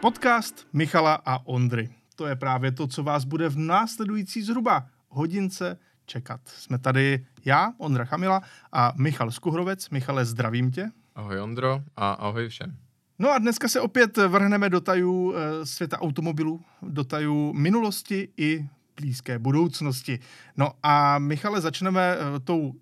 Podcast 0.00 0.66
Michala 0.72 1.14
a 1.24 1.46
Ondry. 1.46 1.88
To 2.16 2.26
je 2.26 2.36
právě 2.36 2.72
to, 2.72 2.86
co 2.86 3.02
vás 3.02 3.24
bude 3.24 3.48
v 3.48 3.58
následující 3.58 4.42
zhruba 4.42 4.86
hodince 5.08 5.78
čekat. 6.06 6.40
Jsme 6.44 6.78
tady 6.78 7.26
já, 7.44 7.72
Ondra 7.78 8.04
Chamila 8.04 8.42
a 8.72 8.92
Michal 8.96 9.30
Skuhrovec. 9.30 9.90
Michale, 9.90 10.24
zdravím 10.24 10.70
tě. 10.70 10.90
Ahoj 11.14 11.40
Ondro 11.40 11.82
a 11.96 12.12
ahoj 12.12 12.48
všem. 12.48 12.76
No 13.18 13.30
a 13.30 13.38
dneska 13.38 13.68
se 13.68 13.80
opět 13.80 14.16
vrhneme 14.16 14.70
do 14.70 14.80
tajů 14.80 15.34
eh, 15.34 15.66
světa 15.66 16.00
automobilů, 16.00 16.60
do 16.82 17.04
tajů 17.04 17.52
minulosti 17.52 18.28
i 18.36 18.68
blízké 19.00 19.38
budoucnosti. 19.38 20.18
No 20.56 20.72
a 20.82 21.18
Michale, 21.18 21.60
začneme 21.60 22.16
eh, 22.16 22.40
tou 22.40 22.74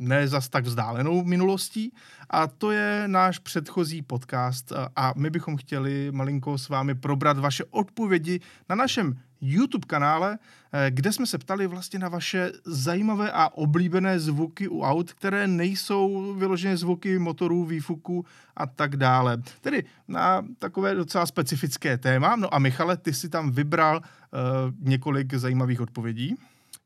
ne 0.00 0.28
zas 0.28 0.48
tak 0.48 0.64
vzdálenou 0.64 1.24
minulostí 1.24 1.92
a 2.30 2.46
to 2.46 2.70
je 2.70 3.04
náš 3.06 3.38
předchozí 3.38 4.02
podcast 4.02 4.72
a 4.96 5.12
my 5.16 5.30
bychom 5.30 5.56
chtěli 5.56 6.12
malinko 6.12 6.58
s 6.58 6.68
vámi 6.68 6.94
probrat 6.94 7.38
vaše 7.38 7.64
odpovědi 7.70 8.40
na 8.68 8.76
našem 8.76 9.18
YouTube 9.40 9.86
kanále, 9.86 10.38
eh, 10.72 10.90
kde 10.90 11.12
jsme 11.12 11.26
se 11.26 11.38
ptali 11.38 11.66
vlastně 11.66 11.98
na 11.98 12.08
vaše 12.08 12.52
zajímavé 12.64 13.32
a 13.32 13.48
oblíbené 13.48 14.20
zvuky 14.20 14.68
u 14.68 14.82
aut, 14.82 15.12
které 15.12 15.46
nejsou 15.46 16.34
vyloženě 16.34 16.76
zvuky 16.76 17.18
motorů, 17.18 17.64
výfuku 17.64 18.26
a 18.56 18.66
tak 18.66 18.96
dále. 18.96 19.36
Tedy 19.60 19.84
na 20.08 20.44
takové 20.58 20.94
docela 20.94 21.26
specifické 21.26 21.98
téma. 21.98 22.36
No 22.36 22.54
a 22.54 22.58
Michale, 22.58 22.96
ty 22.96 23.14
si 23.14 23.28
tam 23.28 23.50
vybral 23.50 23.96
uh, 23.96 24.40
několik 24.80 25.34
zajímavých 25.34 25.80
odpovědí. 25.80 26.34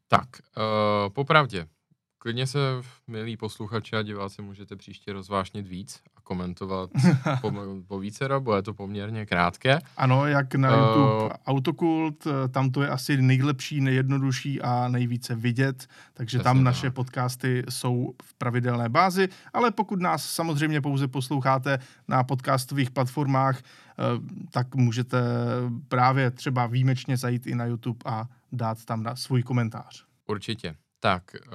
Tak, 0.08 0.28
uh, 0.56 1.12
popravdě, 1.12 1.66
Klidně 2.24 2.46
se, 2.46 2.58
milí 3.06 3.36
posluchači 3.36 3.96
a 3.96 4.02
diváci, 4.02 4.42
můžete 4.42 4.76
příště 4.76 5.12
rozvášnit 5.12 5.66
víc 5.66 6.00
a 6.16 6.20
komentovat 6.20 6.90
po, 7.40 7.52
po 7.88 7.98
více 7.98 8.28
bude 8.38 8.62
to 8.62 8.74
poměrně 8.74 9.26
krátké. 9.26 9.78
Ano, 9.96 10.26
jak 10.26 10.54
na 10.54 10.76
YouTube 10.76 11.24
uh, 11.24 11.30
Autokult, 11.46 12.26
tam 12.50 12.70
to 12.70 12.82
je 12.82 12.88
asi 12.88 13.22
nejlepší, 13.22 13.80
nejjednodušší 13.80 14.62
a 14.62 14.88
nejvíce 14.88 15.34
vidět, 15.34 15.86
takže 16.14 16.38
tam 16.38 16.64
naše 16.64 16.86
tak. 16.86 16.94
podcasty 16.94 17.64
jsou 17.68 18.14
v 18.22 18.34
pravidelné 18.34 18.88
bázi, 18.88 19.28
ale 19.52 19.70
pokud 19.70 20.00
nás 20.00 20.24
samozřejmě 20.24 20.80
pouze 20.80 21.08
posloucháte 21.08 21.78
na 22.08 22.24
podcastových 22.24 22.90
platformách, 22.90 23.58
eh, 23.58 24.02
tak 24.50 24.74
můžete 24.74 25.22
právě 25.88 26.30
třeba 26.30 26.66
výjimečně 26.66 27.16
zajít 27.16 27.46
i 27.46 27.54
na 27.54 27.64
YouTube 27.64 28.00
a 28.04 28.28
dát 28.52 28.84
tam 28.84 29.02
na 29.02 29.16
svůj 29.16 29.42
komentář. 29.42 30.04
Určitě. 30.26 30.76
Tak, 31.04 31.36
uh, 31.46 31.52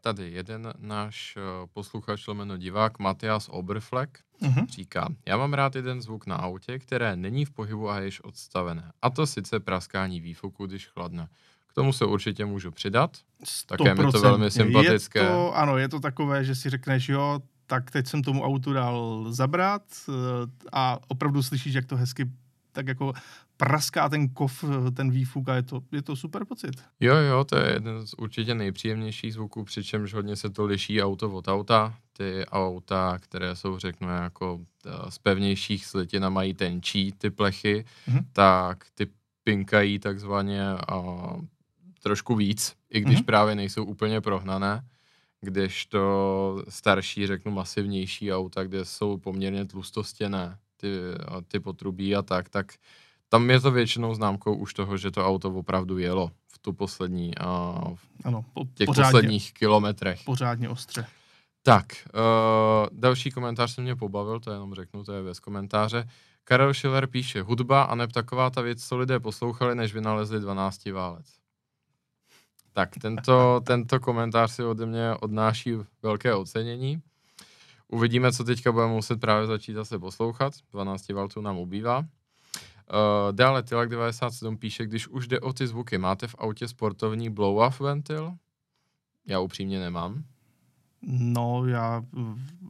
tady 0.00 0.30
jeden 0.30 0.72
náš 0.78 1.36
uh, 1.36 1.42
posluchač, 1.72 2.26
lomeno 2.26 2.56
divák, 2.56 2.98
Matias 2.98 3.48
Oberfleck, 3.48 4.18
uh-huh. 4.42 4.66
říká, 4.66 5.08
já 5.26 5.36
mám 5.36 5.54
rád 5.54 5.76
jeden 5.76 6.02
zvuk 6.02 6.26
na 6.26 6.36
autě, 6.36 6.78
které 6.78 7.16
není 7.16 7.44
v 7.44 7.50
pohybu 7.50 7.90
a 7.90 7.98
je 7.98 8.04
již 8.04 8.24
odstavené. 8.24 8.92
A 9.02 9.10
to 9.10 9.26
sice 9.26 9.60
praskání 9.60 10.20
výfuku, 10.20 10.66
když 10.66 10.86
chladne. 10.86 11.28
K 11.66 11.74
tomu 11.74 11.92
se 11.92 12.04
určitě 12.04 12.44
můžu 12.44 12.70
přidat. 12.70 13.16
Také 13.66 13.94
mi 13.94 14.12
to 14.12 14.20
velmi 14.20 14.50
sympatické. 14.50 15.18
Je 15.18 15.28
to, 15.28 15.56
ano, 15.56 15.78
je 15.78 15.88
to 15.88 16.00
takové, 16.00 16.44
že 16.44 16.54
si 16.54 16.70
řekneš, 16.70 17.08
jo, 17.08 17.40
tak 17.66 17.90
teď 17.90 18.06
jsem 18.06 18.22
tomu 18.22 18.42
autu 18.42 18.72
dal 18.72 19.26
zabrat 19.28 19.82
uh, 20.08 20.14
a 20.72 20.98
opravdu 21.08 21.42
slyšíš, 21.42 21.74
jak 21.74 21.86
to 21.86 21.96
hezky 21.96 22.30
tak 22.74 22.88
jako 22.88 23.12
praská 23.56 24.08
ten 24.08 24.28
kov, 24.28 24.64
ten 24.96 25.10
výfuk 25.10 25.48
a 25.48 25.54
je 25.54 25.62
to, 25.62 25.82
je 25.92 26.02
to 26.02 26.16
super 26.16 26.44
pocit. 26.44 26.82
Jo, 27.00 27.16
jo, 27.16 27.44
to 27.44 27.56
je 27.56 27.72
jeden 27.72 28.06
z 28.06 28.14
určitě 28.14 28.54
nejpříjemnějších 28.54 29.34
zvuků, 29.34 29.64
přičemž 29.64 30.14
hodně 30.14 30.36
se 30.36 30.50
to 30.50 30.64
liší 30.64 31.02
auto 31.02 31.30
od 31.30 31.48
auta. 31.48 31.94
Ty 32.12 32.46
auta, 32.46 33.18
které 33.20 33.56
jsou, 33.56 33.78
řeknu, 33.78 34.08
jako 34.08 34.60
eh, 34.86 35.10
z 35.10 35.18
pevnějších 35.18 35.86
slitin 35.86 36.24
a 36.24 36.28
mají 36.28 36.54
tenčí 36.54 37.12
ty 37.12 37.30
plechy, 37.30 37.84
mm-hmm. 38.08 38.24
tak 38.32 38.84
ty 38.94 39.06
pinkají 39.44 39.98
takzvaně 39.98 40.68
a 40.70 41.02
trošku 42.02 42.34
víc, 42.34 42.76
i 42.90 43.00
když 43.00 43.18
mm-hmm. 43.18 43.24
právě 43.24 43.54
nejsou 43.54 43.84
úplně 43.84 44.20
prohnané 44.20 44.82
kdežto 45.40 46.64
starší, 46.68 47.26
řeknu 47.26 47.52
masivnější 47.52 48.32
auta, 48.32 48.64
kde 48.64 48.84
jsou 48.84 49.18
poměrně 49.18 49.64
tlustostěné 49.64 50.58
ty, 50.76 50.88
ty 51.48 51.60
potrubí 51.60 52.16
a 52.16 52.22
tak, 52.22 52.48
tak 52.48 52.72
tam 53.34 53.50
je 53.50 53.60
to 53.60 53.70
většinou 53.70 54.14
známkou 54.14 54.54
už 54.54 54.74
toho, 54.74 54.96
že 54.96 55.10
to 55.10 55.26
auto 55.26 55.50
opravdu 55.50 55.98
jelo 55.98 56.30
v 56.46 56.58
tu 56.58 56.72
poslední, 56.72 57.38
a 57.38 57.80
v 57.94 58.06
ano, 58.24 58.44
po, 58.54 58.64
těch 58.74 58.86
pořádně, 58.86 59.10
posledních 59.10 59.52
kilometrech. 59.54 60.20
Pořádně 60.24 60.68
ostře. 60.68 61.06
Tak, 61.62 61.84
uh, 62.14 62.86
další 62.92 63.30
komentář 63.30 63.74
se 63.74 63.80
mě 63.80 63.96
pobavil, 63.96 64.40
to 64.40 64.50
jenom 64.50 64.74
řeknu, 64.74 65.04
to 65.04 65.12
je 65.12 65.22
bez 65.22 65.40
komentáře. 65.40 66.08
Karel 66.44 66.74
Schiller 66.74 67.06
píše, 67.06 67.42
hudba 67.42 67.82
a 67.82 67.94
neb 67.94 68.12
taková 68.12 68.50
ta 68.50 68.62
věc, 68.62 68.84
co 68.84 68.96
lidé 68.96 69.20
poslouchali, 69.20 69.74
než 69.74 69.94
vynalezli 69.94 70.40
12 70.40 70.86
válec. 70.86 71.26
Tak, 72.72 72.90
tento, 73.02 73.60
tento 73.66 74.00
komentář 74.00 74.50
si 74.50 74.64
ode 74.64 74.86
mě 74.86 75.14
odnáší 75.20 75.74
velké 76.02 76.34
ocenění. 76.34 77.02
Uvidíme, 77.88 78.32
co 78.32 78.44
teďka 78.44 78.72
budeme 78.72 78.92
muset 78.92 79.20
právě 79.20 79.46
začít 79.46 79.74
zase 79.74 79.98
poslouchat. 79.98 80.52
12 80.72 81.08
valtů 81.08 81.40
nám 81.40 81.58
ubývá. 81.58 82.04
Uh, 82.92 83.32
dále 83.32 83.62
Tilak 83.62 83.88
97 83.88 84.56
píše, 84.56 84.86
když 84.86 85.08
už 85.08 85.28
jde 85.28 85.40
o 85.40 85.52
ty 85.52 85.66
zvuky, 85.66 85.98
máte 85.98 86.26
v 86.26 86.34
autě 86.38 86.68
sportovní 86.68 87.30
blow-off 87.30 87.80
ventil? 87.80 88.34
Já 89.26 89.40
upřímně 89.40 89.80
nemám. 89.80 90.24
No, 91.06 91.66
já 91.66 92.02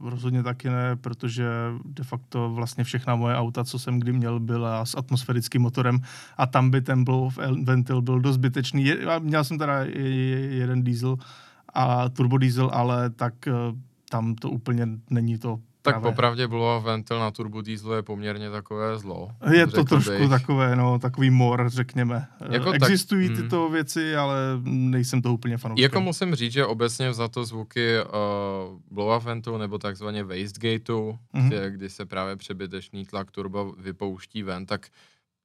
rozhodně 0.01 0.43
taky 0.43 0.69
ne, 0.69 0.95
protože 0.95 1.45
de 1.85 2.03
facto 2.03 2.49
vlastně 2.49 2.83
všechna 2.83 3.15
moje 3.15 3.35
auta, 3.35 3.63
co 3.63 3.79
jsem 3.79 3.99
kdy 3.99 4.13
měl, 4.13 4.39
byla 4.39 4.85
s 4.85 4.97
atmosférickým 4.97 5.61
motorem 5.61 5.99
a 6.37 6.45
tam 6.45 6.71
by 6.71 6.81
ten 6.81 7.03
blow-off 7.03 7.63
ventil 7.63 8.01
byl 8.01 8.19
dost 8.19 8.35
zbytečný. 8.35 8.91
Měl 9.19 9.43
jsem 9.43 9.57
teda 9.57 9.79
jeden 10.49 10.83
diesel 10.83 11.17
a 11.73 12.09
turbodiesel, 12.09 12.69
ale 12.73 13.09
tak 13.09 13.47
eh, 13.47 13.51
tam 14.09 14.35
to 14.35 14.49
úplně 14.49 14.87
není 15.09 15.37
to 15.37 15.59
tak 15.85 15.95
právě. 15.95 16.11
popravdě 16.11 16.47
bylo 16.47 16.81
ventil 16.81 17.19
na 17.19 17.31
turbodieslu 17.31 17.93
je 17.93 18.01
poměrně 18.01 18.51
takové 18.51 18.99
zlo. 18.99 19.31
Je 19.51 19.67
to 19.67 19.83
trošku 19.83 20.11
bych. 20.11 20.29
takové, 20.29 20.75
no, 20.75 20.99
takový 20.99 21.29
mor, 21.29 21.69
řekněme. 21.69 22.27
Jako 22.49 22.71
Existují 22.71 23.27
tak, 23.29 23.37
tyto 23.37 23.63
hmm. 23.63 23.73
věci, 23.73 24.15
ale 24.15 24.35
nejsem 24.63 25.21
to 25.21 25.33
úplně 25.33 25.57
fanoušek. 25.57 25.83
Jako 25.83 26.01
musím 26.01 26.35
říct, 26.35 26.53
že 26.53 26.65
obecně 26.65 27.13
za 27.13 27.27
to 27.27 27.45
zvuky 27.45 27.97
uh, 27.99 28.79
blow 28.91 29.23
ventu 29.23 29.57
nebo 29.57 29.77
takzvaně 29.77 30.23
wastegateu, 30.23 31.17
mm-hmm. 31.33 31.47
kde, 31.47 31.71
kdy 31.71 31.89
se 31.89 32.05
právě 32.05 32.35
přebytečný 32.35 33.05
tlak 33.05 33.31
turbo 33.31 33.73
vypouští 33.77 34.43
ven, 34.43 34.65
tak 34.65 34.87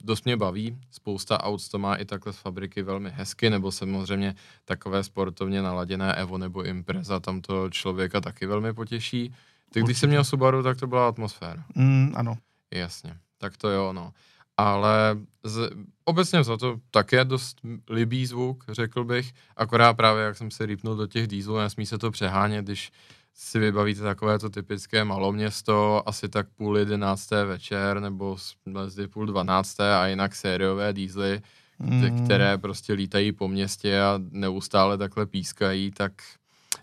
dost 0.05 0.25
mě 0.25 0.37
baví. 0.37 0.77
Spousta 0.91 1.43
aut 1.43 1.69
to 1.69 1.79
má 1.79 1.95
i 1.95 2.05
takhle 2.05 2.33
z 2.33 2.37
fabriky 2.37 2.83
velmi 2.83 3.11
hezky, 3.11 3.51
nebo 3.51 3.73
samozřejmě 3.73 4.35
takové 4.65 5.03
sportovně 5.03 5.63
naladěné 5.63 6.15
Evo 6.15 6.39
nebo 6.39 6.63
Impreza, 6.65 7.21
tam 7.21 7.41
to 7.41 7.71
člověka 7.71 8.21
taky 8.21 8.47
velmi 8.47 8.73
potěší. 8.73 9.35
Ty, 9.73 9.83
když 9.83 9.99
jsem 9.99 10.11
měl 10.11 10.25
Subaru, 10.25 10.63
tak 10.63 10.77
to 10.77 10.87
byla 10.87 11.09
atmosféra. 11.09 11.65
Mm, 11.75 12.13
ano. 12.17 12.35
Jasně, 12.75 13.17
tak 13.39 13.57
to 13.57 13.69
jo, 13.69 13.93
no. 13.93 14.13
Ale 14.57 15.17
z, 15.45 15.71
obecně 16.05 16.45
za 16.45 16.57
to 16.57 16.81
také 16.91 17.25
dost 17.25 17.61
libý 17.89 18.27
zvuk, 18.27 18.65
řekl 18.69 19.05
bych, 19.05 19.33
akorát 19.57 19.95
právě, 19.95 20.25
jak 20.25 20.37
jsem 20.37 20.51
se 20.51 20.67
rýpnul 20.67 20.97
do 20.97 21.07
těch 21.07 21.27
dýzlů, 21.27 21.59
nesmí 21.59 21.87
se 21.87 21.99
to 21.99 22.11
přehánět, 22.11 22.65
když 22.65 22.93
si 23.35 23.59
vybavíte 23.59 24.01
takové 24.01 24.39
to 24.39 24.51
typické 24.51 25.05
maloměsto, 25.05 26.03
asi 26.09 26.29
tak 26.29 26.49
půl 26.49 26.79
jedenácté 26.79 27.45
večer, 27.45 28.01
nebo 28.01 28.37
mezi 28.67 29.09
půl 29.09 29.27
dvanácté 29.27 29.95
a 29.97 30.07
jinak 30.07 30.35
sériové 30.35 30.93
dýzly, 30.93 31.41
mm. 31.79 32.25
které 32.25 32.59
prostě 32.59 32.93
lítají 32.93 33.33
po 33.33 33.49
městě 33.49 34.01
a 34.01 34.21
neustále 34.31 34.99
takhle 34.99 35.27
pískají, 35.27 35.91
tak 35.91 36.13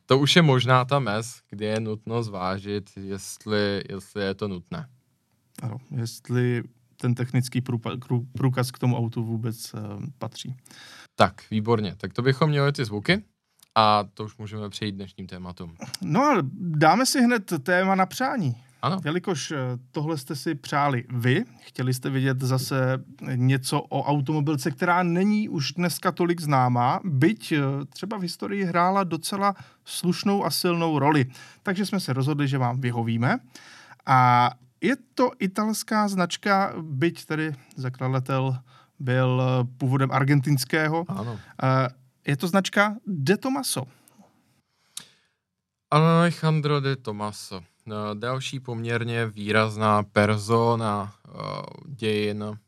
to 0.08 0.20
už 0.20 0.36
je 0.36 0.42
možná 0.42 0.86
ta 0.86 1.00
mez, 1.00 1.42
kdy 1.50 1.66
je 1.66 1.80
nutno 1.80 2.24
zvážit, 2.24 2.90
jestli, 2.96 3.84
jestli 3.90 4.24
je 4.24 4.34
to 4.34 4.48
nutné. 4.48 4.90
Ano, 5.62 5.78
jestli 5.92 6.64
ten 7.02 7.16
technický 7.16 7.62
průkaz 8.38 8.72
k 8.72 8.80
tomu 8.80 8.98
autu 8.98 9.24
vůbec 9.24 9.74
uh, 9.74 9.82
patří. 10.18 10.56
Tak, 11.16 11.50
výborně. 11.52 11.96
Tak 11.98 12.14
to 12.14 12.22
bychom 12.22 12.50
měli 12.50 12.72
ty 12.72 12.86
zvuky. 12.86 13.24
A 13.76 14.04
to 14.14 14.24
už 14.24 14.38
můžeme 14.38 14.70
přejít 14.70 14.92
dnešním 14.92 15.28
tématům. 15.28 15.76
No 16.02 16.22
a 16.22 16.38
dáme 16.60 17.06
si 17.06 17.22
hned 17.22 17.54
téma 17.64 17.96
na 17.96 18.06
přání. 18.06 18.56
Ano. 18.82 19.00
Jelikož 19.06 19.52
eh, 19.52 19.58
tohle 19.92 20.18
jste 20.18 20.36
si 20.36 20.56
přáli 20.56 21.04
vy, 21.10 21.46
chtěli 21.60 21.94
jste 21.94 22.10
vidět 22.10 22.42
zase 22.42 23.04
něco 23.36 23.82
o 23.82 24.04
automobilce, 24.04 24.72
která 24.72 25.04
není 25.04 25.50
už 25.50 25.72
dneska 25.72 26.12
tolik 26.12 26.42
známá, 26.42 27.00
byť 27.04 27.52
eh, 27.52 27.62
třeba 27.90 28.18
v 28.18 28.22
historii 28.22 28.64
hrála 28.64 29.04
docela 29.04 29.56
slušnou 29.86 30.46
a 30.46 30.50
silnou 30.50 31.00
roli. 31.00 31.26
Takže 31.64 31.86
jsme 31.86 32.00
se 32.00 32.14
rozhodli, 32.14 32.48
že 32.48 32.58
vám 32.58 32.82
vyhovíme. 32.82 33.38
A 34.06 34.52
je 34.82 34.96
to 35.16 35.32
italská 35.40 36.08
značka, 36.08 36.74
byť 36.82 37.26
tedy 37.26 37.56
zakladatel 37.76 38.58
byl 39.00 39.42
eh, 39.42 39.68
původem 39.78 40.12
argentinského. 40.12 41.06
Ano. 41.08 41.40
Je 42.28 42.38
to 42.38 42.48
značka 42.48 42.96
De 43.08 43.38
Tomaso. 43.38 43.84
Alejandro 45.92 46.80
de 46.80 46.96
Tomaso. 46.96 47.64
Další 48.14 48.60
poměrně 48.60 49.26
výrazná 49.26 50.04
persona 50.04 51.14
dějin 51.86 52.60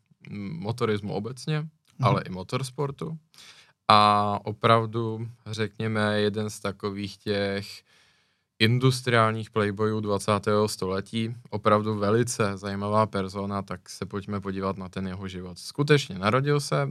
motorismu 0.51 1.13
obecně, 1.13 1.57
hmm. 1.57 1.69
ale 1.99 2.21
i 2.21 2.29
motorsportu. 2.29 3.17
A 3.87 4.39
opravdu, 4.43 5.27
řekněme, 5.45 6.19
jeden 6.19 6.49
z 6.49 6.59
takových 6.59 7.17
těch 7.17 7.83
industriálních 8.59 9.49
playboyů 9.49 9.99
20. 9.99 10.31
století, 10.65 11.35
opravdu 11.49 11.95
velice 11.95 12.57
zajímavá 12.57 13.05
persona, 13.05 13.61
tak 13.61 13.89
se 13.89 14.05
pojďme 14.05 14.41
podívat 14.41 14.77
na 14.77 14.89
ten 14.89 15.07
jeho 15.07 15.27
život. 15.27 15.59
Skutečně 15.59 16.19
narodil 16.19 16.59
se 16.59 16.89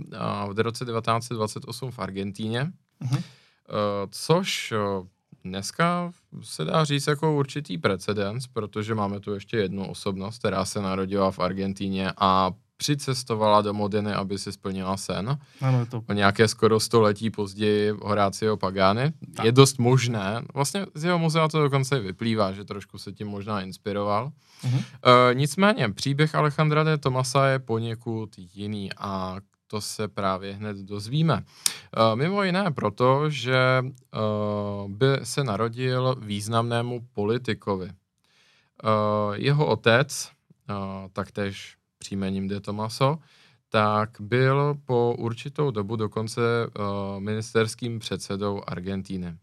v 0.53 0.61
roce 0.61 0.85
1928 0.85 1.91
v 1.91 1.99
Argentíně, 1.99 2.73
uh-huh. 3.03 3.23
což 4.11 4.75
dneska 5.49 6.11
se 6.43 6.65
dá 6.65 6.85
říct 6.85 7.07
jako 7.07 7.37
určitý 7.37 7.79
precedens, 7.79 8.47
protože 8.47 8.95
máme 8.95 9.21
tu 9.21 9.35
ještě 9.35 9.57
jednu 9.57 9.91
osobnost, 9.91 10.39
která 10.39 10.65
se 10.65 10.83
narodila 10.83 11.31
v 11.31 11.39
Argentíně 11.39 12.13
a 12.17 12.51
přicestovala 12.77 13.63
do 13.63 13.75
Modeny, 13.75 14.13
aby 14.13 14.39
si 14.39 14.53
splnila 14.53 14.97
sen. 14.97 15.39
Ano, 15.61 15.87
to... 15.87 16.03
O 16.09 16.13
nějaké 16.13 16.49
skoro 16.49 16.81
století 16.81 17.31
později 17.31 17.91
Horácio 18.03 18.57
Pagani. 18.57 19.13
Tak. 19.37 19.47
Je 19.47 19.53
dost 19.53 19.79
možné, 19.79 20.43
vlastně 20.55 20.87
z 20.95 21.05
jeho 21.05 21.19
muzea 21.19 21.49
to 21.49 21.63
dokonce 21.63 22.01
vyplývá, 22.01 22.53
že 22.53 22.65
trošku 22.65 22.99
se 22.99 23.13
tím 23.13 23.29
možná 23.29 23.61
inspiroval. 23.61 24.33
Uh-huh. 24.65 24.85
E, 25.31 25.35
nicméně, 25.35 25.89
příběh 25.89 26.35
Alejandra 26.35 26.85
de 26.85 26.99
Tomasa 26.99 27.47
je 27.47 27.59
poněkud 27.59 28.31
jiný 28.55 28.91
a 28.99 29.37
to 29.69 29.81
se 29.81 30.09
právě 30.09 30.55
hned 30.55 30.77
dozvíme. 30.77 31.35
E, 31.35 32.17
mimo 32.17 32.43
jiné 32.43 32.71
proto, 32.71 33.31
že 33.31 33.57
e, 33.57 33.85
by 34.89 35.07
se 35.23 35.45
narodil 35.45 36.17
významnému 36.21 37.07
politikovi. 37.13 37.87
E, 37.87 37.93
jeho 39.35 39.67
otec, 39.67 40.31
taktéž 41.13 41.77
příjmením 41.99 42.49
De 42.49 42.61
Tomaso, 42.61 43.19
tak 43.69 44.11
byl 44.21 44.75
po 44.85 45.15
určitou 45.19 45.71
dobu 45.71 45.97
dokonce 45.97 46.41
ministerským 47.19 47.99
předsedou 47.99 48.63
Argentíny. 48.67 49.37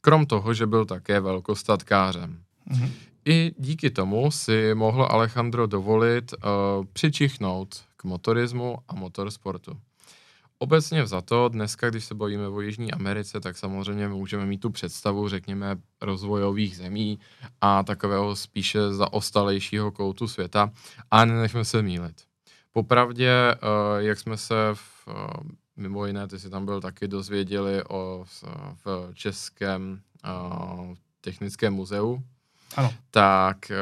Krom 0.00 0.26
toho, 0.26 0.54
že 0.54 0.66
byl 0.66 0.84
také 0.84 1.20
velkostatkářem. 1.20 2.42
Mm-hmm. 2.70 2.90
I 3.24 3.52
díky 3.58 3.90
tomu 3.90 4.30
si 4.30 4.74
mohl 4.74 5.08
Alejandro 5.10 5.66
dovolit 5.66 6.32
uh, 6.32 6.84
přičichnout 6.92 7.84
k 7.98 8.04
motorismu 8.04 8.78
a 8.88 8.94
motorsportu. 8.94 9.80
Obecně 10.58 11.02
vzato, 11.02 11.48
dneska, 11.48 11.90
když 11.90 12.04
se 12.04 12.14
bavíme 12.14 12.48
o 12.48 12.60
Jižní 12.60 12.92
Americe, 12.92 13.40
tak 13.40 13.56
samozřejmě 13.56 14.08
můžeme 14.08 14.46
mít 14.46 14.60
tu 14.60 14.70
představu, 14.70 15.28
řekněme, 15.28 15.76
rozvojových 16.00 16.76
zemí 16.76 17.18
a 17.60 17.82
takového 17.82 18.36
spíše 18.36 18.92
zaostalejšího 18.92 19.92
koutu 19.92 20.28
světa. 20.28 20.70
A 21.10 21.24
nenechme 21.24 21.64
se 21.64 21.82
mílit. 21.82 22.22
Popravdě, 22.72 23.30
eh, 23.30 23.56
jak 23.98 24.18
jsme 24.18 24.36
se 24.36 24.54
v, 24.74 25.08
eh, 25.08 25.12
mimo 25.76 26.06
jiné, 26.06 26.28
ty 26.28 26.38
si 26.38 26.50
tam 26.50 26.64
byl 26.64 26.80
taky 26.80 27.08
dozvěděli 27.08 27.84
o 27.88 28.24
v 28.84 29.10
Českém 29.14 30.00
eh, 30.24 30.94
technickém 31.20 31.74
muzeu, 31.74 32.22
ano. 32.76 32.94
tak 33.10 33.72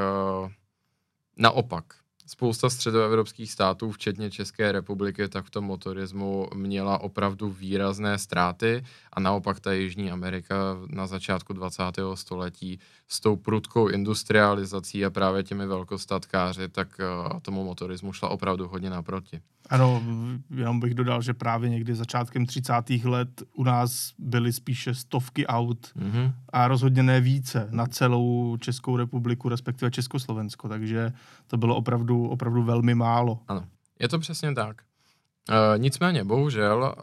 naopak, 1.37 1.85
spousta 2.27 2.71
středoevropských 2.71 3.53
států, 3.53 3.91
včetně 3.91 4.31
České 4.31 4.73
republiky, 4.73 5.29
tak 5.29 5.45
v 5.45 5.51
tom 5.51 5.65
motorismu 5.65 6.49
měla 6.55 6.99
opravdu 6.99 7.51
výrazné 7.51 8.19
ztráty 8.19 8.85
a 9.17 9.21
naopak 9.21 9.61
ta 9.61 9.73
Jižní 9.73 10.11
Amerika 10.11 10.55
na 10.91 11.07
začátku 11.07 11.53
20. 11.53 11.83
století 12.15 12.79
s 13.09 13.21
tou 13.21 13.37
prudkou 13.37 13.89
industrializací 13.89 15.05
a 15.05 15.11
právě 15.11 15.43
těmi 15.43 15.67
velkostatkáři, 15.67 16.69
tak 16.69 17.01
uh, 17.33 17.41
tomu 17.41 17.65
motorismu 17.65 18.13
šla 18.13 18.29
opravdu 18.29 18.69
hodně 18.69 18.91
naproti. 18.91 19.41
Ano, 19.71 20.03
jenom 20.51 20.81
bych 20.81 20.95
dodal, 20.95 21.23
že 21.23 21.35
právě 21.35 21.71
někdy 21.71 21.95
začátkem 21.95 22.47
30. 22.47 22.73
let 23.05 23.43
u 23.55 23.65
nás 23.65 24.13
byly 24.19 24.53
spíše 24.53 24.95
stovky 24.95 25.47
aut 25.47 25.87
mm-hmm. 25.97 26.33
a 26.49 26.69
rozhodně 26.69 27.03
ne 27.03 27.21
více 27.21 27.69
na 27.71 27.87
celou 27.87 28.57
Českou 28.57 28.97
republiku, 28.97 29.49
respektive 29.49 29.91
Československo, 29.91 30.69
takže 30.69 31.13
to 31.47 31.57
bylo 31.57 31.77
opravdu, 31.77 32.29
opravdu 32.29 32.63
velmi 32.63 32.95
málo. 32.95 33.39
Ano, 33.49 33.65
je 34.01 34.09
to 34.09 34.19
přesně 34.19 34.55
tak. 34.55 34.83
E, 35.51 35.79
nicméně, 35.79 36.25
bohužel, 36.25 36.95
e, 36.97 37.01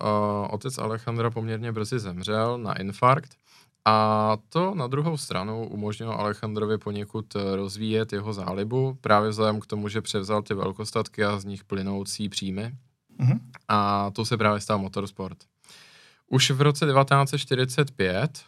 otec 0.48 0.78
Alejandra 0.78 1.30
poměrně 1.30 1.72
brzy 1.72 2.00
zemřel 2.00 2.58
na 2.58 2.74
infarkt 2.80 3.38
a 3.86 4.38
to 4.50 4.76
na 4.76 4.88
druhou 4.88 5.18
stranu 5.18 5.68
umožnilo 5.68 6.20
Alejandrovi 6.20 6.78
poněkud 6.78 7.36
eh, 7.36 7.56
rozvíjet 7.56 8.14
jeho 8.14 8.34
zálibu, 8.34 8.98
právě 9.02 9.30
vzhledem 9.30 9.60
k 9.60 9.66
tomu, 9.66 9.90
že 9.90 10.02
převzal 10.02 10.42
ty 10.42 10.54
velkostatky 10.54 11.24
a 11.24 11.40
z 11.40 11.46
nich 11.46 11.64
plynoucí 11.64 12.30
příjmy. 12.30 12.72
Mm-hmm. 13.20 13.40
A 13.68 14.12
to 14.12 14.26
se 14.26 14.38
právě 14.38 14.62
stal 14.62 14.80
motorsport. 14.80 15.38
Už 16.28 16.52
v 16.52 16.62
roce 16.62 16.86
1945, 16.86 18.44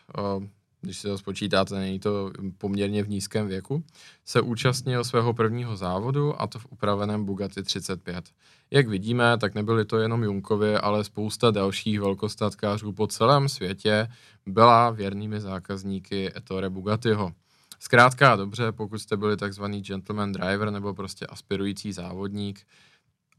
když 0.86 0.98
si 0.98 1.08
to 1.08 1.18
spočítáte, 1.18 1.76
není 1.76 2.00
to 2.00 2.32
poměrně 2.58 3.04
v 3.04 3.10
nízkém 3.10 3.48
věku, 3.48 3.84
se 4.26 4.42
účastnil 4.42 5.04
svého 5.04 5.34
prvního 5.34 5.78
závodu 5.78 6.42
a 6.42 6.48
to 6.48 6.60
v 6.60 6.66
upraveném 6.70 7.26
Bugatti 7.26 7.64
35. 7.64 8.26
Jak 8.72 8.88
vidíme, 8.88 9.38
tak 9.38 9.56
nebyly 9.56 9.86
to 9.86 9.98
jenom 9.98 10.24
Junkovi, 10.24 10.76
ale 10.76 11.04
spousta 11.04 11.52
dalších 11.52 12.00
velkostatkářů 12.00 12.94
po 12.94 13.08
celém 13.08 13.50
světě 13.50 14.08
byla 14.46 14.90
věrnými 14.90 15.42
zákazníky 15.42 16.38
Ettore 16.38 16.70
Bugattiho. 16.70 17.32
Zkrátka 17.80 18.34
a 18.34 18.36
dobře, 18.36 18.72
pokud 18.72 18.98
jste 18.98 19.18
byli 19.18 19.38
takzvaný 19.38 19.82
gentleman 19.82 20.32
driver 20.32 20.72
nebo 20.72 20.94
prostě 20.94 21.26
aspirující 21.26 21.94
závodník 21.94 22.68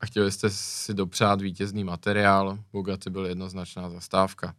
a 0.01 0.07
chtěli 0.07 0.33
jste 0.33 0.51
si 0.51 0.95
dopřát 0.95 1.41
vítězný 1.41 1.85
materiál, 1.85 2.59
Bugatti 2.73 3.11
byl 3.11 3.27
jednoznačná 3.27 3.91
zastávka 3.91 4.55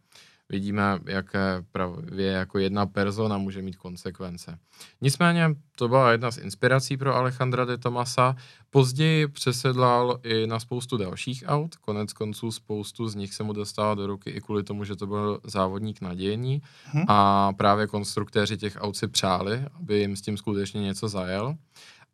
vidíme, 0.48 0.98
jaké 1.06 1.64
právě 1.72 2.26
jako 2.26 2.58
jedna 2.58 2.86
persona 2.86 3.38
může 3.38 3.62
mít 3.62 3.76
konsekvence. 3.76 4.58
Nicméně 5.00 5.54
to 5.76 5.88
byla 5.88 6.12
jedna 6.12 6.30
z 6.30 6.38
inspirací 6.38 6.96
pro 6.96 7.14
Alejandra 7.14 7.64
de 7.64 7.78
Tomasa. 7.78 8.36
Později 8.70 9.28
přesedlal 9.28 10.20
i 10.22 10.46
na 10.46 10.60
spoustu 10.60 10.96
dalších 10.96 11.44
aut, 11.46 11.76
konec 11.76 12.12
konců 12.12 12.52
spoustu 12.52 13.08
z 13.08 13.14
nich 13.14 13.34
se 13.34 13.42
mu 13.42 13.52
dostala 13.52 13.94
do 13.94 14.06
ruky 14.06 14.30
i 14.30 14.40
kvůli 14.40 14.62
tomu, 14.62 14.84
že 14.84 14.96
to 14.96 15.06
byl 15.06 15.40
závodník 15.44 16.00
nadějení 16.00 16.62
hmm. 16.84 17.04
a 17.08 17.52
právě 17.52 17.86
konstruktéři 17.86 18.56
těch 18.56 18.76
aut 18.80 18.96
si 18.96 19.08
přáli, 19.08 19.64
aby 19.80 19.98
jim 19.98 20.16
s 20.16 20.22
tím 20.22 20.36
skutečně 20.36 20.80
něco 20.80 21.08
zajel. 21.08 21.56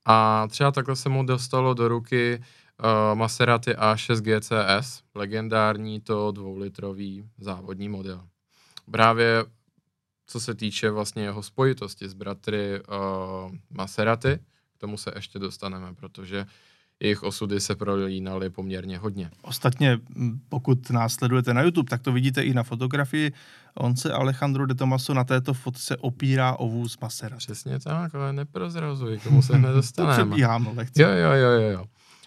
A 0.07 0.47
třeba 0.51 0.73
takhle 0.73 0.97
se 0.97 1.09
mu 1.09 1.27
dostalo 1.27 1.75
do 1.75 1.89
ruky 1.89 2.41
uh, 2.83 3.19
Maserati 3.19 3.73
A6 3.73 4.21
GCS, 4.21 5.03
legendární 5.15 6.01
to 6.01 6.33
dvoulitrový 6.33 7.25
závodní 7.39 7.89
model. 7.89 8.27
Právě 8.91 9.45
co 10.27 10.41
se 10.41 10.55
týče 10.55 10.91
vlastně 10.91 11.23
jeho 11.23 11.43
spojitosti 11.43 12.09
s 12.09 12.15
bratry 12.15 12.81
uh, 12.81 13.53
Maserati, 13.71 14.39
k 14.77 14.79
tomu 14.79 14.97
se 14.97 15.13
ještě 15.15 15.39
dostaneme, 15.39 15.95
protože 15.95 16.47
jejich 17.01 17.23
osudy 17.23 17.61
se 17.61 17.75
prolínaly 17.75 18.51
poměrně 18.51 18.99
hodně. 18.99 19.31
Ostatně, 19.43 19.99
pokud 20.49 20.91
nás 20.91 21.15
sledujete 21.15 21.55
na 21.55 21.63
YouTube, 21.63 21.91
tak 21.91 22.03
to 22.03 22.13
vidíte 22.13 22.43
i 22.43 22.55
na 22.55 22.63
fotografii. 22.63 23.33
On 23.75 23.97
se 23.97 24.13
Alejandro 24.13 24.67
de 24.67 24.75
Tomaso 24.75 25.15
na 25.15 25.25
této 25.25 25.55
fotce 25.55 25.97
opírá 25.97 26.57
o 26.57 26.69
vůz 26.69 26.99
Maserati. 26.99 27.39
Přesně 27.39 27.79
tak, 27.79 28.15
ale 28.15 28.33
neprozrazuj, 28.33 29.19
k 29.19 29.23
tomu 29.23 29.43
se 29.43 29.59
nedostaneme. 29.59 30.17
to 30.17 30.23
přebíhám, 30.23 30.77
lehce. 30.77 31.03
Jo, 31.03 31.09
jo, 31.09 31.33
jo, 31.33 31.51
jo. 31.51 31.85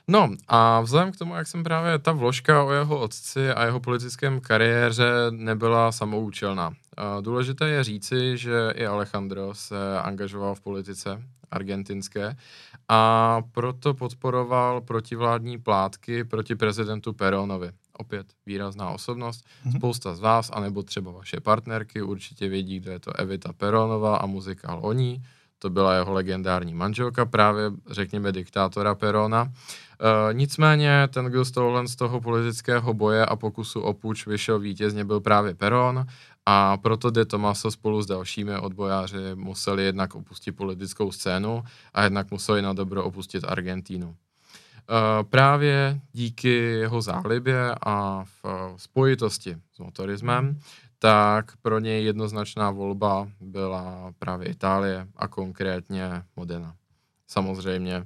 No 0.10 0.30
a 0.48 0.82
vzhledem 0.82 1.12
k 1.12 1.18
tomu, 1.18 1.36
jak 1.36 1.48
jsem 1.48 1.64
právě 1.64 2.00
ta 2.00 2.12
vložka 2.12 2.64
o 2.64 2.72
jeho 2.72 3.00
otci 3.00 3.50
a 3.52 3.66
jeho 3.66 3.80
politickém 3.80 4.40
kariéře 4.40 5.12
nebyla 5.30 5.92
samoučelná. 5.92 6.74
Důležité 7.22 7.70
je 7.70 7.84
říci, 7.84 8.38
že 8.38 8.74
i 8.76 8.86
Alejandro 8.86 9.54
se 9.54 10.00
angažoval 10.02 10.56
v 10.56 10.62
politice 10.62 11.24
argentinské 11.52 12.38
a 12.90 13.42
proto 13.52 13.94
podporoval 13.94 14.82
protivládní 14.82 15.58
plátky 15.58 16.24
proti 16.24 16.56
prezidentu 16.56 17.14
Peronovi. 17.14 17.72
Opět 17.94 18.28
výrazná 18.46 18.90
osobnost. 18.90 19.46
Mm-hmm. 19.66 19.78
Spousta 19.78 20.16
z 20.16 20.20
vás, 20.20 20.50
anebo 20.54 20.84
třeba 20.84 21.12
vaše 21.12 21.40
partnerky, 21.40 22.02
určitě 22.02 22.50
vědí, 22.50 22.80
kdo 22.80 22.92
je 22.92 23.00
to 23.00 23.20
Evita 23.20 23.54
Peronova 23.54 24.18
a 24.18 24.26
muzikál 24.26 24.80
o 24.84 24.94
ní. 24.94 25.24
To 25.60 25.70
byla 25.70 25.94
jeho 25.94 26.14
legendární 26.14 26.74
manželka, 26.74 27.26
právě 27.26 27.72
řekněme 27.90 28.32
diktátora 28.32 28.96
Perona. 28.96 29.46
E, 29.50 30.34
nicméně 30.34 31.08
ten, 31.14 31.26
kdo 31.26 31.46
tohohle 31.46 31.88
z 31.88 31.96
toho 31.96 32.22
politického 32.22 32.94
boje 32.94 33.26
a 33.26 33.36
pokusu 33.36 33.82
o 33.82 33.94
puč 33.94 34.28
vyšel 34.28 34.60
vítězně, 34.60 35.06
byl 35.06 35.20
právě 35.20 35.56
Peron 35.56 36.06
a 36.46 36.78
proto 36.78 37.10
De 37.10 37.26
Tomaso 37.26 37.72
spolu 37.72 38.02
s 38.02 38.06
dalšími 38.06 38.58
odbojáři 38.58 39.18
museli 39.36 39.84
jednak 39.84 40.16
opustit 40.16 40.56
politickou 40.56 41.12
scénu 41.12 41.64
a 41.94 42.04
jednak 42.04 42.32
museli 42.32 42.62
na 42.62 42.74
dobro 42.74 43.04
opustit 43.04 43.44
Argentínu. 43.48 44.16
E, 44.16 45.24
právě 45.24 46.00
díky 46.14 46.50
jeho 46.58 47.02
zálibě 47.02 47.76
a 47.86 48.24
v 48.44 48.74
spojitosti 48.78 49.58
s 49.74 49.80
motorismem, 49.80 50.60
tak 51.00 51.58
pro 51.62 51.80
něj 51.80 52.06
jednoznačná 52.06 52.72
volba 52.72 53.28
byla 53.40 54.14
právě 54.20 54.48
Itálie 54.48 55.08
a 55.16 55.28
konkrétně 55.28 56.24
Modena. 56.36 56.76
Samozřejmě 57.28 58.06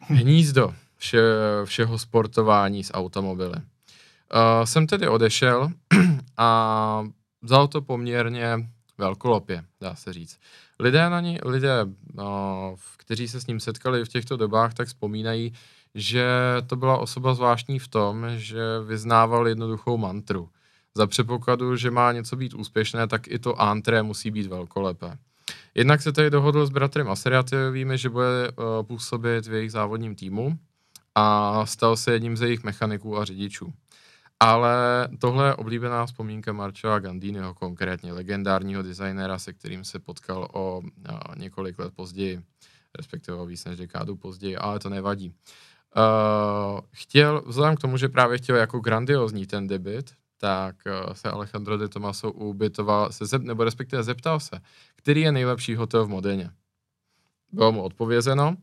hnízdo 0.00 0.74
vše, 0.96 1.22
všeho 1.64 1.98
sportování 1.98 2.84
s 2.84 2.94
automobily. 2.94 3.56
Uh, 3.56 4.64
jsem 4.64 4.86
tedy 4.86 5.08
odešel 5.08 5.68
a 6.36 7.04
vzal 7.42 7.68
to 7.68 7.82
poměrně 7.82 8.68
velkolopě, 8.98 9.64
dá 9.80 9.94
se 9.94 10.12
říct. 10.12 10.38
Lidé, 10.80 11.10
na 11.10 11.20
ní, 11.20 11.38
lidé 11.44 11.84
uh, 11.84 12.24
kteří 12.96 13.28
se 13.28 13.40
s 13.40 13.46
ním 13.46 13.60
setkali 13.60 14.04
v 14.04 14.08
těchto 14.08 14.36
dobách, 14.36 14.74
tak 14.74 14.88
vzpomínají, 14.88 15.52
že 15.94 16.26
to 16.66 16.76
byla 16.76 16.98
osoba 16.98 17.34
zvláštní 17.34 17.78
v 17.78 17.88
tom, 17.88 18.26
že 18.36 18.60
vyznával 18.86 19.48
jednoduchou 19.48 19.96
mantru. 19.96 20.48
Za 20.96 21.06
předpokladu, 21.06 21.76
že 21.76 21.90
má 21.90 22.12
něco 22.12 22.36
být 22.36 22.54
úspěšné, 22.54 23.06
tak 23.06 23.28
i 23.28 23.38
to 23.38 23.60
antré 23.60 24.02
musí 24.02 24.30
být 24.30 24.46
velkolepé. 24.46 25.18
Jednak 25.74 26.02
se 26.02 26.12
tady 26.12 26.30
dohodl 26.30 26.66
s 26.66 26.70
bratry 26.70 27.04
Maseriatovými, 27.04 27.98
že 27.98 28.08
bude 28.08 28.50
uh, 28.50 28.86
působit 28.86 29.46
v 29.46 29.52
jejich 29.52 29.72
závodním 29.72 30.14
týmu 30.14 30.58
a 31.14 31.66
stal 31.66 31.96
se 31.96 32.12
jedním 32.12 32.36
ze 32.36 32.46
jejich 32.46 32.64
mechaniků 32.64 33.18
a 33.18 33.24
řidičů. 33.24 33.72
Ale 34.40 35.08
tohle 35.18 35.48
je 35.48 35.54
oblíbená 35.54 36.06
vzpomínka 36.06 36.52
Marčova 36.52 36.98
Gandiniho, 36.98 37.54
konkrétně 37.54 38.12
legendárního 38.12 38.82
designéra, 38.82 39.38
se 39.38 39.52
kterým 39.52 39.84
se 39.84 39.98
potkal 39.98 40.48
o 40.52 40.78
uh, 40.78 40.84
několik 41.36 41.78
let 41.78 41.94
později, 41.96 42.42
respektive 42.96 43.36
o 43.36 43.46
víc 43.46 43.64
než 43.64 43.76
dekádu 43.76 44.16
později, 44.16 44.56
ale 44.56 44.78
to 44.78 44.88
nevadí. 44.90 45.28
Uh, 45.96 46.80
chtěl, 46.90 47.42
vzhledem 47.46 47.76
k 47.76 47.80
tomu, 47.80 47.96
že 47.96 48.08
právě 48.08 48.38
chtěl 48.38 48.56
jako 48.56 48.80
grandiozní 48.80 49.46
ten 49.46 49.66
debit, 49.66 50.14
tak 50.38 50.76
uh, 50.86 51.12
se 51.12 51.30
Alejandro 51.30 51.76
de 51.78 51.88
Tomaso 51.88 52.32
ubytoval, 52.32 53.12
se 53.12 53.26
zep, 53.26 53.42
nebo 53.42 53.64
respektive 53.64 54.02
zeptal 54.02 54.40
se, 54.40 54.60
který 54.96 55.20
je 55.20 55.32
nejlepší 55.32 55.74
hotel 55.74 56.06
v 56.06 56.08
Modeně. 56.08 56.50
Bylo 57.52 57.72
mu 57.72 57.82
odpovězeno 57.82 58.56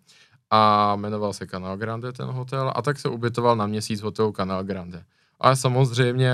a 0.49 0.95
jmenoval 0.95 1.33
se 1.33 1.47
Canal 1.47 1.77
Grande 1.77 2.11
ten 2.11 2.27
hotel 2.27 2.73
a 2.75 2.81
tak 2.81 2.99
se 2.99 3.09
ubytoval 3.09 3.55
na 3.55 3.67
měsíc 3.67 4.01
v 4.01 4.03
hotelu 4.03 4.31
Canal 4.31 4.63
Grande. 4.63 5.05
Ale 5.39 5.55
samozřejmě, 5.55 6.31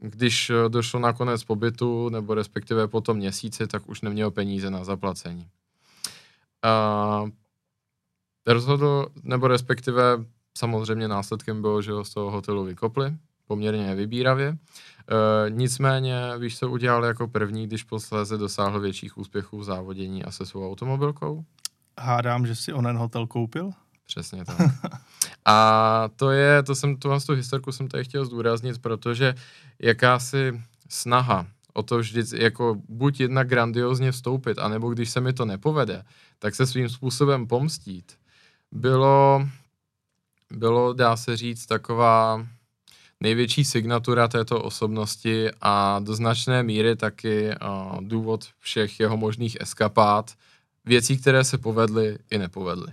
když 0.00 0.52
došlo 0.68 1.00
na 1.00 1.12
konec 1.12 1.44
pobytu, 1.44 2.08
nebo 2.08 2.34
respektive 2.34 2.88
po 2.88 3.00
tom 3.00 3.16
měsíci, 3.16 3.66
tak 3.66 3.88
už 3.88 4.00
neměl 4.00 4.30
peníze 4.30 4.70
na 4.70 4.84
zaplacení. 4.84 5.48
Uh, 6.64 7.28
rozhodl, 8.46 9.06
nebo 9.22 9.48
respektive 9.48 10.02
samozřejmě 10.58 11.08
následkem 11.08 11.60
bylo, 11.60 11.82
že 11.82 11.92
ho 11.92 12.04
z 12.04 12.14
toho 12.14 12.30
hotelu 12.30 12.64
vykopli, 12.64 13.16
poměrně 13.50 13.94
vybíravě. 13.94 14.48
E, 14.48 15.50
nicméně, 15.50 16.14
víš, 16.38 16.58
co 16.58 16.70
udělal 16.70 17.04
jako 17.04 17.28
první, 17.28 17.66
když 17.66 17.82
posléze 17.82 18.38
dosáhl 18.38 18.80
větších 18.80 19.18
úspěchů 19.18 19.58
v 19.58 19.64
závodění 19.64 20.24
a 20.24 20.30
se 20.30 20.46
svou 20.46 20.70
automobilkou? 20.70 21.44
Hádám, 21.98 22.46
že 22.46 22.54
si 22.56 22.72
onen 22.72 22.96
hotel 22.96 23.26
koupil? 23.26 23.70
Přesně 24.06 24.44
tak. 24.44 24.56
A 25.44 26.08
to 26.16 26.30
je, 26.30 26.62
to 26.62 26.74
jsem, 26.74 26.96
tu, 26.96 27.08
tu 27.26 27.32
historku 27.32 27.72
jsem 27.72 27.88
tady 27.88 28.04
chtěl 28.04 28.24
zdůraznit, 28.24 28.78
protože 28.78 29.34
jakási 29.78 30.60
snaha 30.88 31.46
o 31.74 31.82
to 31.82 31.98
vždy, 31.98 32.22
jako 32.34 32.76
buď 32.88 33.20
jedna 33.20 33.42
grandiozně 33.42 34.12
vstoupit, 34.12 34.58
anebo 34.58 34.90
když 34.90 35.10
se 35.10 35.20
mi 35.20 35.32
to 35.32 35.44
nepovede, 35.44 36.02
tak 36.38 36.54
se 36.54 36.66
svým 36.66 36.88
způsobem 36.88 37.46
pomstít, 37.46 38.12
bylo, 38.72 39.48
bylo, 40.50 40.92
dá 40.92 41.16
se 41.16 41.36
říct, 41.36 41.66
taková 41.66 42.46
největší 43.22 43.64
signatura 43.64 44.28
této 44.28 44.62
osobnosti 44.62 45.50
a 45.60 45.98
do 45.98 46.14
značné 46.14 46.62
míry 46.62 46.96
taky 46.96 47.48
uh, 47.48 48.00
důvod 48.00 48.44
všech 48.58 49.00
jeho 49.00 49.16
možných 49.16 49.56
eskapát, 49.60 50.30
věcí, 50.84 51.18
které 51.18 51.44
se 51.44 51.58
povedly 51.58 52.18
i 52.30 52.38
nepovedly. 52.38 52.92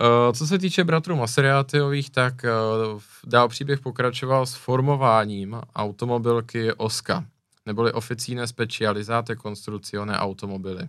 Uh, 0.00 0.32
co 0.32 0.46
se 0.46 0.58
týče 0.58 0.84
bratrů 0.84 1.16
Maseriátyových, 1.16 2.10
tak 2.10 2.34
uh, 2.44 3.00
dál 3.26 3.48
příběh 3.48 3.80
pokračoval 3.80 4.46
s 4.46 4.54
formováním 4.54 5.60
automobilky 5.76 6.72
Oska, 6.72 7.24
neboli 7.66 7.92
Officine 7.92 8.46
Specializate 8.46 9.36
Construzione 9.36 10.18
Automobily. 10.18 10.88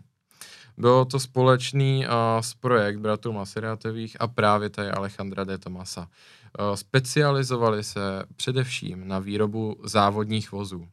Bylo 0.78 1.06
to 1.06 1.20
společný 1.20 2.06
uh, 2.08 2.14
projekt 2.60 2.98
bratrů 2.98 3.34
Maseriatových 3.34 4.18
a 4.20 4.28
právě 4.28 4.70
tady 4.70 4.90
Alejandra 4.90 5.44
de 5.44 5.58
Tomasa. 5.58 6.08
Uh, 6.60 6.76
specializovali 6.76 7.84
se 7.84 8.24
především 8.36 9.08
na 9.08 9.20
výrobu 9.20 9.76
závodních 9.84 10.52
vozů. 10.52 10.78
Uh, 10.80 10.88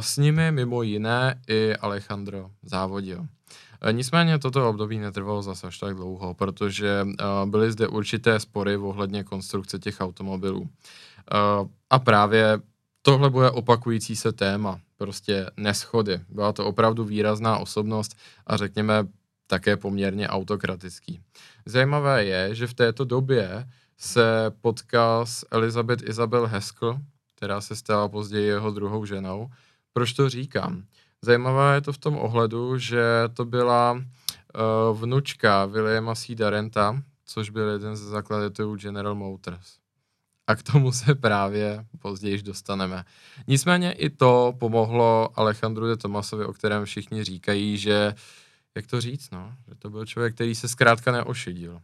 s 0.00 0.16
nimi 0.16 0.52
mimo 0.52 0.82
jiné 0.82 1.40
i 1.48 1.76
Alejandro 1.76 2.50
závodil. 2.62 3.26
Nicméně 3.92 4.38
toto 4.38 4.68
období 4.68 4.98
netrvalo 4.98 5.42
zase 5.42 5.66
až 5.66 5.78
tak 5.78 5.94
dlouho, 5.94 6.34
protože 6.34 7.06
byly 7.44 7.72
zde 7.72 7.88
určité 7.88 8.40
spory 8.40 8.76
ohledně 8.76 9.24
konstrukce 9.24 9.78
těch 9.78 10.00
automobilů. 10.00 10.68
A 11.90 11.98
právě 11.98 12.58
tohle 13.02 13.30
bude 13.30 13.50
opakující 13.50 14.16
se 14.16 14.32
téma 14.32 14.80
prostě 14.96 15.46
neschody. 15.56 16.20
Byla 16.28 16.52
to 16.52 16.66
opravdu 16.66 17.04
výrazná 17.04 17.58
osobnost 17.58 18.16
a 18.46 18.56
řekněme 18.56 19.06
také 19.46 19.76
poměrně 19.76 20.28
autokratický. 20.28 21.20
Zajímavé 21.66 22.24
je, 22.24 22.54
že 22.54 22.66
v 22.66 22.74
této 22.74 23.04
době 23.04 23.68
se 24.00 24.50
potkal 24.60 25.26
s 25.26 25.46
Elizabeth 25.50 26.08
Isabel 26.08 26.46
Haskell, 26.46 26.98
která 27.36 27.60
se 27.60 27.76
stala 27.76 28.08
později 28.08 28.46
jeho 28.46 28.70
druhou 28.70 29.04
ženou. 29.04 29.50
Proč 29.92 30.12
to 30.12 30.28
říkám? 30.28 30.84
Zajímavé 31.22 31.74
je 31.74 31.80
to 31.80 31.92
v 31.92 31.98
tom 31.98 32.16
ohledu, 32.16 32.78
že 32.78 33.04
to 33.34 33.44
byla 33.44 33.92
uh, 33.92 35.00
vnučka 35.00 35.64
Williama 35.64 36.14
C. 36.14 36.34
Darenta, 36.34 37.02
což 37.24 37.50
byl 37.50 37.68
jeden 37.68 37.96
ze 37.96 38.08
zakladatelů 38.08 38.76
General 38.76 39.14
Motors 39.14 39.80
a 40.50 40.56
k 40.56 40.62
tomu 40.62 40.92
se 40.92 41.14
právě 41.14 41.84
později 41.98 42.42
dostaneme. 42.42 43.04
Nicméně 43.46 43.92
i 43.92 44.10
to 44.10 44.54
pomohlo 44.58 45.28
Alejandru 45.34 45.86
de 45.86 45.96
Tomasovi, 45.96 46.44
o 46.44 46.52
kterém 46.52 46.84
všichni 46.84 47.24
říkají, 47.24 47.78
že, 47.78 48.14
jak 48.74 48.86
to 48.86 49.00
říct, 49.00 49.30
no, 49.30 49.54
že 49.68 49.74
to 49.74 49.90
byl 49.90 50.06
člověk, 50.06 50.34
který 50.34 50.54
se 50.54 50.68
zkrátka 50.68 51.12
neošidil. 51.12 51.80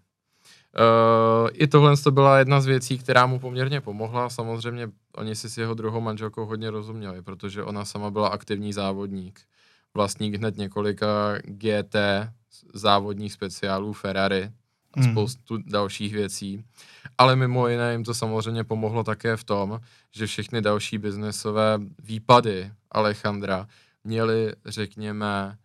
Uh, 0.78 1.48
I 1.52 1.66
tohle 1.66 1.96
to 1.96 2.10
byla 2.10 2.38
jedna 2.38 2.60
z 2.60 2.66
věcí, 2.66 2.98
která 2.98 3.26
mu 3.26 3.38
poměrně 3.38 3.80
pomohla. 3.80 4.28
Samozřejmě 4.28 4.88
oni 5.16 5.34
si 5.34 5.50
s 5.50 5.58
jeho 5.58 5.74
druhou 5.74 6.00
manželkou 6.00 6.46
hodně 6.46 6.70
rozuměli, 6.70 7.22
protože 7.22 7.62
ona 7.62 7.84
sama 7.84 8.10
byla 8.10 8.28
aktivní 8.28 8.72
závodník. 8.72 9.40
Vlastník 9.94 10.34
hned 10.34 10.56
několika 10.56 11.38
GT 11.44 11.96
závodních 12.74 13.32
speciálů 13.32 13.92
Ferrari, 13.92 14.50
a 14.96 15.00
hmm. 15.00 15.10
spoustu 15.10 15.58
dalších 15.66 16.14
věcí. 16.14 16.64
Ale 17.18 17.36
mimo 17.36 17.68
jiné 17.68 17.92
jim 17.92 18.04
to 18.04 18.14
samozřejmě 18.14 18.64
pomohlo 18.64 19.04
také 19.04 19.36
v 19.36 19.44
tom, 19.44 19.80
že 20.12 20.26
všechny 20.26 20.62
další 20.62 20.98
biznesové 20.98 21.78
výpady 22.02 22.72
Alejandra 22.90 23.66
měly, 24.04 24.52
řekněme, 24.64 25.58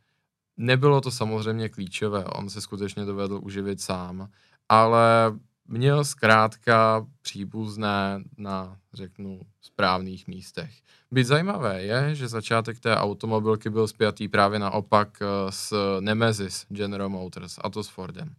nebylo 0.58 1.02
to 1.02 1.12
samozřejmě 1.12 1.70
klíčové, 1.70 2.24
on 2.26 2.50
se 2.50 2.62
skutečně 2.62 3.06
dovedl 3.06 3.40
uživit 3.44 3.82
sám, 3.82 4.30
ale 4.72 5.34
měl 5.68 6.06
zkrátka 6.06 7.08
příbuzné 7.22 8.24
na, 8.38 8.78
řeknu, 8.94 9.42
správných 9.62 10.28
místech. 10.28 10.72
Byť 11.12 11.28
zajímavé 11.28 11.84
je, 11.84 12.16
že 12.16 12.28
začátek 12.28 12.80
té 12.80 12.96
automobilky 12.96 13.70
byl 13.70 13.88
spjatý 13.88 14.28
právě 14.28 14.60
naopak 14.60 15.20
eh, 15.22 15.26
s 15.50 15.74
Nemesis 16.00 16.66
General 16.70 17.10
Motors, 17.10 17.60
a 17.62 17.70
to 17.70 17.84
s 17.84 17.88
Fordem. 17.88 18.36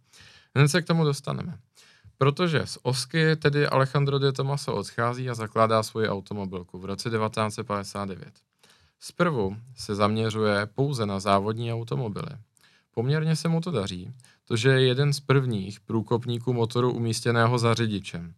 Hned 0.55 0.67
se 0.67 0.81
k 0.81 0.85
tomu 0.85 1.03
dostaneme. 1.03 1.57
Protože 2.17 2.65
z 2.65 2.77
Osky 2.81 3.35
tedy 3.35 3.67
Alejandro 3.67 4.19
de 4.19 4.31
Tomaso 4.31 4.75
odchází 4.75 5.29
a 5.29 5.35
zakládá 5.35 5.83
svoji 5.83 6.09
automobilku 6.09 6.79
v 6.79 6.85
roce 6.85 7.09
1959. 7.09 8.33
Zprvu 8.99 9.57
se 9.75 9.95
zaměřuje 9.95 10.65
pouze 10.65 11.05
na 11.05 11.19
závodní 11.19 11.73
automobily. 11.73 12.37
Poměrně 12.93 13.35
se 13.35 13.47
mu 13.47 13.61
to 13.61 13.71
daří, 13.71 14.13
to 14.45 14.69
je 14.69 14.87
jeden 14.87 15.13
z 15.13 15.19
prvních 15.19 15.79
průkopníků 15.79 16.53
motoru 16.53 16.93
umístěného 16.93 17.59
za 17.59 17.73
řidičem. 17.73 18.33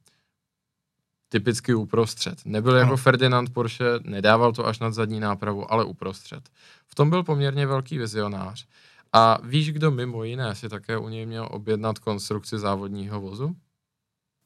Typicky 1.30 1.74
uprostřed. 1.74 2.46
Nebyl 2.46 2.76
jako 2.76 2.98
Ferdinand 2.98 3.54
Porsche, 3.54 3.86
nedával 4.04 4.54
to 4.54 4.68
až 4.68 4.80
nad 4.80 4.94
zadní 4.94 5.20
nápravu, 5.20 5.74
ale 5.74 5.86
uprostřed. 5.86 6.50
V 6.88 6.96
tom 6.96 7.10
byl 7.10 7.24
poměrně 7.24 7.68
velký 7.68 7.98
vizionář 7.98 8.68
a 9.14 9.38
víš, 9.44 9.72
kdo 9.72 9.92
mimo 9.92 10.24
jiné 10.24 10.56
si 10.56 10.70
také 10.70 10.98
u 10.98 11.10
něj 11.10 11.26
měl 11.26 11.48
objednat 11.52 12.00
konstrukci 12.00 12.60
závodního 12.60 13.22
vozu? 13.22 13.56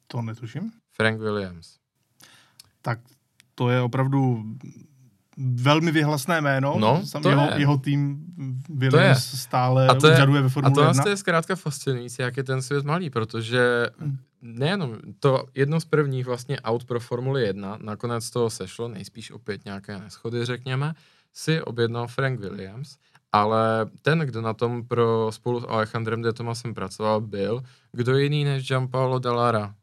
To 0.08 0.22
netuším. 0.22 0.72
Frank 0.92 1.20
Williams. 1.22 1.78
Tak 2.82 3.00
to 3.56 3.70
je 3.70 3.82
opravdu 3.82 4.44
velmi 5.40 5.92
vyhlasné 5.92 6.42
jméno. 6.42 6.76
No, 6.80 7.06
Sam 7.06 7.22
to 7.22 7.30
jeho, 7.30 7.42
je. 7.52 7.60
jeho 7.60 7.78
tým 7.78 8.26
Williams 8.70 9.40
stále 9.40 9.88
a 9.88 9.96
to 9.96 10.08
je, 10.08 10.14
úřaduje 10.14 10.42
ve 10.42 10.48
A 10.48 10.50
Formule 10.50 10.76
to 10.76 10.82
1. 10.82 11.04
je 11.10 11.18
zkrátka 11.18 11.56
fascinující, 11.56 12.22
jak 12.22 12.38
je 12.38 12.44
ten 12.44 12.62
svět 12.62 12.86
malý, 12.86 13.10
protože 13.10 13.88
nejenom, 14.42 14.98
to 15.20 15.46
jedno 15.56 15.80
z 15.80 15.86
prvních 15.86 16.26
vlastně 16.26 16.60
aut 16.62 16.84
pro 16.84 17.00
Formuli 17.00 17.44
1, 17.44 17.78
nakonec 17.82 18.30
toho 18.30 18.50
sešlo, 18.50 18.88
nejspíš 18.88 19.32
opět 19.32 19.66
nějaké 19.66 20.00
neschody, 20.00 20.46
řekněme, 20.46 20.94
si 21.34 21.62
objednal 21.62 22.08
Frank 22.08 22.40
Williams, 22.40 22.98
ale 23.32 23.86
ten, 24.02 24.20
kdo 24.20 24.42
na 24.42 24.54
tom 24.54 24.88
pro 24.88 25.32
spolu 25.32 25.62
s 25.62 25.66
Alejandrem 25.68 26.22
de 26.22 26.34
Tomasem 26.34 26.74
pracoval, 26.74 27.22
byl 27.22 27.64
kdo 27.92 28.18
jiný 28.18 28.44
než 28.44 28.68
Gianpaolo 28.68 29.20
Dallara, 29.20 29.76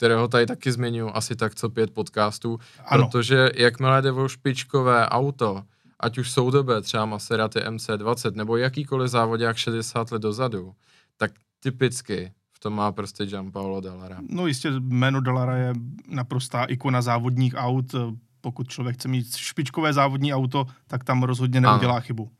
kterého 0.00 0.28
tady 0.28 0.46
taky 0.46 0.72
zmiňuji 0.72 1.10
asi 1.10 1.36
tak 1.36 1.54
co 1.54 1.70
pět 1.70 1.90
podcastů, 1.90 2.58
ano. 2.86 3.06
protože 3.06 3.50
jakmile 3.56 4.02
jde 4.02 4.12
o 4.12 4.28
špičkové 4.28 5.08
auto, 5.08 5.62
ať 6.00 6.18
už 6.18 6.30
soudobé, 6.30 6.80
třeba 6.80 7.06
Maserati 7.06 7.58
MC20, 7.58 8.34
nebo 8.34 8.56
jakýkoliv 8.56 9.10
závodák 9.10 9.56
60 9.56 10.12
let 10.12 10.22
dozadu, 10.22 10.72
tak 11.16 11.30
typicky 11.62 12.32
v 12.52 12.60
tom 12.60 12.74
má 12.74 12.92
prostě 12.92 13.26
Gianpaolo 13.26 13.80
Dallara. 13.80 14.18
No 14.30 14.46
jistě, 14.46 14.70
jméno 14.70 15.20
Dallara 15.20 15.56
je 15.56 15.72
naprostá 16.08 16.64
ikona 16.64 17.02
závodních 17.02 17.54
aut. 17.56 17.94
Pokud 18.40 18.68
člověk 18.68 18.96
chce 18.96 19.08
mít 19.08 19.36
špičkové 19.36 19.92
závodní 19.92 20.34
auto, 20.34 20.66
tak 20.86 21.04
tam 21.04 21.22
rozhodně 21.22 21.60
neudělá 21.60 21.92
ano. 21.92 22.00
chybu. 22.00 22.30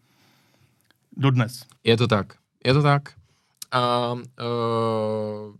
Dodnes. 1.16 1.64
Je 1.84 1.96
to 1.96 2.06
tak. 2.06 2.34
Je 2.64 2.72
to 2.74 2.82
tak. 2.82 3.12
A 3.72 4.12
uh, 4.12 5.54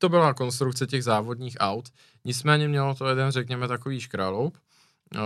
to 0.00 0.08
byla 0.08 0.34
konstrukce 0.34 0.86
těch 0.86 1.04
závodních 1.04 1.56
aut. 1.60 1.88
Nicméně 2.24 2.68
mělo 2.68 2.94
to 2.94 3.08
jeden, 3.08 3.30
řekněme, 3.30 3.68
takový 3.68 4.00
škráloup. 4.00 4.58
Uh, 5.14 5.20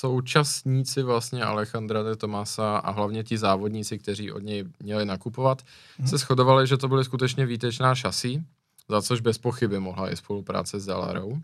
současníci 0.00 1.02
vlastně 1.02 1.44
Alejandra 1.44 2.02
de 2.02 2.16
Tomasa 2.16 2.76
a 2.76 2.90
hlavně 2.90 3.24
ti 3.24 3.38
závodníci, 3.38 3.98
kteří 3.98 4.32
od 4.32 4.42
něj 4.42 4.64
měli 4.82 5.04
nakupovat, 5.04 5.62
hmm. 5.98 6.08
se 6.08 6.18
shodovali, 6.18 6.66
že 6.66 6.76
to 6.76 6.88
byly 6.88 7.04
skutečně 7.04 7.46
výtečná 7.46 7.94
šasí, 7.94 8.44
za 8.88 9.02
což 9.02 9.20
bez 9.20 9.38
pochyby 9.38 9.80
mohla 9.80 10.10
i 10.10 10.16
spolupráce 10.16 10.80
s 10.80 10.86
Dallarou. 10.86 11.38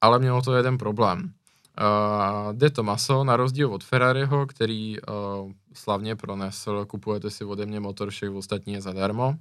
Ale 0.00 0.18
mělo 0.18 0.42
to 0.42 0.56
jeden 0.56 0.78
problém. 0.78 1.32
Uh, 1.80 2.52
de 2.52 2.70
Tomaso, 2.70 3.24
na 3.24 3.36
rozdíl 3.36 3.74
od 3.74 3.84
Ferrariho, 3.84 4.46
který 4.46 4.96
uh, 5.00 5.52
slavně 5.74 6.16
pronesl, 6.16 6.84
kupujete 6.84 7.30
si 7.30 7.44
ode 7.44 7.66
mě 7.66 7.80
motor, 7.80 8.10
všech 8.10 8.30
ostatní 8.30 8.72
je 8.72 8.80
zadarmo, 8.80 9.34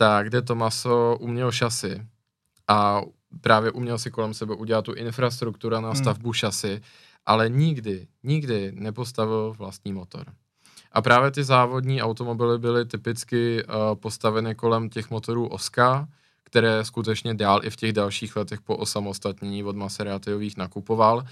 tak 0.00 0.30
De 0.30 0.42
Tomaso 0.42 1.16
uměl 1.20 1.52
šasy 1.52 2.06
a 2.68 3.02
právě 3.40 3.70
uměl 3.70 3.98
si 3.98 4.10
kolem 4.10 4.34
sebe 4.34 4.54
udělat 4.54 4.84
tu 4.84 4.92
infrastrukturu 4.92 5.80
na 5.80 5.88
hmm. 5.88 5.96
stavbu 5.96 6.28
hmm. 6.28 6.32
šasy, 6.32 6.80
ale 7.26 7.48
nikdy, 7.48 8.06
nikdy 8.22 8.72
nepostavil 8.74 9.54
vlastní 9.58 9.92
motor. 9.92 10.26
A 10.92 11.02
právě 11.02 11.30
ty 11.30 11.44
závodní 11.44 12.02
automobily 12.02 12.58
byly 12.58 12.84
typicky 12.84 13.64
uh, 13.64 13.74
postaveny 13.94 14.54
kolem 14.54 14.88
těch 14.88 15.10
motorů 15.10 15.48
Oska, 15.48 16.08
které 16.44 16.84
skutečně 16.84 17.34
dál 17.34 17.60
i 17.64 17.70
v 17.70 17.76
těch 17.76 17.92
dalších 17.92 18.36
letech 18.36 18.60
po 18.60 18.76
osamostatnění 18.76 19.64
od 19.64 19.76
Maseratiových 19.76 20.56
nakupoval, 20.56 21.24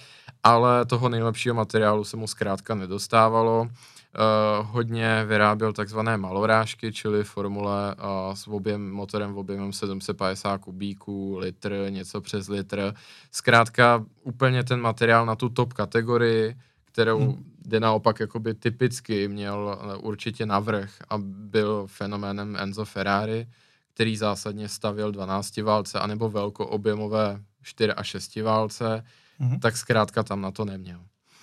ale 0.42 0.86
toho 0.86 1.08
nejlepšího 1.08 1.54
materiálu 1.54 2.04
se 2.04 2.16
mu 2.16 2.26
zkrátka 2.26 2.74
nedostávalo. 2.74 3.68
Uh, 4.14 4.66
hodně 4.66 5.24
vyráběl 5.24 5.72
takzvané 5.72 6.16
malorážky, 6.16 6.92
čili 6.92 7.24
formule 7.24 7.94
uh, 7.94 8.34
s 8.34 8.48
objem, 8.48 8.90
motorem 8.90 9.32
v 9.32 9.38
objemem 9.38 9.72
750 9.72 10.58
kubíků, 10.58 11.38
litr, 11.38 11.86
něco 11.88 12.20
přes 12.20 12.48
litr. 12.48 12.94
Zkrátka 13.32 14.04
úplně 14.22 14.64
ten 14.64 14.80
materiál 14.80 15.26
na 15.26 15.36
tu 15.36 15.48
top 15.48 15.72
kategorii, 15.72 16.56
kterou 16.84 17.18
hmm. 17.18 17.44
jde 17.66 17.80
naopak 17.80 18.20
jakoby 18.20 18.54
typicky 18.54 19.28
měl 19.28 19.78
uh, 19.80 20.08
určitě 20.08 20.46
navrh 20.46 20.90
a 21.08 21.18
byl 21.22 21.86
fenoménem 21.86 22.56
Enzo 22.56 22.84
Ferrari, 22.84 23.46
který 23.94 24.16
zásadně 24.16 24.68
stavil 24.68 25.12
12 25.12 25.56
válce 25.56 26.00
anebo 26.00 26.30
velkoobjemové 26.30 27.40
4 27.62 27.92
a 27.92 28.02
6 28.02 28.36
válce, 28.36 29.04
hmm. 29.38 29.60
tak 29.60 29.76
zkrátka 29.76 30.22
tam 30.22 30.40
na 30.40 30.50
to 30.50 30.64
neměl. 30.64 31.00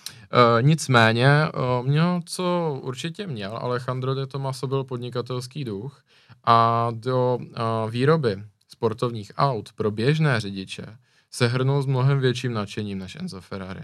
Uh, 0.08 0.62
nicméně 0.62 1.28
uh, 1.28 1.86
měl, 1.86 2.20
co 2.24 2.78
určitě 2.82 3.26
měl, 3.26 3.56
Alejandro 3.56 4.14
de 4.14 4.26
Tomaso 4.26 4.66
byl 4.66 4.84
podnikatelský 4.84 5.64
duch 5.64 6.02
a 6.44 6.88
do 6.94 7.38
uh, 7.40 7.90
výroby 7.90 8.44
sportovních 8.68 9.32
aut 9.36 9.72
pro 9.72 9.90
běžné 9.90 10.40
řidiče 10.40 10.86
se 11.30 11.46
hrnul 11.46 11.82
s 11.82 11.86
mnohem 11.86 12.20
větším 12.20 12.52
nadšením 12.52 12.98
než 12.98 13.16
Enzo 13.16 13.40
Ferrari. 13.40 13.82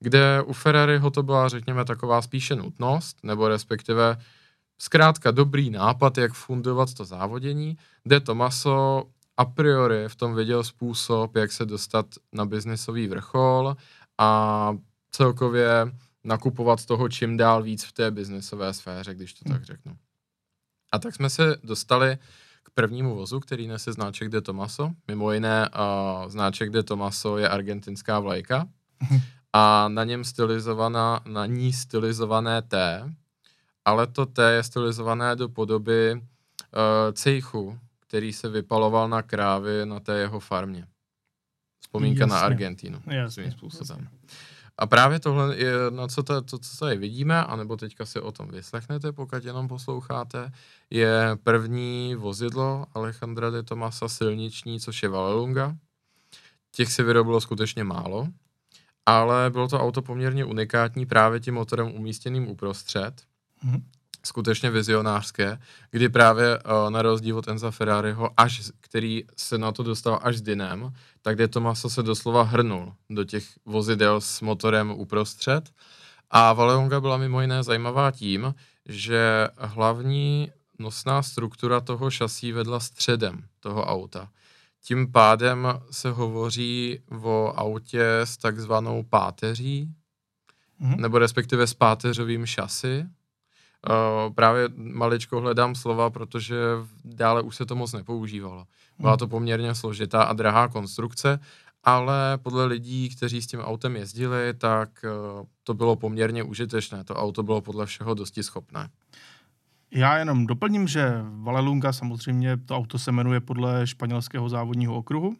Kde 0.00 0.42
u 0.42 0.52
Ferrariho 0.52 1.10
to 1.10 1.22
byla, 1.22 1.48
řekněme, 1.48 1.84
taková 1.84 2.22
spíše 2.22 2.56
nutnost, 2.56 3.16
nebo 3.22 3.48
respektive 3.48 4.16
zkrátka 4.78 5.30
dobrý 5.30 5.70
nápad, 5.70 6.18
jak 6.18 6.32
fundovat 6.32 6.94
to 6.94 7.04
závodění, 7.04 7.76
De 8.06 8.20
Tomaso 8.20 9.04
a 9.36 9.44
priori 9.44 10.08
v 10.08 10.16
tom 10.16 10.34
viděl 10.34 10.64
způsob, 10.64 11.36
jak 11.36 11.52
se 11.52 11.66
dostat 11.66 12.06
na 12.32 12.44
biznisový 12.46 13.06
vrchol 13.08 13.76
a 14.18 14.70
celkově 15.14 15.92
nakupovat 16.24 16.84
toho 16.84 17.08
čím 17.08 17.36
dál 17.36 17.62
víc 17.62 17.84
v 17.84 17.92
té 17.92 18.10
biznesové 18.10 18.74
sféře, 18.74 19.14
když 19.14 19.34
to 19.34 19.40
hmm. 19.46 19.58
tak 19.58 19.64
řeknu. 19.64 19.96
A 20.92 20.98
tak 20.98 21.14
jsme 21.14 21.30
se 21.30 21.56
dostali 21.62 22.18
k 22.62 22.70
prvnímu 22.70 23.14
vozu, 23.14 23.40
který 23.40 23.68
nese 23.68 23.92
znáček 23.92 24.28
De 24.28 24.40
Tomaso. 24.40 24.90
Mimo 25.08 25.32
jiné 25.32 25.68
uh, 25.68 26.28
znáček 26.28 26.70
De 26.70 26.82
Tomaso 26.82 27.38
je 27.38 27.48
argentinská 27.48 28.20
vlajka 28.20 28.68
hmm. 29.00 29.20
a 29.52 29.88
na 29.88 30.04
něm 30.04 30.24
stylizovaná, 30.24 31.20
na 31.26 31.46
ní 31.46 31.72
stylizované 31.72 32.62
T, 32.62 33.04
ale 33.84 34.06
to 34.06 34.26
T 34.26 34.52
je 34.52 34.62
stylizované 34.62 35.36
do 35.36 35.48
podoby 35.48 36.12
uh, 36.12 36.20
cejchu, 37.12 37.78
který 38.00 38.32
se 38.32 38.48
vypaloval 38.48 39.08
na 39.08 39.22
krávy 39.22 39.86
na 39.86 40.00
té 40.00 40.18
jeho 40.18 40.40
farmě. 40.40 40.86
Vzpomínka 41.80 42.24
jasně. 42.24 42.34
na 42.34 42.40
Argentínu 42.40 43.02
jasně, 43.06 43.30
svým 43.30 43.52
způsobem. 43.52 44.08
Jasně. 44.12 44.53
A 44.78 44.86
právě 44.86 45.20
tohle 45.20 45.56
je, 45.56 45.72
na 45.90 46.08
co, 46.08 46.22
to, 46.22 46.42
to, 46.42 46.58
co 46.58 46.76
tady 46.76 46.96
vidíme, 46.96 47.44
anebo 47.44 47.76
teďka 47.76 48.06
si 48.06 48.20
o 48.20 48.32
tom 48.32 48.48
vyslechnete, 48.48 49.12
pokud 49.12 49.44
jenom 49.44 49.68
posloucháte, 49.68 50.52
je 50.90 51.38
první 51.42 52.14
vozidlo 52.14 52.86
Alejandra 52.94 53.50
de 53.50 53.62
Tomasa 53.62 54.08
silniční, 54.08 54.80
což 54.80 55.02
je 55.02 55.08
Valelunga. 55.08 55.76
Těch 56.70 56.92
se 56.92 57.02
vyrobilo 57.02 57.40
skutečně 57.40 57.84
málo, 57.84 58.28
ale 59.06 59.50
bylo 59.50 59.68
to 59.68 59.80
auto 59.80 60.02
poměrně 60.02 60.44
unikátní 60.44 61.06
právě 61.06 61.40
tím 61.40 61.54
motorem 61.54 61.94
umístěným 61.94 62.48
uprostřed. 62.48 63.22
Mm-hmm 63.66 63.82
skutečně 64.26 64.70
vizionářské, 64.70 65.58
kdy 65.90 66.08
právě 66.08 66.58
uh, 66.58 66.90
na 66.90 67.02
rozdíl 67.02 67.38
od 67.38 67.48
Enza 67.48 67.70
Ferrariho, 67.70 68.30
až, 68.36 68.70
který 68.80 69.24
se 69.36 69.58
na 69.58 69.72
to 69.72 69.82
dostal 69.82 70.20
až 70.22 70.36
s 70.36 70.42
Dinem, 70.42 70.92
tak 71.22 71.36
De 71.36 71.48
Tomaso 71.48 71.90
se 71.90 72.02
doslova 72.02 72.42
hrnul 72.42 72.94
do 73.10 73.24
těch 73.24 73.44
vozidel 73.64 74.20
s 74.20 74.40
motorem 74.40 74.90
uprostřed. 74.90 75.70
A 76.30 76.52
Valeonga 76.52 77.00
byla 77.00 77.16
mimo 77.16 77.40
jiné 77.40 77.62
zajímavá 77.62 78.10
tím, 78.10 78.54
že 78.86 79.48
hlavní 79.58 80.52
nosná 80.78 81.22
struktura 81.22 81.80
toho 81.80 82.10
šasí 82.10 82.52
vedla 82.52 82.80
středem 82.80 83.44
toho 83.60 83.84
auta. 83.84 84.28
Tím 84.84 85.12
pádem 85.12 85.68
se 85.90 86.10
hovoří 86.10 86.98
o 87.22 87.52
autě 87.56 88.06
s 88.24 88.36
takzvanou 88.36 89.02
páteří, 89.02 89.88
mm-hmm. 90.80 90.96
nebo 90.96 91.18
respektive 91.18 91.66
s 91.66 91.74
páteřovým 91.74 92.46
šasy, 92.46 93.06
Uh, 93.90 94.34
právě 94.34 94.68
maličko 94.76 95.40
hledám 95.40 95.74
slova, 95.74 96.10
protože 96.10 96.56
dále 97.04 97.42
už 97.42 97.56
se 97.56 97.66
to 97.66 97.76
moc 97.76 97.92
nepoužívalo. 97.92 98.66
Byla 98.98 99.12
hmm. 99.12 99.18
to 99.18 99.28
poměrně 99.28 99.74
složitá 99.74 100.22
a 100.22 100.32
drahá 100.32 100.68
konstrukce, 100.68 101.40
ale 101.84 102.38
podle 102.42 102.64
lidí, 102.64 103.08
kteří 103.16 103.42
s 103.42 103.46
tím 103.46 103.60
autem 103.60 103.96
jezdili, 103.96 104.54
tak 104.54 104.88
uh, 105.04 105.46
to 105.64 105.74
bylo 105.74 105.96
poměrně 105.96 106.42
užitečné. 106.42 107.04
To 107.04 107.14
auto 107.14 107.42
bylo 107.42 107.60
podle 107.60 107.86
všeho 107.86 108.14
dosti 108.14 108.42
schopné. 108.42 108.88
Já 109.90 110.18
jenom 110.18 110.46
doplním, 110.46 110.88
že 110.88 111.12
Valelunga 111.22 111.92
samozřejmě, 111.92 112.56
to 112.56 112.76
auto 112.76 112.98
se 112.98 113.12
jmenuje 113.12 113.40
podle 113.40 113.86
španělského 113.86 114.48
závodního 114.48 114.94
okruhu 114.94 115.28
uh, 115.28 115.34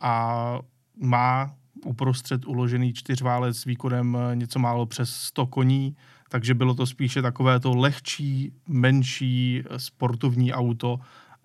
a 0.00 0.58
má 0.96 1.54
uprostřed 1.84 2.46
uložený 2.46 2.92
čtyřválec 2.92 3.56
s 3.56 3.64
výkonem 3.64 4.18
něco 4.34 4.58
málo 4.58 4.86
přes 4.86 5.10
100 5.10 5.46
koní, 5.46 5.96
takže 6.30 6.54
bylo 6.54 6.74
to 6.74 6.86
spíše 6.86 7.22
takové 7.22 7.60
to 7.60 7.74
lehčí, 7.76 8.52
menší 8.68 9.62
sportovní 9.76 10.52
auto 10.52 11.00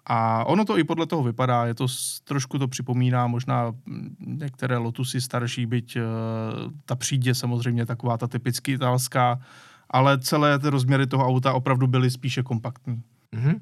a 0.05 0.45
ono 0.45 0.65
to 0.65 0.77
i 0.77 0.83
podle 0.83 1.05
toho 1.05 1.23
vypadá, 1.23 1.65
je 1.65 1.75
to, 1.75 1.87
trošku 2.23 2.59
to 2.59 2.67
připomíná 2.67 3.27
možná 3.27 3.73
některé 4.19 4.77
Lotusy 4.77 5.21
starší, 5.21 5.65
byť 5.65 5.97
uh, 5.97 6.03
ta 6.85 6.95
přídě 6.95 7.35
samozřejmě 7.35 7.85
taková 7.85 8.17
ta 8.17 8.27
typicky 8.27 8.71
italská, 8.71 9.39
ale 9.89 10.19
celé 10.19 10.59
ty 10.59 10.69
rozměry 10.69 11.07
toho 11.07 11.27
auta 11.27 11.53
opravdu 11.53 11.87
byly 11.87 12.11
spíše 12.11 12.43
kompaktní. 12.43 13.03
Mm-hmm. 13.33 13.59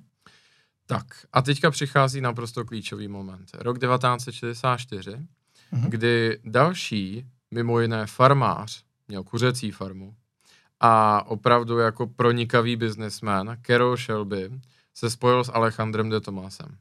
Tak 0.85 1.05
a 1.33 1.41
teďka 1.41 1.71
přichází 1.71 2.21
naprosto 2.21 2.65
klíčový 2.65 3.07
moment. 3.07 3.51
Rok 3.53 3.79
1964, 3.79 5.11
mm-hmm. 5.11 5.89
kdy 5.89 6.39
další, 6.45 7.25
mimo 7.51 7.79
jiné 7.79 8.07
farmář, 8.07 8.83
měl 9.07 9.23
kuřecí 9.23 9.71
farmu, 9.71 10.15
a 10.85 11.23
opravdu 11.27 11.77
jako 11.77 12.07
pronikavý 12.07 12.75
biznesmen, 12.75 13.57
Carol 13.65 13.97
Shelby, 13.97 14.49
se 14.93 15.09
spojil 15.09 15.43
s 15.43 15.51
Alejandrem 15.53 16.09
de 16.09 16.21
Tomasem. 16.21 16.77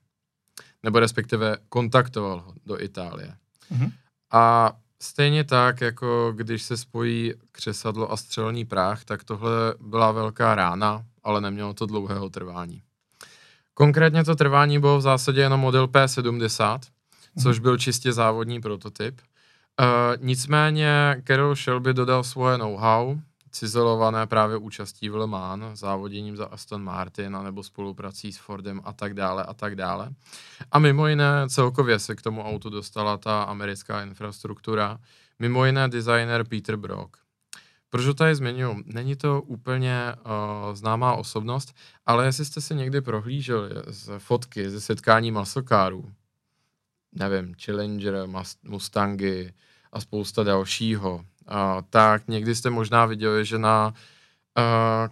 nebo 0.83 1.01
respektive 1.01 1.57
kontaktoval 1.69 2.41
ho 2.41 2.55
do 2.67 2.83
Itálie. 2.83 3.35
Mhm. 3.71 3.93
A 4.33 4.73
stejně 5.03 5.45
tak, 5.45 5.81
jako 5.81 6.33
když 6.37 6.62
se 6.62 6.77
spojí 6.77 7.35
křesadlo 7.53 8.12
a 8.12 8.17
střelný 8.17 8.65
práh, 8.65 9.05
tak 9.05 9.25
tohle 9.25 9.75
byla 9.81 10.12
velká 10.12 10.55
rána, 10.55 11.05
ale 11.23 11.41
nemělo 11.41 11.75
to 11.75 11.87
dlouhého 11.87 12.31
trvání. 12.31 12.83
Konkrétně 13.75 14.25
to 14.25 14.37
trvání 14.37 14.79
bylo 14.79 14.99
v 14.99 15.03
zásadě 15.03 15.41
jenom 15.41 15.61
model 15.61 15.87
P70, 15.87 16.79
což 17.43 17.59
byl 17.59 17.79
čistě 17.79 18.12
závodní 18.12 18.61
prototyp. 18.61 19.21
Uh, 19.81 19.87
nicméně 20.25 21.23
Carol 21.27 21.55
Shelby 21.57 21.95
dodal 21.95 22.25
svoje 22.25 22.59
know-how, 22.59 23.19
cizelované 23.53 24.27
právě 24.27 24.57
účastí 24.57 25.09
v 25.09 25.17
Le 25.17 25.27
Mans, 25.27 25.81
závoděním 25.81 26.37
za 26.37 26.47
Aston 26.47 26.85
Martin, 26.85 27.38
nebo 27.45 27.62
spoluprací 27.62 28.33
s 28.33 28.38
Fordem 28.38 28.81
a 28.85 28.93
tak 28.93 29.15
dále 29.15 29.45
a 29.45 29.55
tak 29.55 29.75
dále. 29.75 30.11
A 30.73 30.79
mimo 30.79 31.07
jiné 31.07 31.49
celkově 31.49 31.99
se 31.99 32.15
k 32.15 32.23
tomu 32.23 32.43
autu 32.43 32.71
dostala 32.71 33.17
ta 33.17 33.43
americká 33.43 34.03
infrastruktura, 34.03 34.99
mimo 35.38 35.65
jiné 35.65 35.88
designer 35.88 36.45
Peter 36.45 36.77
Brock. 36.77 37.17
Proč 37.91 38.07
ho 38.07 38.15
tady 38.15 38.35
zmiňuji? 38.35 38.85
Není 38.87 39.17
to 39.17 39.43
úplně 39.43 40.15
uh, 40.15 40.75
známá 40.75 41.15
osobnost, 41.15 41.75
ale 42.07 42.27
jestli 42.27 42.45
jste 42.45 42.61
si 42.61 42.75
někdy 42.75 43.01
prohlíželi 43.01 43.71
z 43.87 44.19
fotky 44.19 44.71
ze 44.71 44.81
setkání 44.81 45.31
masokárů, 45.31 46.12
nevím, 47.12 47.55
Challenger, 47.65 48.15
Mustangy 48.62 49.53
a 49.93 50.01
spousta 50.01 50.43
dalšího, 50.43 51.25
tak 51.91 52.29
někdy 52.29 52.55
jste 52.55 52.71
možná 52.71 53.07
viděli, 53.07 53.45
že 53.45 53.59
na 53.59 53.95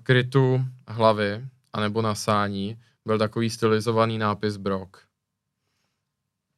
krytu 0.03 0.64
hlavy 0.88 1.45
anebo 1.73 2.03
na 2.03 2.14
sání 2.14 2.79
byl 3.07 3.19
takový 3.19 3.51
stylizovaný 3.51 4.19
nápis 4.19 4.57
Brock. 4.57 4.97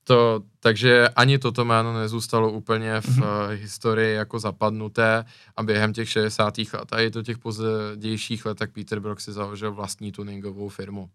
To, 0.04 0.42
takže 0.60 1.08
ani 1.08 1.38
toto 1.38 1.64
jméno 1.64 1.98
nezůstalo 1.98 2.52
úplně 2.52 3.00
v 3.00 3.04
mm-hmm. 3.04 3.44
uh, 3.44 3.52
historii 3.52 4.14
jako 4.14 4.38
zapadnuté 4.38 5.24
a 5.56 5.62
během 5.62 5.92
těch 5.92 6.08
60. 6.08 6.58
let 6.58 6.92
a 6.92 7.00
i 7.00 7.10
do 7.10 7.22
těch 7.22 7.38
pozdějších 7.38 8.46
let, 8.46 8.58
tak 8.58 8.72
Peter 8.72 9.00
Brock 9.00 9.20
si 9.20 9.32
založil 9.32 9.72
vlastní 9.72 10.12
tuningovou 10.12 10.68
firmu. 10.68 11.10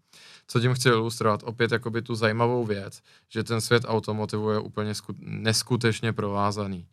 Co 0.46 0.60
tím 0.60 0.74
chci 0.74 0.88
ilustrovat? 0.88 1.42
Opět 1.42 1.72
jakoby 1.72 2.02
tu 2.02 2.14
zajímavou 2.14 2.64
věc, 2.64 3.02
že 3.28 3.44
ten 3.44 3.60
svět 3.60 3.82
automotivu 3.86 4.50
je 4.50 4.58
úplně 4.58 4.92
sku- 4.92 5.16
neskutečně 5.20 6.12
provázaný. 6.12 6.86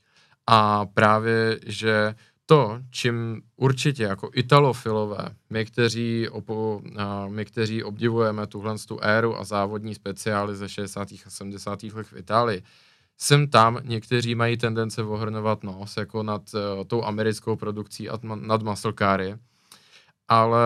A 0.47 0.85
právě, 0.85 1.59
že 1.65 2.15
to, 2.45 2.79
čím 2.89 3.41
určitě 3.55 4.03
jako 4.03 4.29
italofilové, 4.33 5.29
my 5.49 5.65
kteří, 5.65 6.29
opo, 6.29 6.81
my, 7.27 7.45
kteří 7.45 7.83
obdivujeme 7.83 8.47
tuhle 8.47 8.75
tu 8.87 8.99
éru 9.01 9.39
a 9.39 9.43
závodní 9.43 9.95
speciály 9.95 10.55
ze 10.55 10.69
60. 10.69 11.07
a 11.25 11.29
70. 11.29 11.83
let 11.83 12.07
v 12.07 12.17
Itálii, 12.17 12.63
sem 13.17 13.47
tam 13.47 13.79
někteří 13.83 14.35
mají 14.35 14.57
tendence 14.57 15.03
ohrnovat 15.03 15.63
nos, 15.63 15.97
jako 15.97 16.23
nad 16.23 16.41
uh, 16.53 16.83
tou 16.87 17.03
americkou 17.03 17.55
produkcí 17.55 18.09
a 18.09 18.19
nad 18.35 18.63
muscle 18.63 18.93
cary, 18.99 19.35
ale 20.27 20.59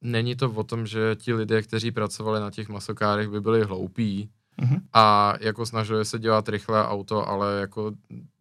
není 0.00 0.36
to 0.36 0.50
o 0.50 0.64
tom, 0.64 0.86
že 0.86 1.16
ti 1.16 1.34
lidé, 1.34 1.62
kteří 1.62 1.90
pracovali 1.90 2.40
na 2.40 2.50
těch 2.50 2.68
masokárech, 2.68 3.28
by 3.28 3.40
byli 3.40 3.64
hloupí 3.64 4.30
mm-hmm. 4.62 4.80
a 4.92 5.34
jako 5.40 5.66
snažili 5.66 6.04
se 6.04 6.18
dělat 6.18 6.48
rychlé 6.48 6.86
auto, 6.86 7.28
ale 7.28 7.60
jako 7.60 7.92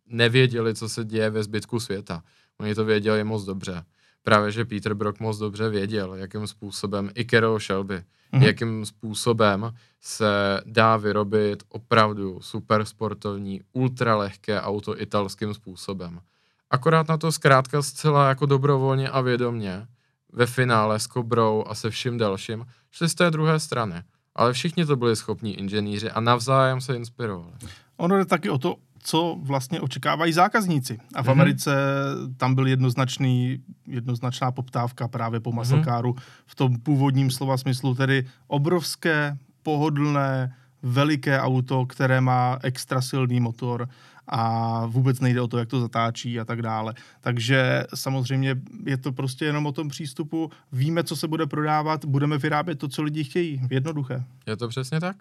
nevěděli, 0.08 0.76
co 0.76 0.90
se 0.90 1.06
děje 1.06 1.30
ve 1.30 1.44
zbytku 1.44 1.80
světa. 1.80 2.24
Oni 2.60 2.76
to 2.76 2.86
věděli 2.86 3.24
moc 3.24 3.46
dobře. 3.46 3.84
Právě, 4.24 4.52
že 4.52 4.66
Peter 4.66 4.94
Brock 4.94 5.20
moc 5.20 5.38
dobře 5.38 5.70
věděl, 5.70 6.16
jakým 6.16 6.48
způsobem, 6.48 7.10
i 7.16 7.26
Carol 7.26 7.60
Shelby, 7.60 7.96
mm-hmm. 7.96 8.44
jakým 8.44 8.86
způsobem 8.86 9.74
se 10.02 10.62
dá 10.66 10.98
vyrobit 10.98 11.64
opravdu 11.70 12.40
super 12.42 12.86
sportovní, 12.86 13.62
ultralehké 13.74 14.62
auto 14.62 15.02
italským 15.02 15.54
způsobem. 15.54 16.20
Akorát 16.70 17.08
na 17.08 17.18
to 17.18 17.32
zkrátka 17.32 17.82
zcela 17.82 18.30
jako 18.30 18.46
dobrovolně 18.46 19.10
a 19.10 19.22
vědomně 19.22 19.88
ve 20.34 20.46
finále 20.46 21.00
s 21.00 21.08
Kobrou 21.08 21.64
a 21.68 21.76
se 21.76 21.90
vším 21.90 22.18
dalším 22.18 22.66
šli 22.92 23.10
z 23.10 23.16
té 23.16 23.32
druhé 23.32 23.60
strany. 23.60 24.04
Ale 24.36 24.54
všichni 24.54 24.86
to 24.86 24.96
byli 24.96 25.16
schopní 25.16 25.60
inženýři 25.60 26.12
a 26.12 26.20
navzájem 26.20 26.82
se 26.82 26.96
inspirovali. 26.96 27.54
Ono 27.98 28.18
je 28.18 28.26
taky 28.26 28.50
o 28.50 28.58
to 28.58 28.76
co 29.08 29.38
vlastně 29.42 29.82
očekávají 29.82 30.34
zákazníci. 30.34 30.98
A 31.16 31.24
v 31.24 31.26
mm-hmm. 31.26 31.32
Americe 31.32 31.72
tam 32.38 32.56
byl 32.56 32.68
jednoznačný, 32.68 33.60
jednoznačná 33.88 34.52
poptávka 34.52 35.08
právě 35.08 35.40
po 35.40 35.52
masokáru 35.52 36.12
mm-hmm. 36.12 36.44
v 36.46 36.56
tom 36.56 36.80
původním 36.80 37.32
slova 37.32 37.58
smyslu, 37.58 37.96
tedy 37.96 38.26
obrovské, 38.48 39.38
pohodlné, 39.64 40.56
veliké 40.84 41.42
auto, 41.42 41.86
které 41.86 42.22
má 42.22 42.60
extra 42.64 43.02
silný 43.02 43.40
motor 43.40 43.90
a 44.28 44.86
vůbec 44.86 45.20
nejde 45.20 45.42
o 45.42 45.48
to, 45.48 45.58
jak 45.58 45.70
to 45.70 45.80
zatáčí 45.80 46.40
a 46.40 46.46
tak 46.46 46.62
dále. 46.62 46.94
Takže 47.22 47.84
samozřejmě 47.96 48.56
je 48.86 48.98
to 48.98 49.12
prostě 49.12 49.46
jenom 49.46 49.66
o 49.66 49.72
tom 49.72 49.90
přístupu. 49.90 50.52
Víme, 50.72 51.04
co 51.04 51.16
se 51.16 51.28
bude 51.28 51.48
prodávat, 51.48 52.06
budeme 52.06 52.38
vyrábět 52.38 52.76
to, 52.76 52.88
co 52.88 53.04
lidi 53.04 53.24
chtějí. 53.24 53.62
Jednoduché. 53.70 54.24
Je 54.48 54.58
to 54.58 54.68
přesně 54.68 55.00
tak? 55.00 55.16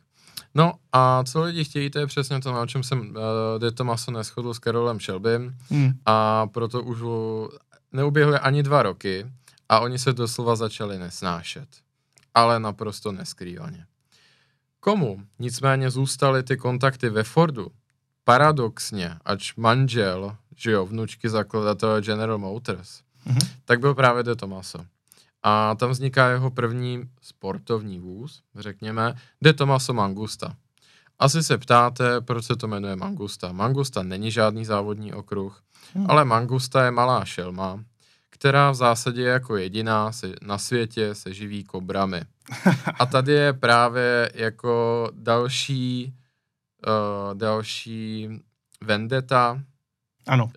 No 0.54 0.72
a 0.92 1.24
co 1.24 1.42
lidi 1.42 1.64
chtějí, 1.64 1.90
to 1.90 1.98
je 1.98 2.06
přesně 2.06 2.40
to, 2.40 2.52
na 2.52 2.66
čem 2.66 2.82
jsem 2.82 3.00
uh, 3.00 3.14
De 3.58 3.72
Tomaso 3.72 4.10
neschodl 4.10 4.54
s 4.54 4.58
Karolem 4.58 5.00
Shelbym 5.00 5.54
hmm. 5.70 5.92
a 6.06 6.46
proto 6.46 6.82
už 6.82 6.98
neuběhly 7.92 8.38
ani 8.38 8.62
dva 8.62 8.82
roky 8.82 9.26
a 9.68 9.80
oni 9.80 9.98
se 9.98 10.12
doslova 10.12 10.56
začali 10.56 10.98
nesnášet. 10.98 11.68
Ale 12.34 12.60
naprosto 12.60 13.12
neskrývaně. 13.12 13.86
Komu 14.80 15.22
nicméně 15.38 15.90
zůstaly 15.90 16.42
ty 16.42 16.56
kontakty 16.56 17.08
ve 17.08 17.24
Fordu, 17.24 17.68
paradoxně, 18.26 19.16
ač 19.24 19.54
manžel, 19.56 20.36
že 20.56 20.70
jo, 20.70 20.86
vnučky 20.86 21.28
zakladatele 21.28 22.02
General 22.02 22.38
Motors, 22.38 23.00
mm-hmm. 23.26 23.48
tak 23.64 23.80
byl 23.80 23.94
právě 23.94 24.22
De 24.22 24.36
Tomaso. 24.36 24.78
A 25.42 25.74
tam 25.74 25.90
vzniká 25.90 26.28
jeho 26.28 26.50
první 26.50 27.08
sportovní 27.22 27.98
vůz, 27.98 28.42
řekněme, 28.58 29.14
De 29.42 29.52
Tomaso 29.52 29.94
Mangusta. 29.94 30.56
Asi 31.18 31.42
se 31.42 31.58
ptáte, 31.58 32.20
proč 32.20 32.44
se 32.44 32.56
to 32.56 32.68
jmenuje 32.68 32.96
Mangusta. 32.96 33.52
Mangusta 33.52 34.02
není 34.02 34.30
žádný 34.30 34.64
závodní 34.64 35.12
okruh, 35.12 35.62
hmm. 35.94 36.06
ale 36.08 36.24
Mangusta 36.24 36.84
je 36.84 36.90
malá 36.90 37.24
šelma, 37.24 37.84
která 38.30 38.70
v 38.70 38.74
zásadě 38.74 39.22
jako 39.22 39.56
jediná 39.56 40.12
se, 40.12 40.32
na 40.42 40.58
světě 40.58 41.14
se 41.14 41.34
živí 41.34 41.64
kobrami. 41.64 42.22
A 42.98 43.06
tady 43.06 43.32
je 43.32 43.52
právě 43.52 44.30
jako 44.34 45.08
další, 45.12 46.14
uh, 46.86 47.34
další 47.38 48.28
vendeta 48.84 49.62
ano. 50.26 50.44
Uh, 50.44 50.50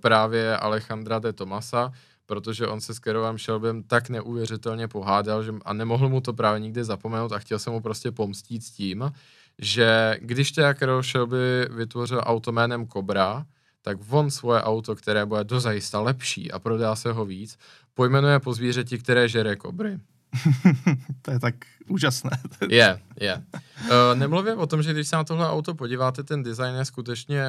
právě 0.00 0.56
Alejandra 0.56 1.18
de 1.18 1.32
Tomasa, 1.32 1.92
protože 2.26 2.66
on 2.66 2.80
se 2.80 2.94
s 2.94 2.98
Kerovem 2.98 3.38
Shelbym 3.38 3.82
tak 3.82 4.08
neuvěřitelně 4.08 4.88
pohádal 4.88 5.42
že, 5.42 5.52
a 5.64 5.72
nemohl 5.72 6.08
mu 6.08 6.20
to 6.20 6.32
právě 6.32 6.60
nikdy 6.60 6.84
zapomenout 6.84 7.32
a 7.32 7.38
chtěl 7.38 7.58
se 7.58 7.70
mu 7.70 7.80
prostě 7.80 8.12
pomstít 8.12 8.64
s 8.64 8.70
tím, 8.70 9.12
že 9.58 10.16
když 10.20 10.52
teda 10.52 10.74
Carol 10.74 11.02
Shelby 11.02 11.68
vytvořil 11.70 12.20
auto 12.24 12.52
jménem 12.52 12.88
Cobra, 12.88 13.46
tak 13.82 13.98
on 14.10 14.30
svoje 14.30 14.62
auto, 14.62 14.96
které 14.96 15.26
bude 15.26 15.44
dozajista 15.44 16.00
lepší 16.00 16.52
a 16.52 16.58
prodá 16.58 16.96
se 16.96 17.12
ho 17.12 17.24
víc, 17.24 17.58
pojmenuje 17.94 18.40
po 18.40 18.54
zvířeti, 18.54 18.98
které 18.98 19.28
žere 19.28 19.56
kobry. 19.56 19.98
to 21.22 21.30
je 21.30 21.38
tak 21.38 21.54
úžasné. 21.88 22.30
Je, 22.68 22.76
yeah, 22.76 22.98
je. 23.20 23.26
Yeah. 23.26 23.42
Uh, 23.84 24.18
nemluvím 24.18 24.58
o 24.58 24.66
tom, 24.66 24.82
že 24.82 24.92
když 24.92 25.08
se 25.08 25.16
na 25.16 25.24
tohle 25.24 25.48
auto 25.48 25.74
podíváte, 25.74 26.22
ten 26.22 26.42
design 26.42 26.74
je 26.74 26.84
skutečně, 26.84 27.44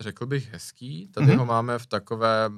řekl 0.00 0.26
bych, 0.26 0.52
hezký. 0.52 1.08
Tady 1.08 1.26
mm-hmm. 1.26 1.38
ho 1.38 1.46
máme 1.46 1.78
v 1.78 1.86
takové 1.86 2.50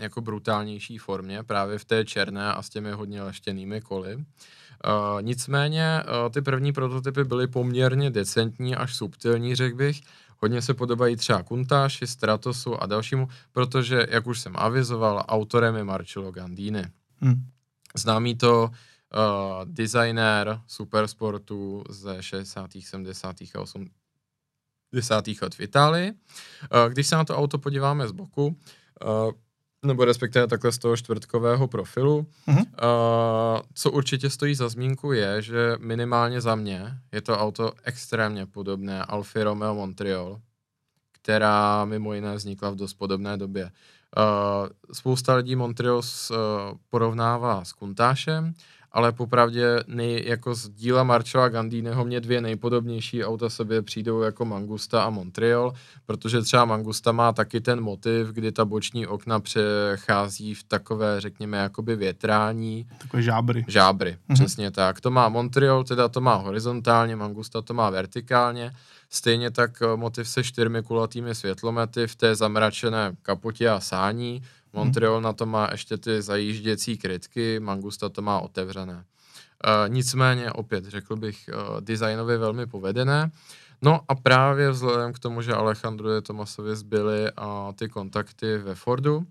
jako 0.00 0.20
brutálnější 0.20 0.98
formě, 0.98 1.42
právě 1.42 1.78
v 1.78 1.84
té 1.84 2.04
černé 2.04 2.52
a 2.52 2.62
s 2.62 2.68
těmi 2.68 2.90
hodně 2.90 3.22
leštěnými 3.22 3.80
koly. 3.80 4.16
Uh, 4.16 5.22
nicméně 5.22 6.02
uh, 6.02 6.32
ty 6.32 6.42
první 6.42 6.72
prototypy 6.72 7.24
byly 7.24 7.46
poměrně 7.46 8.10
decentní 8.10 8.76
až 8.76 8.94
subtilní, 8.94 9.54
řekl 9.54 9.76
bych. 9.76 10.00
Hodně 10.38 10.62
se 10.62 10.74
podobají 10.74 11.16
třeba 11.16 11.42
Kuntáši, 11.42 12.06
Stratosu 12.06 12.82
a 12.82 12.86
dalšímu, 12.86 13.28
protože, 13.52 14.06
jak 14.10 14.26
už 14.26 14.40
jsem 14.40 14.52
avizoval, 14.56 15.24
autorem 15.28 15.76
je 15.76 15.84
Marcello 15.84 16.32
Gandini. 16.32 16.84
Hmm. 17.20 17.46
Známý 17.96 18.34
to 18.34 18.64
uh, 18.64 18.74
designér 19.64 20.60
supersportu 20.66 21.84
ze 21.88 22.22
60., 22.22 22.70
70. 22.80 23.36
a 23.54 23.60
80. 23.60 25.24
let 25.42 25.54
v 25.54 25.60
Itálii. 25.60 26.12
Uh, 26.12 26.92
když 26.92 27.06
se 27.06 27.16
na 27.16 27.24
to 27.24 27.36
auto 27.36 27.58
podíváme 27.58 28.08
z 28.08 28.12
boku, 28.12 28.46
uh, 28.46 29.32
nebo 29.84 30.04
respektive 30.04 30.46
takhle 30.46 30.72
z 30.72 30.78
toho 30.78 30.96
čtvrtkového 30.96 31.68
profilu. 31.68 32.26
Mm-hmm. 32.48 32.58
Uh, 32.58 33.60
co 33.74 33.90
určitě 33.90 34.30
stojí 34.30 34.54
za 34.54 34.68
zmínku 34.68 35.12
je, 35.12 35.42
že 35.42 35.76
minimálně 35.78 36.40
za 36.40 36.54
mě 36.54 36.98
je 37.12 37.20
to 37.20 37.38
auto 37.38 37.72
extrémně 37.84 38.46
podobné 38.46 39.04
Alfa 39.04 39.44
Romeo 39.44 39.74
Montreal, 39.74 40.40
která 41.12 41.84
mimo 41.84 42.14
jiné 42.14 42.34
vznikla 42.34 42.70
v 42.70 42.76
dost 42.76 42.94
podobné 42.94 43.36
době. 43.36 43.70
Uh, 44.16 44.68
spousta 44.92 45.34
lidí 45.34 45.56
Montreal 45.56 45.96
uh, 45.96 46.36
porovnává 46.90 47.64
s 47.64 47.72
Kuntášem, 47.72 48.54
ale 48.92 49.12
popravdě 49.12 49.84
nej, 49.86 50.24
jako 50.26 50.54
z 50.54 50.68
díla 50.68 51.04
Marčova 51.04 51.48
Gandhineho 51.48 52.04
mě 52.04 52.20
dvě 52.20 52.40
nejpodobnější 52.40 53.24
auta 53.24 53.50
sobě 53.50 53.82
přijdou 53.82 54.20
jako 54.20 54.44
Mangusta 54.44 55.02
a 55.02 55.10
Montreal, 55.10 55.72
protože 56.06 56.42
třeba 56.42 56.64
Mangusta 56.64 57.12
má 57.12 57.32
taky 57.32 57.60
ten 57.60 57.80
motiv, 57.80 58.28
kdy 58.28 58.52
ta 58.52 58.64
boční 58.64 59.06
okna 59.06 59.40
přechází 59.40 60.54
v 60.54 60.62
takové, 60.62 61.20
řekněme, 61.20 61.58
jakoby 61.58 61.96
větrání. 61.96 62.86
Takové 62.98 63.22
žábry. 63.22 63.64
Žábry, 63.68 64.10
mm-hmm. 64.10 64.34
přesně 64.34 64.70
tak. 64.70 65.00
To 65.00 65.10
má 65.10 65.28
Montreal, 65.28 65.84
teda 65.84 66.08
to 66.08 66.20
má 66.20 66.34
horizontálně, 66.34 67.16
Mangusta 67.16 67.62
to 67.62 67.74
má 67.74 67.90
vertikálně. 67.90 68.72
Stejně 69.10 69.50
tak 69.50 69.82
eh, 69.82 69.96
motiv 69.96 70.28
se 70.28 70.44
čtyřmi 70.44 70.82
kulatými 70.82 71.34
světlomety 71.34 72.06
v 72.06 72.16
té 72.16 72.34
zamračené 72.34 73.12
kapotě 73.22 73.68
a 73.68 73.80
sání. 73.80 74.42
Montreal 74.72 75.14
hmm. 75.14 75.24
na 75.24 75.32
to 75.32 75.46
má 75.46 75.68
ještě 75.72 75.96
ty 75.96 76.22
zajížděcí 76.22 76.98
krytky, 76.98 77.60
Mangusta 77.60 78.08
to 78.08 78.22
má 78.22 78.40
otevřené. 78.40 78.94
Uh, 78.94 79.94
nicméně, 79.94 80.52
opět 80.52 80.84
řekl 80.84 81.16
bych, 81.16 81.50
uh, 81.54 81.80
designově 81.80 82.38
velmi 82.38 82.66
povedené. 82.66 83.30
No 83.82 84.00
a 84.08 84.14
právě 84.14 84.70
vzhledem 84.70 85.12
k 85.12 85.18
tomu, 85.18 85.42
že 85.42 85.54
Alejandro 85.54 86.08
de 86.08 86.22
Tomasovi 86.22 86.76
zbyly 86.76 87.22
uh, 87.22 87.72
ty 87.74 87.88
kontakty 87.88 88.58
ve 88.58 88.74
Fordu, 88.74 89.26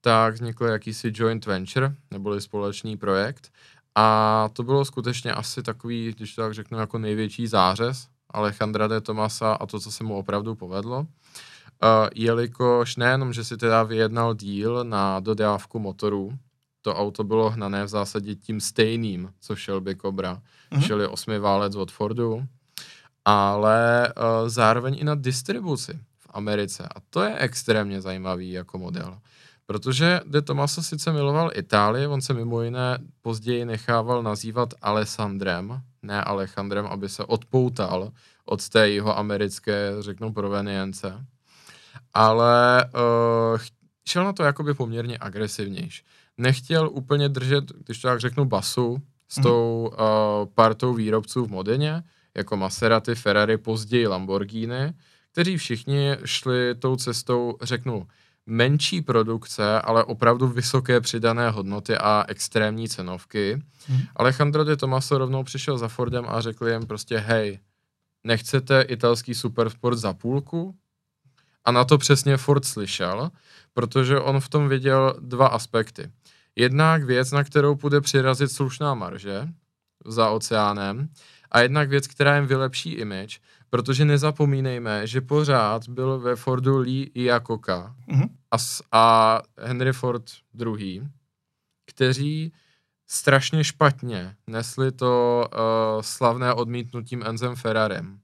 tak 0.00 0.34
vznikl 0.34 0.64
jakýsi 0.64 1.12
joint 1.14 1.46
venture, 1.46 1.94
neboli 2.10 2.40
společný 2.40 2.96
projekt. 2.96 3.52
A 3.94 4.48
to 4.52 4.62
bylo 4.62 4.84
skutečně 4.84 5.32
asi 5.32 5.62
takový, 5.62 6.12
když 6.16 6.34
to 6.34 6.42
tak 6.42 6.54
řeknu, 6.54 6.78
jako 6.78 6.98
největší 6.98 7.46
zářez 7.46 8.06
Alejandra 8.30 8.88
de 8.88 9.00
Tomasa 9.00 9.52
a 9.52 9.66
to, 9.66 9.80
co 9.80 9.92
se 9.92 10.04
mu 10.04 10.16
opravdu 10.16 10.54
povedlo. 10.54 11.00
Uh, 11.00 11.06
jelikož 12.14 12.96
nejenom, 12.96 13.32
že 13.32 13.44
si 13.44 13.56
teda 13.56 13.82
vyjednal 13.82 14.34
díl 14.34 14.84
na 14.84 15.20
dodávku 15.20 15.78
motorů, 15.78 16.38
to 16.82 16.94
auto 16.94 17.24
bylo 17.24 17.50
hnané 17.50 17.84
v 17.84 17.88
zásadě 17.88 18.34
tím 18.34 18.60
stejným, 18.60 19.30
co 19.40 19.54
Shelby 19.54 19.96
Cobra, 19.96 20.42
mm-hmm. 20.72 20.86
čili 20.86 21.06
osmi 21.06 21.38
válec 21.38 21.76
od 21.76 21.92
Fordu, 21.92 22.46
ale 23.24 24.12
uh, 24.16 24.48
zároveň 24.48 24.96
i 24.98 25.04
na 25.04 25.14
distribuci 25.14 25.98
v 26.18 26.26
Americe. 26.30 26.88
A 26.94 27.00
to 27.10 27.22
je 27.22 27.38
extrémně 27.38 28.00
zajímavý 28.00 28.52
jako 28.52 28.78
model. 28.78 29.18
Protože 29.66 30.20
De 30.26 30.42
Tomaso 30.42 30.82
sice 30.82 31.12
miloval 31.12 31.50
Itálii, 31.54 32.06
on 32.06 32.20
se 32.20 32.34
mimo 32.34 32.62
jiné 32.62 32.98
později 33.22 33.64
nechával 33.64 34.22
nazývat 34.22 34.74
Alessandrem, 34.82 35.82
ne 36.02 36.24
Alejandrem, 36.24 36.86
aby 36.86 37.08
se 37.08 37.24
odpoutal 37.24 38.12
od 38.44 38.68
té 38.68 38.88
jeho 38.88 39.18
americké, 39.18 39.92
řeknu, 40.00 40.32
provenience. 40.32 41.26
Ale 42.14 42.84
uh, 42.94 43.60
šel 44.08 44.24
na 44.24 44.32
to 44.32 44.42
jakoby 44.42 44.74
poměrně 44.74 45.18
agresivnější. 45.20 46.04
Nechtěl 46.38 46.88
úplně 46.92 47.28
držet, 47.28 47.64
když 47.84 48.00
to 48.00 48.08
tak 48.08 48.20
řeknu, 48.20 48.44
basu 48.44 49.02
s 49.28 49.36
mm. 49.36 49.42
tou 49.42 49.90
uh, 49.92 49.98
partou 50.54 50.94
výrobců 50.94 51.44
v 51.44 51.50
Modeně, 51.50 52.02
jako 52.34 52.56
Maserati, 52.56 53.14
Ferrari, 53.14 53.58
později 53.58 54.06
Lamborghini, 54.06 54.92
kteří 55.32 55.56
všichni 55.56 56.16
šli 56.24 56.74
tou 56.74 56.96
cestou, 56.96 57.56
řeknu, 57.62 58.06
menší 58.46 59.02
produkce, 59.02 59.80
ale 59.80 60.04
opravdu 60.04 60.48
vysoké 60.48 61.00
přidané 61.00 61.50
hodnoty 61.50 61.96
a 61.96 62.24
extrémní 62.28 62.88
cenovky. 62.88 63.62
Hmm. 63.86 64.00
Alejandro 64.16 64.64
de 64.64 64.76
Tomaso 64.76 65.18
rovnou 65.18 65.44
přišel 65.44 65.78
za 65.78 65.88
Fordem 65.88 66.24
a 66.28 66.40
řekl 66.40 66.68
jim 66.68 66.86
prostě, 66.86 67.18
hej, 67.18 67.58
nechcete 68.24 68.82
italský 68.82 69.34
supersport 69.34 69.98
za 69.98 70.12
půlku? 70.12 70.74
A 71.64 71.72
na 71.72 71.84
to 71.84 71.98
přesně 71.98 72.36
Ford 72.36 72.64
slyšel, 72.64 73.30
protože 73.74 74.20
on 74.20 74.40
v 74.40 74.48
tom 74.48 74.68
viděl 74.68 75.16
dva 75.20 75.46
aspekty. 75.46 76.10
Jednak 76.56 77.04
věc, 77.04 77.30
na 77.30 77.44
kterou 77.44 77.74
půjde 77.74 78.00
přirazit 78.00 78.52
slušná 78.52 78.94
marže 78.94 79.48
za 80.06 80.30
oceánem, 80.30 81.08
a 81.52 81.60
jednak 81.60 81.88
věc, 81.88 82.06
která 82.06 82.36
jim 82.36 82.46
vylepší 82.46 82.92
image, 82.92 83.40
protože 83.70 84.04
nezapomínejme, 84.04 85.06
že 85.06 85.20
pořád 85.20 85.88
byl 85.88 86.18
ve 86.18 86.36
Fordu 86.36 86.78
Lee 86.78 87.10
Iacocca 87.14 87.94
mm-hmm. 88.08 88.28
a, 88.50 88.56
a 88.92 89.42
Henry 89.58 89.92
Ford 89.92 90.22
II, 90.60 91.02
kteří 91.86 92.52
strašně 93.06 93.64
špatně 93.64 94.36
nesli 94.46 94.92
to 94.92 95.44
uh, 95.54 96.02
slavné 96.02 96.54
odmítnutím 96.54 97.22
Enzem 97.26 97.56
Ferrarem. 97.56 98.21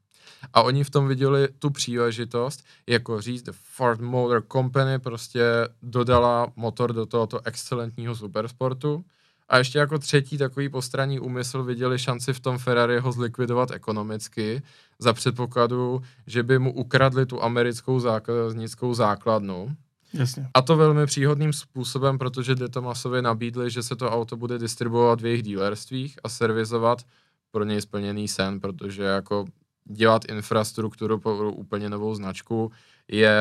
A 0.54 0.62
oni 0.62 0.84
v 0.84 0.90
tom 0.90 1.08
viděli 1.08 1.48
tu 1.58 1.70
příležitost, 1.70 2.64
jako 2.86 3.20
říct, 3.20 3.42
The 3.42 3.52
Ford 3.54 4.00
Motor 4.00 4.42
Company 4.52 4.98
prostě 4.98 5.42
dodala 5.82 6.52
motor 6.56 6.92
do 6.92 7.06
tohoto 7.06 7.40
excelentního 7.44 8.16
supersportu 8.16 9.04
a 9.48 9.58
ještě 9.58 9.78
jako 9.78 9.98
třetí 9.98 10.38
takový 10.38 10.68
postranní 10.68 11.20
úmysl 11.20 11.64
viděli 11.64 11.98
šanci 11.98 12.32
v 12.32 12.40
tom 12.40 12.58
Ferrari 12.58 12.98
ho 12.98 13.12
zlikvidovat 13.12 13.70
ekonomicky 13.70 14.62
za 14.98 15.12
předpokladu, 15.12 16.02
že 16.26 16.42
by 16.42 16.58
mu 16.58 16.72
ukradli 16.72 17.26
tu 17.26 17.42
americkou 17.42 18.00
zákaznickou 18.00 18.94
základnu. 18.94 19.76
Jasně. 20.14 20.48
A 20.54 20.62
to 20.62 20.76
velmi 20.76 21.06
příhodným 21.06 21.52
způsobem, 21.52 22.18
protože 22.18 22.54
De 22.54 22.68
Tomasovi 22.68 23.22
nabídli, 23.22 23.70
že 23.70 23.82
se 23.82 23.96
to 23.96 24.10
auto 24.10 24.36
bude 24.36 24.58
distribuovat 24.58 25.20
v 25.20 25.26
jejich 25.26 25.42
dílerstvích 25.42 26.18
a 26.24 26.28
servizovat 26.28 27.02
pro 27.50 27.64
něj 27.64 27.80
splněný 27.80 28.28
sen, 28.28 28.60
protože 28.60 29.02
jako 29.02 29.44
dělat 29.88 30.24
infrastrukturu 30.28 31.18
pro 31.18 31.52
úplně 31.52 31.90
novou 31.90 32.14
značku 32.14 32.72
je 33.08 33.34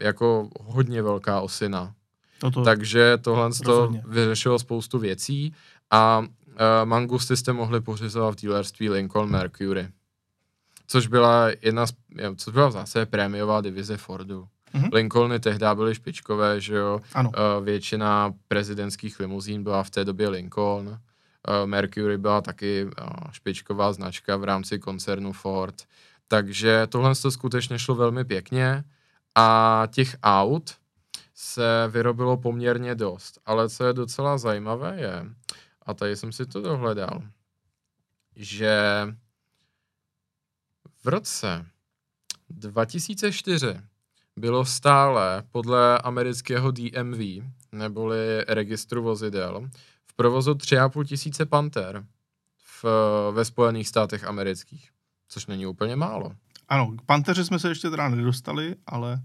jako 0.00 0.48
hodně 0.60 1.02
velká 1.02 1.40
osina 1.40 1.94
Toto 2.38 2.64
Takže 2.64 3.18
tohle 3.18 3.50
to 3.64 3.92
vyřešilo 4.06 4.58
spoustu 4.58 4.98
věcí 4.98 5.54
a 5.90 6.18
uh, 6.18 6.26
Mangusty 6.84 7.36
jste 7.36 7.52
mohli 7.52 7.80
pořizovat 7.80 8.30
v 8.30 8.36
dílerství 8.36 8.90
Lincoln 8.90 9.30
Mercury. 9.30 9.88
Což 10.86 11.06
byla 11.06 11.48
jedna 11.62 11.86
z, 11.86 11.92
což 12.36 12.54
byla 12.54 12.70
zase 12.70 13.06
prémiová 13.06 13.60
divize 13.60 13.96
Fordu. 13.96 14.48
Mm-hmm. 14.74 14.88
Lincolny 14.92 15.40
tehdy 15.40 15.66
byly 15.74 15.94
špičkové, 15.94 16.60
že 16.60 16.76
jo. 16.76 17.00
Ano. 17.14 17.30
Uh, 17.30 17.64
většina 17.64 18.34
prezidentských 18.48 19.20
limuzín 19.20 19.62
byla 19.62 19.82
v 19.82 19.90
té 19.90 20.04
době 20.04 20.28
Lincoln. 20.28 20.98
Uh, 21.48 21.66
Mercury 21.66 22.18
byla 22.18 22.40
taky 22.40 22.84
uh, 22.84 22.90
špičková 23.32 23.92
značka 23.92 24.36
v 24.36 24.44
rámci 24.44 24.78
koncernu 24.78 25.32
Ford. 25.32 25.74
Takže 26.28 26.86
tohle 26.86 27.14
to 27.14 27.30
skutečně 27.30 27.78
šlo 27.78 27.94
velmi 27.94 28.24
pěkně 28.24 28.84
a 29.34 29.82
těch 29.90 30.16
aut, 30.22 30.76
se 31.34 31.88
vyrobilo 31.88 32.36
poměrně 32.36 32.94
dost. 32.94 33.38
Ale 33.46 33.68
co 33.68 33.84
je 33.84 33.92
docela 33.92 34.38
zajímavé 34.38 35.00
je, 35.00 35.26
a 35.82 35.94
tady 35.94 36.16
jsem 36.16 36.32
si 36.32 36.46
to 36.46 36.60
dohledal, 36.60 37.22
že 38.36 39.06
v 41.04 41.08
roce 41.08 41.66
2004 42.48 43.80
bylo 44.36 44.64
stále 44.64 45.42
podle 45.52 45.98
amerického 45.98 46.70
DMV, 46.70 47.44
neboli 47.72 48.44
registru 48.48 49.02
vozidel, 49.02 49.68
v 50.14 50.16
provozu 50.16 50.52
3,5 50.52 51.04
tisíce 51.04 51.46
Panther 51.46 52.04
v, 52.82 52.84
ve 53.32 53.44
Spojených 53.44 53.88
státech 53.88 54.24
amerických, 54.24 54.90
což 55.28 55.46
není 55.46 55.66
úplně 55.66 55.96
málo. 55.96 56.32
Ano, 56.68 56.92
k 56.98 57.02
Panteře 57.02 57.44
jsme 57.44 57.58
se 57.58 57.68
ještě 57.68 57.90
teda 57.90 58.08
nedostali, 58.08 58.76
ale 58.86 59.22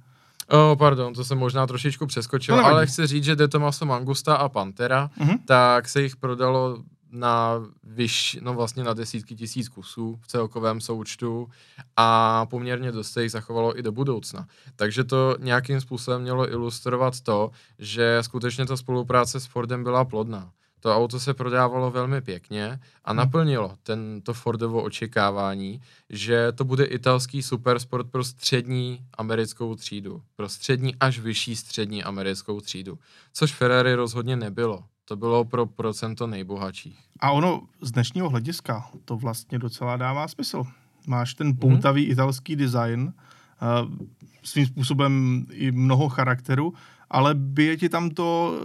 Oh, 0.51 0.77
pardon, 0.77 1.13
to 1.13 1.25
jsem 1.25 1.37
možná 1.37 1.67
trošičku 1.67 2.05
přeskočil, 2.05 2.57
no, 2.57 2.65
ale 2.65 2.87
chci 2.87 3.07
říct, 3.07 3.23
že 3.23 3.35
De 3.35 3.47
Tomaso 3.47 3.85
Mangusta 3.85 4.35
a 4.35 4.49
Pantera, 4.49 5.09
mm-hmm. 5.19 5.39
tak 5.45 5.89
se 5.89 6.01
jich 6.01 6.15
prodalo 6.15 6.83
na 7.11 7.53
vyš, 7.83 8.37
no 8.41 8.53
vlastně 8.53 8.83
na 8.83 8.93
desítky 8.93 9.35
tisíc 9.35 9.69
kusů 9.69 10.19
v 10.21 10.27
celkovém 10.27 10.81
součtu 10.81 11.49
a 11.97 12.45
poměrně 12.45 12.91
dost 12.91 13.11
se 13.11 13.23
jich 13.23 13.31
zachovalo 13.31 13.79
i 13.79 13.83
do 13.83 13.91
budoucna. 13.91 14.47
Takže 14.75 15.03
to 15.03 15.35
nějakým 15.39 15.81
způsobem 15.81 16.21
mělo 16.21 16.51
ilustrovat 16.51 17.21
to, 17.21 17.51
že 17.79 18.17
skutečně 18.21 18.65
ta 18.65 18.77
spolupráce 18.77 19.39
s 19.39 19.45
Fordem 19.45 19.83
byla 19.83 20.05
plodná. 20.05 20.51
To 20.79 20.95
auto 20.95 21.19
se 21.19 21.33
prodávalo 21.33 21.91
velmi 21.91 22.21
pěkně 22.21 22.79
a 23.05 23.11
hmm. 23.11 23.17
naplnilo 23.17 23.75
tento 23.83 24.33
Fordovo 24.33 24.83
očekávání, 24.83 25.81
že 26.09 26.51
to 26.51 26.65
bude 26.65 26.85
italský 26.85 27.43
supersport 27.43 28.11
pro 28.11 28.23
střední 28.23 28.99
americkou 29.17 29.75
třídu. 29.75 30.21
Pro 30.35 30.49
střední 30.49 30.95
až 30.99 31.19
vyšší 31.19 31.55
střední 31.55 32.03
americkou 32.03 32.61
třídu. 32.61 32.99
Což 33.33 33.53
Ferrari 33.53 33.95
rozhodně 33.95 34.35
nebylo. 34.35 34.83
To 35.05 35.15
bylo 35.15 35.45
pro 35.45 35.65
procento 35.65 36.27
nejbohatších. 36.27 36.99
A 37.19 37.31
ono 37.31 37.61
z 37.81 37.91
dnešního 37.91 38.29
hlediska 38.29 38.89
to 39.05 39.17
vlastně 39.17 39.59
docela 39.59 39.97
dává 39.97 40.27
smysl. 40.27 40.63
Máš 41.07 41.33
ten 41.33 41.57
poutavý 41.57 42.07
mm-hmm. 42.07 42.11
italský 42.11 42.55
design, 42.55 43.01
uh, 43.01 44.07
svým 44.43 44.65
způsobem 44.65 45.45
i 45.51 45.71
mnoho 45.71 46.09
charakteru, 46.09 46.73
ale 47.09 47.35
bije 47.35 47.77
ti 47.77 47.89
tam 47.89 48.09
to, 48.09 48.59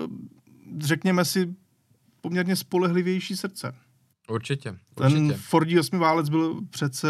řekněme 0.79 1.25
si, 1.25 1.55
poměrně 2.25 2.57
spolehlivější 2.57 3.37
srdce. 3.37 3.75
Určitě, 4.31 4.77
Ten 4.95 5.13
určitě. 5.13 5.35
Fordí 5.35 5.79
osmiválec 5.79 6.29
byl 6.29 6.61
přece 6.71 7.09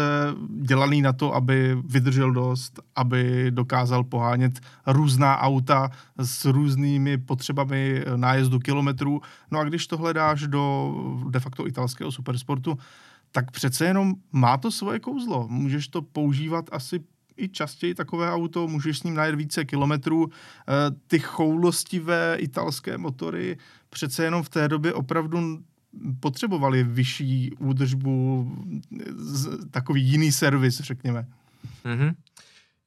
dělaný 0.61 1.01
na 1.01 1.13
to, 1.13 1.35
aby 1.35 1.77
vydržel 1.85 2.31
dost, 2.31 2.79
aby 2.95 3.51
dokázal 3.51 4.03
pohánět 4.03 4.59
různá 4.87 5.37
auta 5.37 5.89
s 6.19 6.45
různými 6.45 7.17
potřebami 7.17 8.03
nájezdu 8.15 8.59
kilometrů. 8.59 9.21
No 9.51 9.59
a 9.59 9.63
když 9.63 9.87
to 9.87 9.97
hledáš 9.97 10.47
do 10.47 10.93
de 11.29 11.39
facto 11.39 11.67
italského 11.67 12.11
supersportu, 12.11 12.77
tak 13.31 13.51
přece 13.51 13.85
jenom 13.85 14.13
má 14.31 14.57
to 14.57 14.71
svoje 14.71 14.99
kouzlo. 14.99 15.47
Můžeš 15.47 15.87
to 15.87 16.01
používat 16.01 16.65
asi 16.71 16.99
i 17.37 17.49
častěji 17.49 17.95
takové 17.95 18.31
auto, 18.31 18.67
můžeš 18.67 18.99
s 18.99 19.03
ním 19.03 19.13
najet 19.13 19.35
více 19.35 19.65
kilometrů. 19.65 20.29
Eh, 20.29 20.73
ty 21.07 21.19
choulostivé 21.19 22.35
italské 22.39 22.97
motory 22.97 23.57
přece 23.89 24.23
jenom 24.23 24.43
v 24.43 24.49
té 24.49 24.67
době 24.67 24.93
opravdu 24.93 25.59
potřebovali 26.19 26.83
vyšší 26.83 27.51
údržbu, 27.59 28.51
takový 29.71 30.03
jiný 30.03 30.31
servis, 30.31 30.81
řekněme. 30.81 31.27
Mm-hmm. 31.85 32.13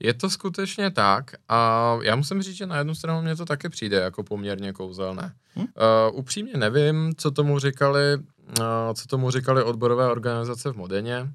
Je 0.00 0.14
to 0.14 0.30
skutečně 0.30 0.90
tak 0.90 1.30
a 1.48 1.92
já 2.02 2.16
musím 2.16 2.42
říct, 2.42 2.56
že 2.56 2.66
na 2.66 2.78
jednu 2.78 2.94
stranu 2.94 3.22
mě 3.22 3.36
to 3.36 3.44
taky 3.44 3.68
přijde 3.68 3.96
jako 3.96 4.22
poměrně 4.22 4.72
kouzelné. 4.72 5.32
Hmm? 5.54 5.66
Uh, 6.10 6.18
upřímně 6.18 6.52
nevím, 6.56 7.12
co 7.16 7.30
tomu 7.30 7.58
říkali, 7.58 8.16
uh, 8.16 8.64
co 8.94 9.06
tomu 9.06 9.30
říkali 9.30 9.62
odborové 9.62 10.10
organizace 10.10 10.72
v 10.72 10.76
Modeně, 10.76 11.32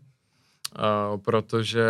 uh, 0.76 1.22
protože 1.22 1.86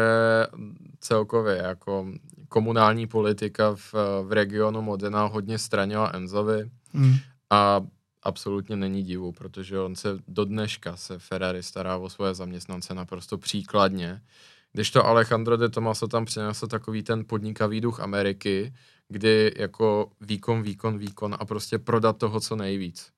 celkově 0.99 1.57
jako 1.57 2.07
komunální 2.49 3.07
politika 3.07 3.75
v, 3.75 3.93
v 4.23 4.31
regionu 4.31 4.81
Modena 4.81 5.25
hodně 5.25 5.57
stranila 5.57 6.11
Enzovi 6.13 6.69
hmm. 6.93 7.15
a 7.49 7.81
absolutně 8.23 8.75
není 8.75 9.03
divu, 9.03 9.31
protože 9.31 9.79
on 9.79 9.95
se 9.95 10.17
do 10.27 10.45
dneška 10.45 10.95
se 10.95 11.19
Ferrari 11.19 11.63
stará 11.63 11.97
o 11.97 12.09
svoje 12.09 12.33
zaměstnance 12.33 12.93
naprosto 12.93 13.37
příkladně. 13.37 14.21
Když 14.73 14.91
to 14.91 15.05
Alejandro 15.05 15.57
de 15.57 15.69
Tomaso 15.69 16.07
tam 16.07 16.25
přinesl 16.25 16.67
takový 16.67 17.03
ten 17.03 17.25
podnikavý 17.25 17.81
duch 17.81 17.99
Ameriky, 17.99 18.73
kdy 19.07 19.53
jako 19.57 20.11
výkon, 20.21 20.61
výkon, 20.61 20.97
výkon 20.97 21.35
a 21.39 21.45
prostě 21.45 21.79
prodat 21.79 22.17
toho 22.17 22.39
co 22.39 22.55
nejvíc. 22.55 23.11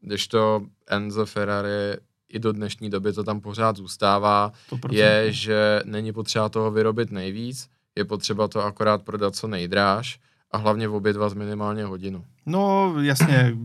Když 0.00 0.28
to 0.28 0.66
Enzo 0.86 1.26
Ferrari 1.26 1.96
i 2.28 2.38
do 2.38 2.52
dnešní 2.52 2.90
doby 2.90 3.12
to 3.12 3.24
tam 3.24 3.40
pořád 3.40 3.76
zůstává, 3.76 4.52
je, 4.90 5.32
že 5.32 5.80
není 5.84 6.12
potřeba 6.12 6.48
toho 6.48 6.70
vyrobit 6.70 7.10
nejvíc, 7.10 7.68
je 7.96 8.04
potřeba 8.04 8.48
to 8.48 8.64
akorát 8.64 9.02
prodat 9.02 9.36
co 9.36 9.48
nejdráž 9.48 10.20
a 10.50 10.58
hlavně 10.58 10.88
v 10.88 10.94
obě 10.94 11.12
dva 11.12 11.28
z 11.28 11.34
minimálně 11.34 11.84
hodinu. 11.84 12.24
No 12.46 12.94
jasně, 13.00 13.56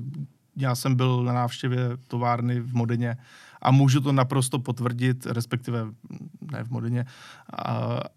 já 0.58 0.76
jsem 0.76 0.96
byl 0.96 1.24
na 1.24 1.34
návštěvě 1.34 1.90
továrny 2.08 2.60
v 2.60 2.74
Modeně 2.74 3.18
a 3.62 3.72
můžu 3.72 4.02
to 4.02 4.12
naprosto 4.12 4.60
potvrdit, 4.60 5.26
respektive 5.26 5.86
ne 6.52 6.64
v 6.64 6.70
Modeně, 6.70 7.06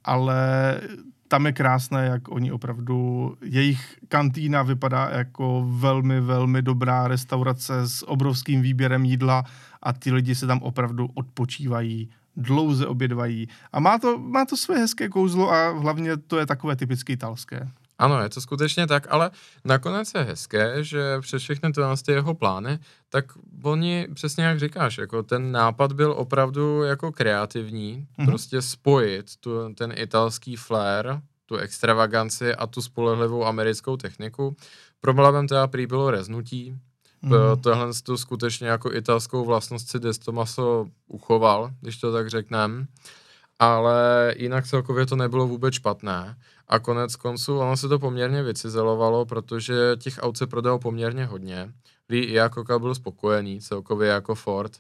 ale 0.05 0.81
tam 1.29 1.47
je 1.47 1.53
krásné, 1.53 2.07
jak 2.07 2.29
oni 2.29 2.53
opravdu, 2.53 3.37
jejich 3.43 3.99
kantýna 4.09 4.63
vypadá 4.63 5.11
jako 5.13 5.67
velmi, 5.69 6.21
velmi 6.21 6.63
dobrá 6.63 7.09
restaurace 7.09 7.89
s 7.89 8.09
obrovským 8.09 8.63
výběrem 8.63 9.05
jídla 9.05 9.45
a 9.83 9.93
ty 9.93 10.13
lidi 10.13 10.35
se 10.35 10.47
tam 10.47 10.63
opravdu 10.63 11.11
odpočívají, 11.15 12.11
dlouze 12.37 12.87
obědvají 12.87 13.49
a 13.73 13.81
má 13.81 13.99
to, 13.99 14.19
má 14.19 14.45
to 14.45 14.57
své 14.57 14.79
hezké 14.79 15.09
kouzlo 15.09 15.53
a 15.53 15.71
hlavně 15.71 16.17
to 16.17 16.39
je 16.39 16.47
takové 16.47 16.77
typicky 16.77 17.13
italské. 17.13 17.69
Ano, 17.99 18.23
je 18.23 18.29
to 18.29 18.41
skutečně 18.41 18.87
tak, 18.87 19.07
ale 19.11 19.31
nakonec 19.65 20.13
je 20.15 20.23
hezké, 20.23 20.85
že 20.85 21.21
přes 21.21 21.43
všechny 21.43 21.73
tyhle 21.73 21.97
ty 22.07 22.13
jeho 22.13 22.35
plány, 22.35 22.79
tak 23.09 23.25
oni, 23.63 24.09
přesně 24.15 24.45
jak 24.45 24.59
říkáš, 24.59 24.99
jako 24.99 25.23
ten 25.23 25.53
nápad 25.53 25.93
byl 25.93 26.13
opravdu 26.17 26.83
jako 26.83 27.13
kreativní, 27.13 28.07
mm-hmm. 28.19 28.27
prostě 28.27 28.63
spojit 28.63 29.27
tu, 29.41 29.75
ten 29.75 29.93
italský 29.97 30.57
flair, 30.57 31.07
tu 31.47 31.57
extravaganci 31.57 32.55
a 32.55 32.67
tu 32.67 32.83
spolehlivou 32.83 33.45
americkou 33.45 33.97
techniku. 33.97 34.57
Problémem 35.01 35.49
teda 35.49 35.67
prý 35.67 35.87
bylo 35.87 36.11
reznutí, 36.11 36.79
Mm. 37.23 37.61
Tohle 37.61 37.87
tu 38.03 38.17
skutečně 38.17 38.69
jako 38.69 38.93
italskou 38.93 39.45
vlastnost 39.45 39.91
si 39.91 40.01
Destomaso 40.01 40.87
uchoval, 41.07 41.71
když 41.81 41.97
to 41.97 42.13
tak 42.13 42.31
řekneme. 42.31 42.87
Ale 43.59 44.35
jinak 44.37 44.67
celkově 44.67 45.07
to 45.07 45.17
nebylo 45.17 45.47
vůbec 45.47 45.75
špatné. 45.75 46.37
A 46.69 46.79
konec 46.79 47.17
konců 47.17 47.59
ono 47.59 47.77
se 47.77 47.89
to 47.89 47.99
poměrně 47.99 48.43
vycizelovalo, 48.43 49.27
protože 49.27 49.97
těch 49.99 50.19
aut 50.21 50.37
se 50.37 50.47
prodalo 50.47 50.79
poměrně 50.79 51.25
hodně. 51.25 51.73
Lee 52.09 52.25
Iacocca 52.25 52.79
byl 52.79 52.95
spokojený 52.95 53.61
celkově 53.61 54.09
jako 54.09 54.35
Ford, 54.35 54.73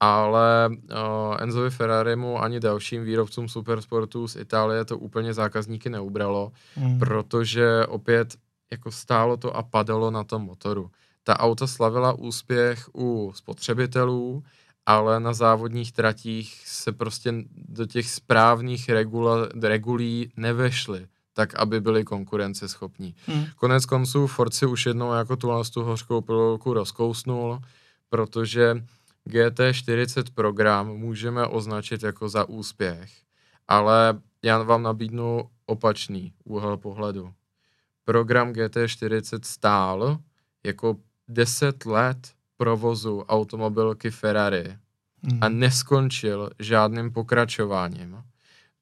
ale 0.00 0.68
uh, 0.68 1.36
Enzovi 1.38 1.70
Ferrarimu 1.70 2.42
ani 2.42 2.60
dalším 2.60 3.04
výrobcům 3.04 3.48
supersportů 3.48 4.28
z 4.28 4.36
Itálie 4.36 4.84
to 4.84 4.98
úplně 4.98 5.34
zákazníky 5.34 5.90
neubralo, 5.90 6.52
mm. 6.76 6.98
protože 6.98 7.86
opět 7.86 8.34
jako 8.70 8.92
stálo 8.92 9.36
to 9.36 9.56
a 9.56 9.62
padalo 9.62 10.10
na 10.10 10.24
tom 10.24 10.42
motoru. 10.42 10.90
Ta 11.22 11.40
auta 11.40 11.66
slavila 11.66 12.12
úspěch 12.12 12.88
u 12.94 13.32
spotřebitelů, 13.34 14.42
ale 14.86 15.20
na 15.20 15.32
závodních 15.32 15.92
tratích 15.92 16.62
se 16.66 16.92
prostě 16.92 17.34
do 17.68 17.86
těch 17.86 18.10
správných 18.10 18.88
regula, 18.88 19.48
regulí 19.62 20.32
nevešly 20.36 21.06
tak 21.34 21.54
aby 21.54 21.80
byli 21.80 22.04
konkurenceschopní. 22.04 23.14
Hmm. 23.26 23.44
Konec 23.56 23.86
konců 23.86 24.26
Ford 24.26 24.54
si 24.54 24.66
už 24.66 24.86
jednou 24.86 25.12
jako 25.12 25.36
tu 25.36 25.50
tu 25.72 25.82
hořkou 25.82 26.20
pilulku 26.20 26.72
rozkousnul, 26.74 27.58
protože 28.08 28.84
GT40 29.28 30.24
program 30.34 30.88
můžeme 30.88 31.46
označit 31.46 32.02
jako 32.02 32.28
za 32.28 32.48
úspěch, 32.48 33.12
ale 33.68 34.20
já 34.42 34.62
vám 34.62 34.82
nabídnu 34.82 35.48
opačný 35.66 36.32
úhel 36.44 36.76
pohledu. 36.76 37.32
Program 38.04 38.52
GT40 38.52 39.40
stál 39.42 40.18
jako 40.64 40.96
10 41.28 41.86
let 41.86 42.32
provozu 42.56 43.20
automobilky 43.20 44.10
Ferrari 44.10 44.76
hmm. 45.22 45.38
a 45.40 45.48
neskončil 45.48 46.50
žádným 46.58 47.12
pokračováním. 47.12 48.22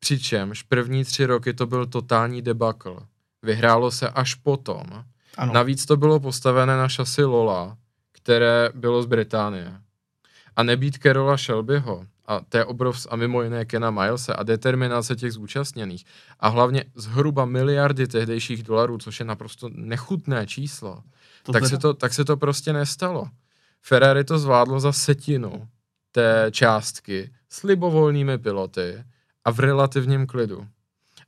Přičemž 0.03 0.63
první 0.63 1.05
tři 1.05 1.27
roky 1.27 1.55
to 1.55 1.67
byl 1.67 1.87
totální 1.87 2.43
debakl. 2.43 2.99
Vyhrálo 3.43 3.91
se 3.91 4.09
až 4.09 4.35
potom. 4.35 4.85
Ano. 5.37 5.53
Navíc 5.53 5.87
to 5.87 5.97
bylo 5.97 6.21
postavené 6.21 6.77
na 6.77 6.89
šasi 6.89 7.25
Lola, 7.25 7.77
které 8.13 8.71
bylo 8.75 9.03
z 9.03 9.07
Británie. 9.07 9.81
A 10.57 10.63
nebýt 10.63 10.99
Carola 10.99 11.37
Shelbyho 11.37 12.07
a 12.27 12.41
té 12.41 12.65
obrovs 12.65 13.07
a 13.11 13.17
mimo 13.17 13.43
jiné 13.43 13.65
Kena 13.65 13.91
Milese 13.91 14.35
a 14.35 14.43
determinace 14.43 15.17
těch 15.17 15.33
zúčastněných 15.33 16.05
a 16.41 16.49
hlavně 16.49 16.85
zhruba 16.95 17.45
miliardy 17.45 18.07
tehdejších 18.07 18.63
dolarů, 18.63 18.99
což 18.99 19.21
je 19.21 19.27
naprosto 19.27 19.69
nechutné 19.73 20.47
číslo, 20.47 21.03
to 21.43 21.53
tak, 21.53 21.67
se 21.67 21.79
to, 21.79 21.95
tak 21.95 22.13
se 22.15 22.25
to 22.25 22.37
prostě 22.37 22.73
nestalo. 22.73 23.29
Ferrari 23.83 24.25
to 24.25 24.39
zvládlo 24.39 24.81
za 24.81 24.93
setinu 24.93 25.69
té 26.13 26.47
částky 26.51 27.33
s 27.49 27.63
libovolnými 27.63 28.39
piloty 28.39 29.05
a 29.45 29.53
v 29.53 29.59
relativním 29.59 30.27
klidu. 30.27 30.67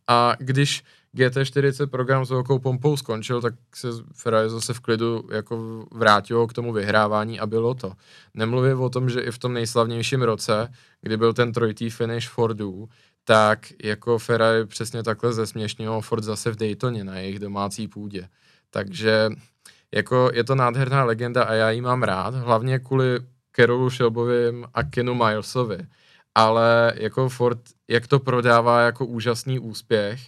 A 0.09 0.37
když 0.39 0.85
GT40 1.17 1.87
program 1.87 2.25
s 2.25 2.31
velkou 2.31 2.59
pompou 2.59 2.97
skončil, 2.97 3.41
tak 3.41 3.55
se 3.75 3.89
Ferrari 4.15 4.51
zase 4.51 4.75
v 4.75 4.81
klidu 4.81 5.29
jako 5.33 5.87
vrátilo 5.93 6.47
k 6.47 6.53
tomu 6.53 6.73
vyhrávání 6.73 7.41
a 7.41 7.47
bylo 7.47 7.75
to. 7.75 7.93
Nemluvím 8.35 8.81
o 8.81 8.91
tom, 8.91 9.11
že 9.11 9.21
i 9.21 9.31
v 9.31 9.39
tom 9.39 9.55
nejslavnějším 9.55 10.23
roce, 10.23 10.73
kdy 11.01 11.17
byl 11.17 11.33
ten 11.33 11.53
trojitý 11.53 11.91
finish 11.91 12.29
Fordů, 12.29 12.89
tak 13.25 13.67
jako 13.85 14.19
Ferrari 14.19 14.67
přesně 14.67 15.03
takhle 15.03 15.33
zesměšnilo 15.33 16.01
Ford 16.01 16.25
zase 16.25 16.51
v 16.51 16.57
Daytoně 16.57 17.05
na 17.05 17.17
jejich 17.17 17.39
domácí 17.39 17.89
půdě. 17.89 18.29
Takže 18.71 19.31
jako 19.95 20.31
je 20.33 20.45
to 20.45 20.55
nádherná 20.55 21.05
legenda 21.05 21.45
a 21.45 21.53
já 21.53 21.71
ji 21.71 21.81
mám 21.81 22.03
rád, 22.03 22.35
hlavně 22.35 22.79
kvůli 22.79 23.19
Carolu 23.57 23.91
Shelbovým 23.91 24.67
a 24.75 24.83
Kenu 24.83 25.15
Milesovi 25.15 25.79
ale 26.35 26.93
jako 26.97 27.29
Ford, 27.29 27.61
jak 27.89 28.07
to 28.07 28.21
prodává 28.21 28.81
jako 28.81 29.07
úžasný 29.07 29.59
úspěch, 29.59 30.21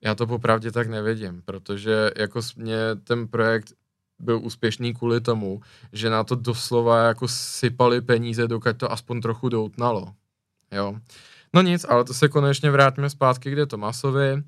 já 0.00 0.14
to 0.14 0.26
popravdě 0.26 0.72
tak 0.72 0.88
nevidím, 0.88 1.42
protože 1.44 2.10
jako 2.16 2.40
mě 2.56 2.78
ten 3.04 3.28
projekt 3.28 3.72
byl 4.18 4.40
úspěšný 4.42 4.94
kvůli 4.94 5.20
tomu, 5.20 5.60
že 5.92 6.10
na 6.10 6.24
to 6.24 6.34
doslova 6.34 7.02
jako 7.02 7.28
sypali 7.28 8.00
peníze, 8.00 8.48
dokud 8.48 8.76
to 8.76 8.92
aspoň 8.92 9.20
trochu 9.20 9.48
doutnalo. 9.48 10.14
Jo. 10.72 10.96
No 11.54 11.62
nic, 11.62 11.86
ale 11.88 12.04
to 12.04 12.14
se 12.14 12.28
konečně 12.28 12.70
vrátíme 12.70 13.10
zpátky 13.10 13.50
kde 13.50 13.66
Tomasovi. 13.66 14.42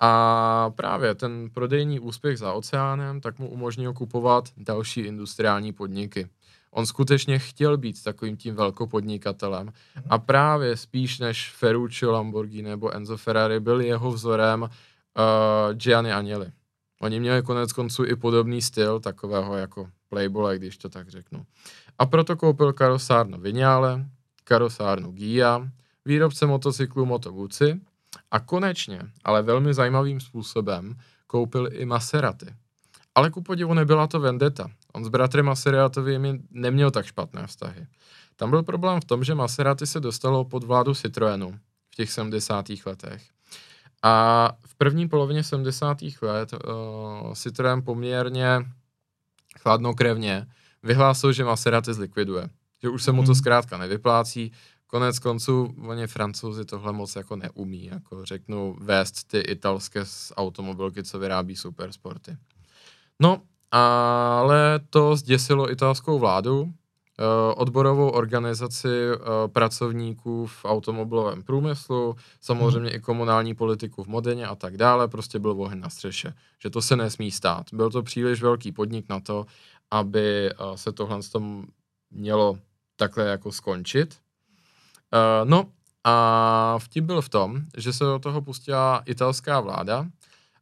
A 0.00 0.70
právě 0.74 1.14
ten 1.14 1.50
prodejní 1.50 2.00
úspěch 2.00 2.38
za 2.38 2.52
oceánem 2.52 3.20
tak 3.20 3.38
mu 3.38 3.50
umožnil 3.50 3.92
kupovat 3.92 4.48
další 4.56 5.00
industriální 5.00 5.72
podniky. 5.72 6.28
On 6.70 6.86
skutečně 6.86 7.38
chtěl 7.38 7.76
být 7.76 8.02
takovým 8.02 8.36
tím 8.36 8.54
velkopodnikatelem 8.54 9.72
a 10.10 10.18
právě 10.18 10.76
spíš 10.76 11.18
než 11.18 11.50
Ferrucci 11.50 12.06
Lamborghini 12.06 12.68
nebo 12.68 12.94
Enzo 12.94 13.16
Ferrari 13.16 13.60
byl 13.60 13.80
jeho 13.80 14.10
vzorem 14.10 14.62
uh, 14.62 14.68
Gianni 15.74 16.12
Agnelli. 16.12 16.52
Oni 17.00 17.20
měli 17.20 17.42
konec 17.42 17.72
konců 17.72 18.04
i 18.04 18.16
podobný 18.16 18.62
styl, 18.62 19.00
takového 19.00 19.56
jako 19.56 19.88
playboy, 20.08 20.58
když 20.58 20.78
to 20.78 20.88
tak 20.88 21.08
řeknu. 21.08 21.46
A 21.98 22.06
proto 22.06 22.36
koupil 22.36 22.72
karosárnu 22.72 23.40
Vignale, 23.40 24.06
karosárnu 24.44 25.12
Gia, 25.12 25.68
výrobce 26.04 26.46
motocyklu 26.46 27.06
Moto 27.06 27.30
Guzzi 27.30 27.80
a 28.30 28.40
konečně, 28.40 29.00
ale 29.24 29.42
velmi 29.42 29.74
zajímavým 29.74 30.20
způsobem, 30.20 30.96
koupil 31.26 31.68
i 31.72 31.84
Maserati. 31.84 32.46
Ale 33.18 33.30
ku 33.30 33.42
podivu 33.42 33.74
nebyla 33.74 34.06
to 34.06 34.20
vendeta. 34.20 34.70
On 34.92 35.04
s 35.04 35.08
bratrem 35.08 35.46
Maseratovi 35.46 36.38
neměl 36.50 36.90
tak 36.90 37.06
špatné 37.06 37.46
vztahy. 37.46 37.86
Tam 38.36 38.50
byl 38.50 38.62
problém 38.62 39.00
v 39.00 39.04
tom, 39.04 39.24
že 39.24 39.34
Maserati 39.34 39.86
se 39.86 40.00
dostalo 40.00 40.44
pod 40.44 40.64
vládu 40.64 40.94
Citroenu 40.94 41.58
v 41.90 41.94
těch 41.94 42.12
70. 42.12 42.66
letech. 42.86 43.22
A 44.02 44.52
v 44.66 44.74
první 44.74 45.08
polovině 45.08 45.44
70. 45.44 45.98
let 46.22 46.52
uh, 46.52 47.32
Citroen 47.34 47.82
poměrně 47.82 48.48
chladnokrevně 49.60 50.46
vyhlásil, 50.82 51.32
že 51.32 51.44
Maserati 51.44 51.94
zlikviduje. 51.94 52.48
Že 52.82 52.88
už 52.88 53.02
se 53.02 53.12
mu 53.12 53.22
to 53.22 53.30
mhm. 53.30 53.34
zkrátka 53.34 53.78
nevyplácí. 53.78 54.52
Konec 54.86 55.18
konců, 55.18 55.74
oni 55.88 56.06
francouzi 56.06 56.64
tohle 56.64 56.92
moc 56.92 57.16
jako 57.16 57.36
neumí, 57.36 57.86
jako 57.86 58.24
řeknu, 58.24 58.76
vést 58.80 59.24
ty 59.24 59.38
italské 59.38 60.04
automobilky, 60.36 61.04
co 61.04 61.18
vyrábí 61.18 61.56
supersporty. 61.56 62.36
No, 63.22 63.42
ale 63.70 64.80
to 64.90 65.16
zděsilo 65.16 65.70
italskou 65.70 66.18
vládu, 66.18 66.72
Eh, 67.20 67.54
odborovou 67.54 68.10
organizaci 68.10 68.88
eh, 68.88 69.18
pracovníků 69.48 70.46
v 70.46 70.64
automobilovém 70.64 71.42
průmyslu, 71.42 72.16
samozřejmě 72.40 72.90
i 72.90 73.00
komunální 73.00 73.54
politiku 73.54 74.02
v 74.02 74.06
Modeně 74.06 74.46
a 74.46 74.54
tak 74.54 74.76
dále, 74.76 75.08
prostě 75.08 75.38
byl 75.38 75.50
oheň 75.50 75.80
na 75.80 75.88
střeše, 75.88 76.34
že 76.58 76.70
to 76.70 76.82
se 76.82 76.96
nesmí 76.96 77.30
stát. 77.30 77.66
Byl 77.72 77.90
to 77.90 78.02
příliš 78.02 78.42
velký 78.42 78.72
podnik 78.72 79.08
na 79.08 79.20
to, 79.20 79.46
aby 79.90 80.50
eh, 80.50 80.54
se 80.74 80.92
tohle 80.92 81.22
tom 81.32 81.64
mělo 82.10 82.58
takhle 82.96 83.24
jako 83.24 83.52
skončit. 83.52 84.16
No 85.44 85.64
a 86.04 86.74
vtip 86.78 87.04
byl 87.04 87.22
v 87.22 87.28
tom, 87.28 87.60
že 87.76 87.92
se 87.92 88.04
do 88.04 88.18
toho 88.18 88.42
pustila 88.42 89.02
italská 89.06 89.60
vláda 89.60 90.06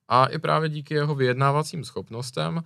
a 0.09 0.27
i 0.27 0.39
právě 0.39 0.69
díky 0.69 0.95
jeho 0.95 1.15
vyjednávacím 1.15 1.85
schopnostem 1.85 2.63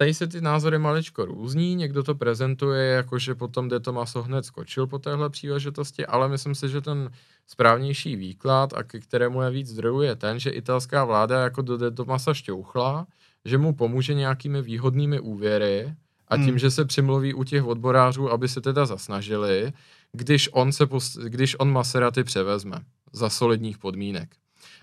Tady 0.00 0.14
se 0.14 0.26
ty 0.26 0.40
názory 0.40 0.78
maličko 0.78 1.24
různí, 1.24 1.74
někdo 1.74 2.02
to 2.02 2.14
prezentuje 2.14 2.86
jako, 2.86 3.18
že 3.18 3.34
potom 3.34 3.68
De 3.68 3.80
Tomaso 3.80 4.22
hned 4.22 4.44
skočil 4.44 4.86
po 4.86 4.98
téhle 4.98 5.30
příležitosti, 5.30 6.06
ale 6.06 6.28
myslím 6.28 6.54
si, 6.54 6.68
že 6.68 6.80
ten 6.80 7.10
správnější 7.46 8.16
výklad 8.16 8.72
a 8.72 8.82
ke 8.82 9.00
kterému 9.00 9.42
je 9.42 9.50
víc 9.50 9.68
zdrojů 9.68 10.00
je 10.00 10.16
ten, 10.16 10.40
že 10.40 10.50
italská 10.50 11.04
vláda 11.04 11.42
jako 11.42 11.62
do 11.62 11.76
De 11.76 11.90
Tomasa 11.90 12.34
šťouchla, 12.34 13.06
že 13.44 13.58
mu 13.58 13.74
pomůže 13.74 14.14
nějakými 14.14 14.62
výhodnými 14.62 15.20
úvěry 15.20 15.94
a 16.28 16.36
tím, 16.36 16.46
hmm. 16.46 16.58
že 16.58 16.70
se 16.70 16.84
přimluví 16.84 17.34
u 17.34 17.44
těch 17.44 17.64
odborářů, 17.64 18.32
aby 18.32 18.48
se 18.48 18.60
teda 18.60 18.86
zasnažili, 18.86 19.72
když 20.12 20.48
on, 20.52 20.72
se 20.72 20.86
když 21.24 21.56
on 21.58 21.72
Maserati 21.72 22.24
převezme 22.24 22.78
za 23.12 23.30
solidních 23.30 23.78
podmínek. 23.78 24.34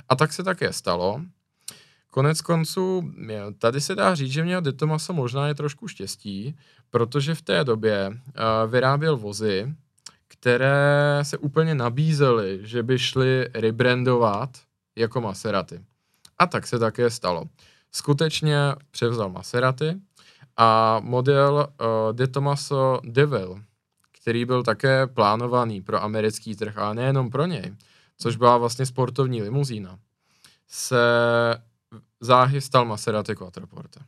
A 0.10 0.16
tak 0.16 0.34
se 0.34 0.44
také 0.44 0.74
stalo. 0.74 1.22
Konec 2.12 2.42
konců, 2.42 3.12
tady 3.60 3.82
se 3.82 3.96
dá 3.96 4.16
říct, 4.16 4.32
že 4.32 4.44
měl 4.44 4.62
De 4.62 4.74
Tomaso 4.74 5.14
možná 5.14 5.48
je 5.48 5.56
trošku 5.56 5.88
štěstí, 5.88 6.58
protože 6.90 7.36
v 7.36 7.42
té 7.42 7.64
době 7.64 8.10
uh, 8.10 8.72
vyráběl 8.72 9.18
vozy, 9.18 9.76
které 10.28 11.20
se 11.22 11.38
úplně 11.38 11.76
nabízely, 11.76 12.60
že 12.62 12.84
by 12.84 13.00
šly 13.00 13.48
rebrandovat 13.54 14.50
jako 14.96 15.22
Maserati. 15.22 15.80
A 16.38 16.48
tak 16.48 16.68
se 16.68 16.80
také 16.80 17.10
stalo. 17.10 17.44
Skutečně 17.92 18.58
převzal 18.92 19.30
Maserati 19.30 19.96
a 20.58 21.00
model 21.04 21.68
uh, 21.68 21.88
De 22.16 22.28
Tomaso 22.28 23.00
Devil, 23.04 23.62
který 24.22 24.46
byl 24.46 24.64
také 24.64 25.08
plánovaný 25.08 25.82
pro 25.82 26.04
americký 26.04 26.56
trh, 26.56 26.78
ale 26.78 26.96
nejenom 26.96 27.30
pro 27.30 27.46
něj, 27.46 27.76
což 28.18 28.36
byla 28.36 28.58
vlastně 28.58 28.86
sportovní 28.86 29.42
limuzína, 29.42 30.00
se 30.68 30.98
záhy 32.20 32.62
stal 32.62 32.86
Maserati 32.86 33.36
Quattroporte. 33.36 34.00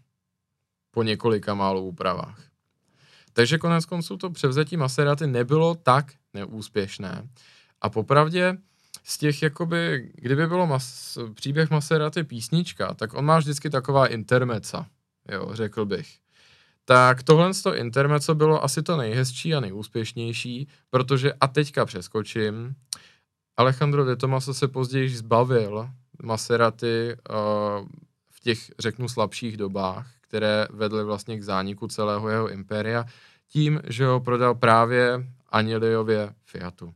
Po 0.92 1.04
několika 1.04 1.54
málo 1.54 1.82
úpravách. 1.82 2.44
Takže 3.34 3.58
konec 3.58 3.86
konců 3.86 4.18
to 4.18 4.30
převzetí 4.30 4.78
Maserati 4.78 5.28
nebylo 5.28 5.76
tak 5.76 6.14
neúspěšné. 6.34 7.30
A 7.82 7.90
popravdě 7.90 8.58
z 9.04 9.18
těch, 9.18 9.42
jakoby, 9.42 10.12
kdyby 10.16 10.48
bylo 10.48 10.68
mas, 10.68 11.18
příběh 11.34 11.70
Maserati 11.70 12.24
písnička, 12.24 12.94
tak 12.94 13.14
on 13.14 13.26
má 13.26 13.38
vždycky 13.38 13.70
taková 13.70 14.08
intermeca, 14.08 14.88
jo, 15.32 15.50
řekl 15.54 15.86
bych. 15.86 16.18
Tak 16.86 17.24
tohle 17.24 17.54
z 17.54 17.62
toho 17.62 17.76
intermeco 17.76 18.36
bylo 18.36 18.64
asi 18.64 18.84
to 18.84 18.98
nejhezčí 18.98 19.56
a 19.56 19.60
nejúspěšnější, 19.60 20.68
protože, 20.90 21.34
a 21.34 21.48
teďka 21.48 21.86
přeskočím, 21.86 22.76
Alejandro 23.58 24.06
de 24.06 24.16
Tomaso 24.16 24.54
se 24.54 24.68
později 24.68 25.10
zbavil 25.10 25.90
Maserati 26.24 27.16
uh, 27.30 27.88
v 28.32 28.40
těch, 28.40 28.72
řeknu, 28.80 29.10
slabších 29.10 29.58
dobách, 29.58 30.08
které 30.22 30.68
vedly 30.70 31.04
vlastně 31.04 31.38
k 31.38 31.44
zániku 31.44 31.88
celého 31.88 32.30
jeho 32.30 32.50
impéria, 32.50 33.06
tím, 33.48 33.82
že 33.88 34.06
ho 34.06 34.20
prodal 34.20 34.56
právě 34.56 35.28
Aniliově 35.50 36.34
Fiatu. 36.46 36.94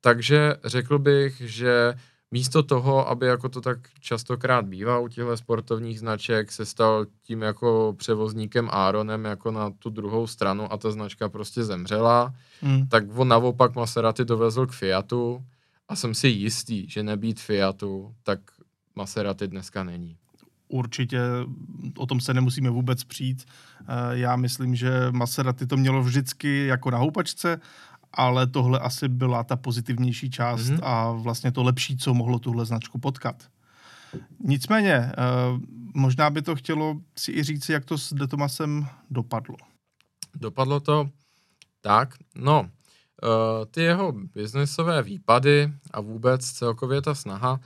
Takže 0.00 0.56
řekl 0.64 0.98
bych, 0.98 1.40
že 1.40 1.94
místo 2.30 2.62
toho, 2.62 3.08
aby 3.08 3.26
jako 3.26 3.48
to 3.48 3.60
tak 3.60 3.78
častokrát 4.00 4.64
bývá 4.64 4.98
u 4.98 5.08
těchto 5.08 5.36
sportovních 5.36 6.00
značek, 6.00 6.52
se 6.52 6.66
stal 6.66 7.06
tím 7.22 7.42
jako 7.42 7.94
převozníkem 7.98 8.68
Aaronem 8.72 9.24
jako 9.24 9.50
na 9.50 9.70
tu 9.70 9.90
druhou 9.90 10.26
stranu 10.26 10.72
a 10.72 10.76
ta 10.76 10.90
značka 10.90 11.28
prostě 11.28 11.64
zemřela, 11.64 12.34
mm. 12.62 12.86
tak 12.88 13.04
on 13.14 13.28
naopak 13.28 13.74
Maserati 13.74 14.24
dovezl 14.24 14.66
k 14.66 14.72
Fiatu 14.72 15.44
a 15.88 15.96
jsem 15.96 16.14
si 16.14 16.28
jistý, 16.28 16.90
že 16.90 17.02
nebýt 17.02 17.40
Fiatu, 17.40 18.14
tak 18.22 18.40
Maserati 18.94 19.48
dneska 19.48 19.84
není. 19.84 20.16
Určitě 20.68 21.20
o 21.96 22.06
tom 22.06 22.20
se 22.20 22.34
nemusíme 22.34 22.70
vůbec 22.70 23.04
přijít. 23.04 23.44
Eh, 23.80 23.84
já 24.10 24.36
myslím, 24.36 24.74
že 24.74 24.90
Maserati 25.10 25.66
to 25.66 25.76
mělo 25.76 26.02
vždycky 26.02 26.66
jako 26.66 26.90
na 26.90 26.98
houpačce, 26.98 27.60
ale 28.12 28.46
tohle 28.46 28.78
asi 28.78 29.08
byla 29.08 29.44
ta 29.44 29.56
pozitivnější 29.56 30.30
část 30.30 30.60
mm-hmm. 30.60 30.80
a 30.82 31.12
vlastně 31.12 31.52
to 31.52 31.62
lepší, 31.62 31.96
co 31.96 32.14
mohlo 32.14 32.38
tuhle 32.38 32.66
značku 32.66 32.98
potkat. 32.98 33.48
Nicméně, 34.44 34.94
eh, 34.94 35.12
možná 35.94 36.30
by 36.30 36.42
to 36.42 36.56
chtělo 36.56 37.00
si 37.16 37.32
i 37.32 37.42
říct, 37.42 37.68
jak 37.68 37.84
to 37.84 37.98
s 37.98 38.12
Detomasem 38.12 38.86
dopadlo. 39.10 39.56
Dopadlo 40.34 40.80
to 40.80 41.10
tak, 41.80 42.14
no, 42.34 42.70
ty 43.70 43.82
jeho 43.82 44.12
biznesové 44.12 45.02
výpady 45.02 45.72
a 45.90 46.00
vůbec 46.00 46.50
celkově 46.50 47.02
ta 47.02 47.14
snaha, 47.14 47.60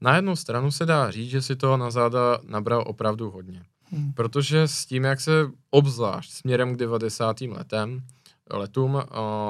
na 0.00 0.16
jednu 0.16 0.36
stranu 0.36 0.70
se 0.70 0.86
dá 0.86 1.10
říct, 1.10 1.30
že 1.30 1.42
si 1.42 1.56
toho 1.56 1.76
na 1.76 1.90
záda 1.90 2.38
nabral 2.42 2.84
opravdu 2.86 3.30
hodně. 3.30 3.62
Hmm. 3.82 4.12
Protože 4.12 4.68
s 4.68 4.86
tím, 4.86 5.04
jak 5.04 5.20
se 5.20 5.50
obzvlášť 5.70 6.30
směrem 6.30 6.74
k 6.74 6.78
90. 6.78 7.40
letem, 7.40 8.02
letům 8.50 8.94
uh, 8.94 9.02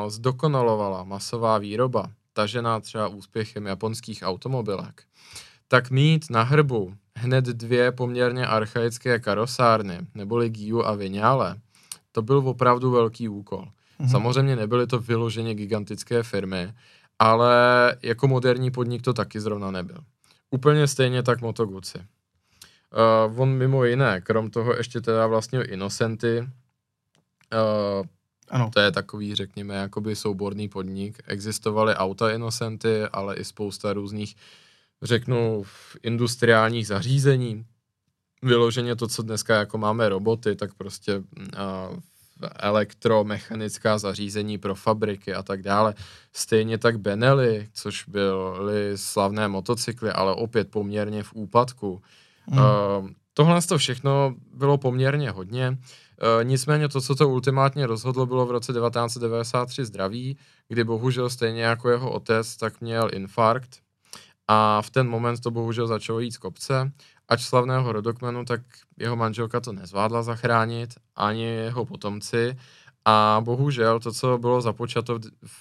zdokonalovala 0.09 1.05
masová 1.05 1.59
výroba, 1.59 2.11
tažená 2.33 2.81
třeba 2.81 3.09
úspěchem 3.09 3.67
japonských 3.67 4.23
automobilek, 4.23 5.03
tak 5.69 5.91
mít 5.91 6.31
na 6.31 6.43
hrbu 6.43 6.95
hned 7.17 7.45
dvě 7.45 7.93
poměrně 7.93 8.47
archaické 8.47 9.19
karosárny, 9.19 9.99
neboli 10.15 10.51
Giu 10.51 10.87
a 10.87 10.95
Vignale, 10.95 11.57
to 12.13 12.23
byl 12.23 12.39
opravdu 12.39 12.91
velký 12.91 13.29
úkol. 13.29 13.69
Mm-hmm. 14.03 14.11
Samozřejmě 14.11 14.57
nebyly 14.57 14.87
to 14.87 14.99
vyloženě 14.99 15.55
gigantické 15.55 16.23
firmy, 16.23 16.75
ale 17.19 17.55
jako 18.03 18.29
moderní 18.29 18.71
podnik 18.71 19.03
to 19.03 19.13
taky 19.13 19.41
zrovna 19.41 19.71
nebyl. 19.71 19.99
Úplně 20.51 20.87
stejně 20.87 21.23
tak 21.23 21.41
Moto 21.41 21.67
Guzzi. 21.67 21.99
Uh, 21.99 23.41
on 23.41 23.49
mimo 23.49 23.85
jiné, 23.85 24.21
krom 24.21 24.51
toho 24.51 24.75
ještě 24.75 25.01
teda 25.01 25.27
vlastně 25.27 25.65
Innocenty, 25.65 26.41
uh, 26.41 28.07
ano. 28.49 28.71
To 28.75 28.81
je 28.81 28.93
takový, 28.93 29.35
řekněme, 29.35 29.75
jakoby 29.75 30.17
souborný 30.17 30.69
podnik. 30.69 31.19
Existovaly 31.27 31.95
auta 31.95 32.31
Innocenty, 32.31 33.03
ale 33.03 33.37
i 33.37 33.45
spousta 33.45 33.93
různých, 33.93 34.37
řeknu, 35.03 35.65
industriálních 36.03 36.87
zařízení. 36.87 37.67
Vyloženě 38.43 38.97
to, 38.97 39.09
co 39.09 39.23
dneska 39.23 39.57
jako 39.57 39.79
máme 39.79 40.09
roboty, 40.09 40.57
tak 40.57 40.75
prostě 40.75 41.17
uh, 41.17 41.25
elektromechanická 42.57 43.99
zařízení 43.99 44.59
pro 44.59 44.75
fabriky 44.75 45.35
a 45.35 45.43
tak 45.43 45.63
dále. 45.63 45.95
Stejně 46.33 46.79
tak 46.79 47.01
Benelli, 47.01 47.69
což 47.73 48.05
byly 48.09 48.99
slavné 48.99 49.49
motocykly, 49.49 50.11
ale 50.11 50.35
opět 50.35 50.71
poměrně 50.71 51.23
v 51.23 51.33
úpadku. 51.35 52.03
Hmm. 52.47 52.59
Uh, 52.59 53.11
tohle 53.35 53.63
to 53.63 53.79
všechno 53.79 54.35
bylo 54.55 54.79
poměrně 54.79 55.31
hodně. 55.31 55.69
Uh, 55.69 56.45
nicméně 56.45 56.89
to, 56.89 57.01
co 57.01 57.15
to 57.15 57.29
ultimátně 57.29 57.87
rozhodlo, 57.87 58.27
bylo 58.27 58.47
v 58.47 58.51
roce 58.51 58.73
1993 58.73 59.85
zdraví, 59.85 60.37
kdy 60.69 60.85
bohužel 60.85 61.31
stejně 61.31 61.63
jako 61.63 61.91
jeho 61.91 62.11
otec, 62.11 62.57
tak 62.57 62.81
měl 62.81 63.09
infarkt 63.13 63.83
a 64.49 64.83
v 64.83 64.91
ten 64.91 65.09
moment 65.09 65.41
to 65.41 65.51
bohužel 65.51 65.87
začalo 65.87 66.21
jít 66.21 66.33
z 66.33 66.39
kopce 66.39 66.93
ač 67.33 67.49
slavného 67.49 67.93
rodokmenu, 67.93 68.45
tak 68.45 68.61
jeho 69.01 69.17
manželka 69.17 69.61
to 69.61 69.73
nezvládla 69.73 70.23
zachránit, 70.23 71.01
ani 71.17 71.45
jeho 71.45 71.85
potomci 71.85 72.57
A 73.05 73.41
bohužel 73.45 74.01
to, 74.01 74.13
co 74.13 74.39
bylo 74.39 74.61
započato 74.61 75.19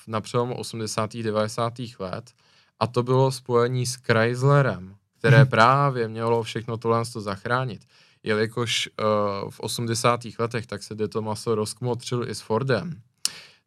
na 0.08 0.22
přelomu 0.22 0.56
80. 0.56 1.18
90. 1.18 1.74
let, 2.00 2.32
a 2.80 2.88
to 2.88 3.04
bylo 3.04 3.32
spojení 3.32 3.86
s 3.86 3.96
Chryslerem, 3.96 4.96
které 5.18 5.38
hmm. 5.38 5.48
právě 5.48 6.08
mělo 6.08 6.44
všechno 6.44 6.78
tohle 6.78 7.06
zachránit. 7.06 7.82
Jelikož 8.24 8.90
uh, 8.90 9.50
v 9.50 9.60
80. 9.60 10.20
letech 10.40 10.68
tak 10.68 10.84
se 10.84 10.96
De 10.96 11.08
Tomaso 11.08 11.56
rozkmotřil 11.56 12.30
i 12.30 12.36
s 12.36 12.42
Fordem, 12.42 13.02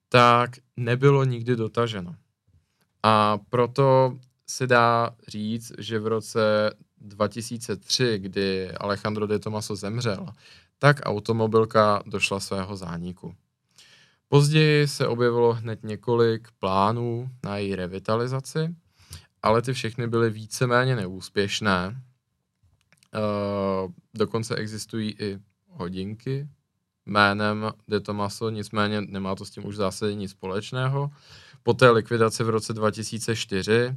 tak 0.09 0.51
nebylo 0.77 1.25
nikdy 1.25 1.57
dotaženo. 1.57 2.15
A 3.03 3.39
proto 3.51 4.19
se 4.47 4.67
dá 4.67 5.11
říct, 5.29 5.73
že 5.79 5.99
v 5.99 6.07
roce 6.07 6.71
2003, 7.05 8.19
kdy 8.19 8.73
Alejandro 8.73 9.27
de 9.27 9.39
Tomaso 9.39 9.77
zemřel, 9.77 10.27
tak 10.79 11.01
automobilka 11.03 12.03
došla 12.07 12.41
svého 12.41 12.77
zániku. 12.77 13.35
Později 14.29 14.89
se 14.89 15.07
objevilo 15.07 15.53
hned 15.53 15.85
několik 15.85 16.49
plánů 16.59 17.31
na 17.45 17.57
její 17.57 17.77
revitalizaci, 17.77 18.75
ale 19.43 19.63
ty 19.63 19.73
všechny 19.73 20.07
byly 20.07 20.31
víceméně 20.31 20.97
neúspěšné. 20.97 22.03
Uh, 23.15 23.93
dokonce 24.15 24.57
existují 24.57 25.17
i 25.19 25.39
hodinky 25.69 26.49
jménem 27.07 27.71
De 27.89 28.01
Tomaso, 28.01 28.51
nicméně 28.51 29.01
nemá 29.01 29.35
to 29.35 29.45
s 29.45 29.51
tím 29.51 29.67
už 29.67 29.77
zásadně 29.77 30.15
nic 30.15 30.31
společného. 30.31 31.11
Po 31.63 31.75
té 31.75 31.91
likvidaci 31.91 32.45
v 32.45 32.49
roce 32.49 32.73
2004, 32.73 33.97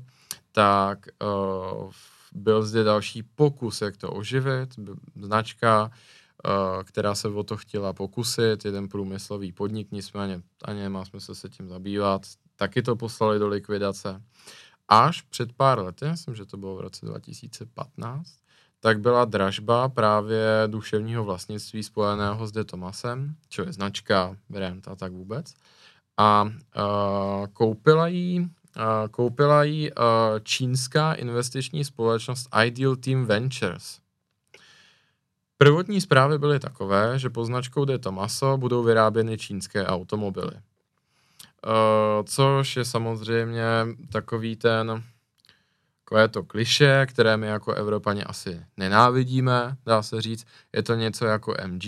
tak 0.51 0.99
uh, 1.23 1.91
byl 2.37 2.63
zde 2.63 2.83
další 2.83 3.23
pokus, 3.23 3.81
jak 3.81 3.97
to 3.97 4.11
oživit, 4.11 4.69
značka, 5.15 5.83
uh, 5.85 6.83
která 6.83 7.15
se 7.15 7.27
o 7.27 7.43
to 7.43 7.57
chtěla 7.57 7.93
pokusit, 7.93 8.65
jeden 8.65 8.87
průmyslový 8.87 9.51
podnik, 9.51 9.91
nicméně 9.91 10.41
ani 10.65 10.79
nemá 10.79 11.05
smysl 11.05 11.35
se 11.35 11.49
tím 11.49 11.69
zabývat, 11.69 12.21
taky 12.55 12.81
to 12.81 12.95
poslali 12.95 13.39
do 13.39 13.47
likvidace. 13.47 14.21
Až 14.87 15.21
před 15.21 15.53
pár 15.53 15.79
lety, 15.79 16.05
myslím, 16.05 16.35
že 16.35 16.45
to 16.45 16.57
bylo 16.57 16.75
v 16.75 16.81
roce 16.81 17.05
2015, 17.05 18.27
tak 18.79 18.99
byla 18.99 19.25
dražba 19.25 19.89
právě 19.89 20.63
duševního 20.67 21.23
vlastnictví 21.23 21.83
spojeného 21.83 22.47
s 22.47 22.51
De 22.51 22.63
Tomasem, 22.63 23.35
čo 23.49 23.61
je 23.63 23.73
značka, 23.73 24.37
brand 24.49 24.87
a 24.87 24.95
tak 24.95 25.11
vůbec. 25.11 25.53
A 26.17 26.43
uh, 26.43 27.47
koupila 27.53 28.07
uh, 28.07 28.45
koupila 29.11 29.63
uh, 29.63 29.89
čínská 30.43 31.13
investiční 31.13 31.85
společnost 31.85 32.49
Ideal 32.65 32.95
Team 32.95 33.25
Ventures. 33.25 33.99
Prvotní 35.57 36.01
zprávy 36.01 36.37
byly 36.37 36.59
takové, 36.59 37.19
že 37.19 37.29
pod 37.29 37.45
značkou 37.45 37.85
De 37.85 37.99
Tomaso 37.99 38.57
budou 38.57 38.83
vyráběny 38.83 39.37
čínské 39.37 39.85
automobily. 39.85 40.51
Což 42.23 42.75
je 42.75 42.85
samozřejmě 42.85 43.63
takový 44.11 44.55
ten 44.55 45.03
takové 46.03 46.27
to 46.27 46.43
kliše, 46.43 47.05
které 47.05 47.37
my 47.37 47.47
jako 47.47 47.73
Evropani 47.73 48.23
asi 48.23 48.65
nenávidíme, 48.77 49.77
dá 49.85 50.03
se 50.03 50.21
říct. 50.21 50.47
Je 50.73 50.83
to 50.83 50.95
něco 50.95 51.25
jako 51.25 51.55
MG, 51.67 51.83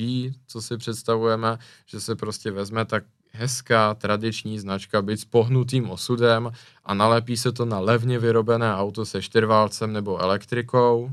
co 0.48 0.62
si 0.62 0.78
představujeme, 0.78 1.58
že 1.86 2.00
se 2.00 2.16
prostě 2.16 2.52
vezme 2.52 2.86
tak 2.86 3.04
hezká 3.40 3.94
tradiční 3.94 4.60
značka, 4.60 5.02
být 5.02 5.20
s 5.20 5.26
pohnutým 5.26 5.90
osudem 5.90 6.52
a 6.86 6.94
nalepí 6.94 7.38
se 7.38 7.52
to 7.52 7.66
na 7.66 7.80
levně 7.80 8.20
vyrobené 8.20 8.76
auto 8.76 9.06
se 9.06 9.22
čtyřválcem 9.22 9.94
nebo 9.94 10.22
elektrikou 10.22 11.12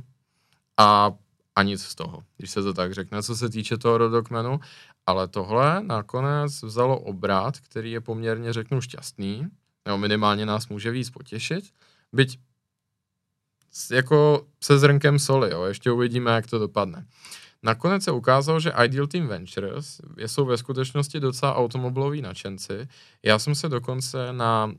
a, 0.77 1.13
a 1.57 1.63
nic 1.63 1.83
z 1.83 1.95
toho, 1.95 2.23
když 2.37 2.51
se 2.51 2.63
to 2.63 2.75
tak 2.75 2.95
řekne, 2.95 3.23
co 3.23 3.37
se 3.37 3.49
týče 3.49 3.79
toho 3.79 3.99
rodokmenu. 3.99 4.61
Ale 5.07 5.29
tohle 5.29 5.83
nakonec 5.83 6.63
vzalo 6.63 6.99
obrat, 6.99 7.61
který 7.61 7.93
je 7.93 8.01
poměrně, 8.01 8.53
řeknu, 8.53 8.81
šťastný, 8.81 9.47
nebo 9.87 9.99
minimálně 9.99 10.47
nás 10.47 10.69
může 10.69 10.91
víc 10.91 11.11
potěšit, 11.11 11.65
byť 12.13 12.39
jako 13.91 14.47
se 14.61 14.79
zrnkem 14.79 15.19
soli, 15.19 15.51
jo. 15.51 15.65
ještě 15.65 15.91
uvidíme, 15.91 16.31
jak 16.31 16.47
to 16.47 16.59
dopadne. 16.59 17.07
Nakonec 17.67 18.03
se 18.03 18.11
ukázalo, 18.13 18.61
že 18.61 18.73
Ideal 18.85 19.07
Team 19.07 19.27
Ventures 19.27 20.01
jsou 20.17 20.45
ve 20.45 20.57
skutečnosti 20.57 21.21
docela 21.21 21.57
automobiloví 21.57 22.23
nadšenci. 22.23 22.89
Já 23.23 23.39
jsem 23.39 23.55
se 23.55 23.69
dokonce 23.69 24.33
na 24.33 24.65
uh, 24.65 24.73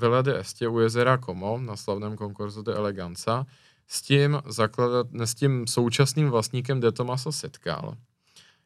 Villa 0.00 0.22
de 0.22 0.38
Estě 0.38 0.68
u 0.68 0.78
jezera 0.78 1.18
Como, 1.18 1.58
na 1.58 1.76
slavném 1.76 2.16
konkurzu 2.16 2.62
de 2.62 2.74
Eleganza, 2.74 3.46
s 3.88 4.02
tím, 4.02 4.42
zakladat, 4.46 5.06
s 5.14 5.34
tím 5.34 5.66
současným 5.66 6.30
vlastníkem 6.30 6.80
De 6.80 6.92
Tomaso 6.92 7.32
setkal. 7.32 7.94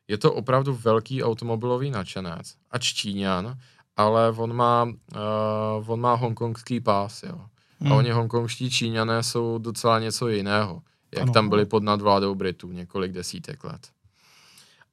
Je 0.09 0.19
to 0.19 0.33
opravdu 0.33 0.75
velký 0.75 1.25
automobilový 1.25 1.91
nadšenec, 1.91 2.55
ač 2.71 2.93
Číňan, 2.93 3.57
ale 3.97 4.33
on 4.37 4.53
má, 4.53 4.85
uh, 4.85 5.91
on 5.91 6.01
má 6.01 6.15
hongkongský 6.15 6.81
pás, 6.81 7.23
jo. 7.23 7.41
Hmm. 7.81 7.93
A 7.93 7.97
oni 7.97 8.11
hongkongští 8.11 8.71
Číňané 8.71 9.23
jsou 9.23 9.59
docela 9.59 9.99
něco 9.99 10.29
jiného, 10.29 10.83
jak 11.15 11.23
ano. 11.23 11.33
tam 11.33 11.49
byli 11.49 11.67
pod 11.67 11.83
nadvládou 11.83 12.35
Britů 12.35 12.73
několik 12.73 13.13
desítek 13.13 13.65
let. 13.65 13.89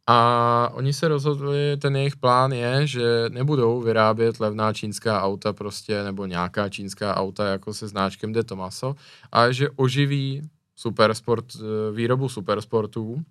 A 0.07 0.70
oni 0.74 0.93
se 0.93 1.07
rozhodli, 1.07 1.78
ten 1.78 1.95
jejich 1.95 2.15
plán 2.15 2.51
je, 2.51 2.88
že 2.88 3.26
nebudou 3.30 3.82
vyrábět 3.82 4.39
levná 4.39 4.74
čínská 4.74 5.22
auta 5.22 5.53
prostě, 5.53 6.03
nebo 6.03 6.26
nějaká 6.26 6.70
čínská 6.70 7.15
auta 7.15 7.47
jako 7.47 7.74
se 7.74 7.88
značkem 7.88 8.34
De 8.34 8.43
Tomaso, 8.43 8.95
ale 9.32 9.53
že 9.53 9.70
oživí 9.70 10.49
supersport, 10.76 11.45
eh, 11.55 11.91
výrobu 11.95 12.30
supersportů. 12.30 13.24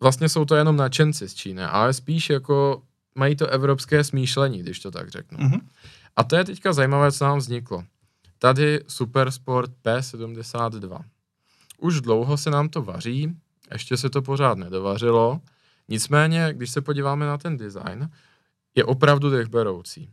Vlastně 0.00 0.28
jsou 0.28 0.44
to 0.44 0.54
jenom 0.54 0.76
nadšenci 0.76 1.28
z 1.28 1.34
Číny, 1.34 1.64
ale 1.64 1.92
spíš 1.92 2.30
jako 2.30 2.82
mají 3.14 3.36
to 3.36 3.46
evropské 3.46 4.04
smýšlení, 4.04 4.58
když 4.58 4.80
to 4.80 4.90
tak 4.90 5.08
řeknu. 5.08 5.38
Mm-hmm. 5.38 5.60
A 6.16 6.24
to 6.24 6.36
je 6.36 6.44
teďka 6.44 6.72
zajímavé, 6.72 7.12
co 7.12 7.24
nám 7.24 7.38
vzniklo. 7.38 7.84
Tady 8.38 8.80
Supersport 8.88 9.70
P72. 9.84 11.00
Už 11.80 12.00
dlouho 12.00 12.36
se 12.36 12.50
nám 12.50 12.68
to 12.68 12.82
vaří, 12.82 13.36
ještě 13.72 13.96
se 13.96 14.10
to 14.10 14.22
pořád 14.22 14.58
nedovařilo, 14.58 15.40
nicméně, 15.88 16.48
když 16.52 16.70
se 16.70 16.80
podíváme 16.80 17.26
na 17.26 17.38
ten 17.38 17.56
design, 17.56 18.10
je 18.74 18.84
opravdu 18.84 19.30
dechberoucí. 19.30 20.10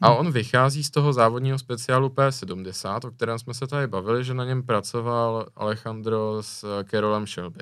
A 0.00 0.10
on 0.14 0.32
vychází 0.32 0.84
z 0.84 0.90
toho 0.90 1.12
závodního 1.12 1.58
speciálu 1.58 2.08
P70, 2.08 3.08
o 3.08 3.10
kterém 3.10 3.38
jsme 3.38 3.54
se 3.54 3.66
tady 3.66 3.86
bavili, 3.86 4.24
že 4.24 4.34
na 4.34 4.44
něm 4.44 4.62
pracoval 4.62 5.46
Alejandro 5.56 6.38
s 6.40 6.84
Carolem 6.90 7.26
Shelby. 7.26 7.60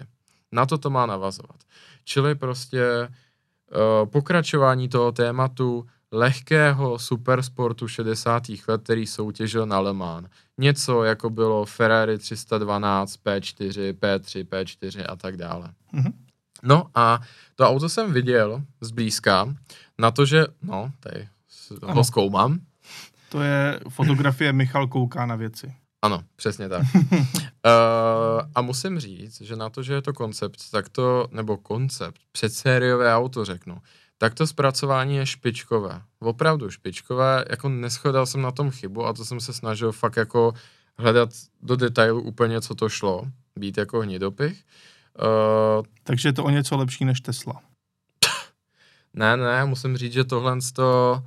Na 0.52 0.66
to 0.66 0.78
to 0.78 0.90
má 0.90 1.06
navazovat. 1.06 1.56
Čili 2.04 2.34
prostě 2.34 3.08
uh, 3.08 4.10
pokračování 4.10 4.88
toho 4.88 5.12
tématu 5.12 5.86
lehkého 6.12 6.98
supersportu 6.98 7.88
60. 7.88 8.42
let, 8.68 8.82
který 8.82 9.06
soutěžil 9.06 9.66
na 9.66 9.80
Le 9.80 9.92
Mans. 9.92 10.26
Něco 10.62 11.04
jako 11.04 11.30
bylo 11.30 11.64
Ferrari 11.64 12.18
312, 12.18 13.16
P4, 13.24 13.92
P3, 13.92 14.44
P4 14.44 15.04
a 15.08 15.16
tak 15.16 15.36
dále. 15.36 15.68
Mm-hmm. 15.94 16.12
No 16.62 16.86
a 16.94 17.20
to 17.54 17.68
auto 17.68 17.88
jsem 17.88 18.12
viděl 18.12 18.62
zblízka 18.80 19.54
na 19.98 20.10
to, 20.10 20.26
že, 20.26 20.46
no, 20.62 20.92
tady 21.00 21.28
ho 21.82 22.04
zkoumám. 22.04 22.60
To 23.28 23.42
je 23.42 23.80
fotografie 23.88 24.52
Michal 24.62 24.86
kouká 24.86 25.26
na 25.26 25.36
věci. 25.36 25.74
Ano, 26.02 26.24
přesně 26.36 26.68
tak. 26.68 26.82
uh, 26.94 27.20
a 28.54 28.62
musím 28.62 29.00
říct, 29.00 29.40
že 29.40 29.56
na 29.56 29.70
to, 29.70 29.82
že 29.82 29.94
je 29.94 30.02
to 30.02 30.12
koncept, 30.12 30.70
tak 30.70 30.88
to, 30.88 31.28
nebo 31.30 31.56
koncept, 31.56 32.20
předsériové 32.32 33.14
auto 33.14 33.44
řeknu, 33.44 33.78
tak 34.22 34.34
to 34.34 34.46
zpracování 34.46 35.16
je 35.16 35.26
špičkové. 35.26 36.02
Opravdu 36.18 36.70
špičkové, 36.70 37.44
jako 37.50 37.68
neschodal 37.68 38.26
jsem 38.26 38.42
na 38.42 38.50
tom 38.50 38.70
chybu 38.70 39.06
a 39.06 39.12
to 39.12 39.24
jsem 39.24 39.40
se 39.40 39.52
snažil 39.52 39.92
fakt 39.92 40.16
jako 40.16 40.54
hledat 40.98 41.30
do 41.62 41.76
detailu 41.76 42.22
úplně, 42.22 42.60
co 42.60 42.74
to 42.74 42.88
šlo, 42.88 43.26
být 43.56 43.78
jako 43.78 44.00
hnidopich. 44.00 44.64
Uh, 45.18 45.84
Takže 46.02 46.28
je 46.28 46.32
to 46.32 46.44
o 46.44 46.50
něco 46.50 46.76
lepší 46.76 47.04
než 47.04 47.20
Tesla. 47.20 47.60
ne, 49.14 49.36
ne, 49.36 49.64
musím 49.64 49.96
říct, 49.96 50.12
že 50.12 50.24
tohle 50.24 50.58
to, 50.72 51.22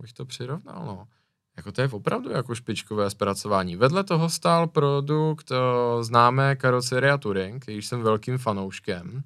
bych 0.00 0.12
to 0.12 0.24
přirovnal, 0.24 0.84
no. 0.86 1.08
Jako 1.56 1.72
to 1.72 1.80
je 1.80 1.88
opravdu 1.88 2.30
jako 2.30 2.54
špičkové 2.54 3.10
zpracování. 3.10 3.76
Vedle 3.76 4.04
toho 4.04 4.30
stál 4.30 4.66
produkt 4.66 5.50
uh, 5.50 6.02
známé 6.02 6.56
karoceria 6.56 7.18
Touring, 7.18 7.64
když 7.64 7.86
jsem 7.86 8.02
velkým 8.02 8.38
fanouškem. 8.38 9.22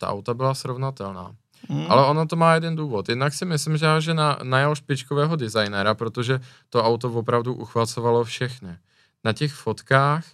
Ta 0.00 0.08
auta 0.08 0.34
byla 0.34 0.54
srovnatelná. 0.54 1.36
Hmm. 1.68 1.86
Ale 1.88 2.06
ono 2.06 2.26
to 2.26 2.36
má 2.36 2.54
jeden 2.54 2.76
důvod. 2.76 3.08
Jednak 3.08 3.34
si 3.34 3.44
myslím, 3.44 3.76
že, 3.76 3.86
že 3.98 4.14
na, 4.14 4.38
najal 4.42 4.74
špičkového 4.74 5.36
designéra, 5.36 5.94
protože 5.94 6.40
to 6.70 6.84
auto 6.84 7.12
opravdu 7.12 7.54
uchvacovalo 7.54 8.24
všechny. 8.24 8.76
Na 9.24 9.32
těch 9.32 9.52
fotkách 9.52 10.24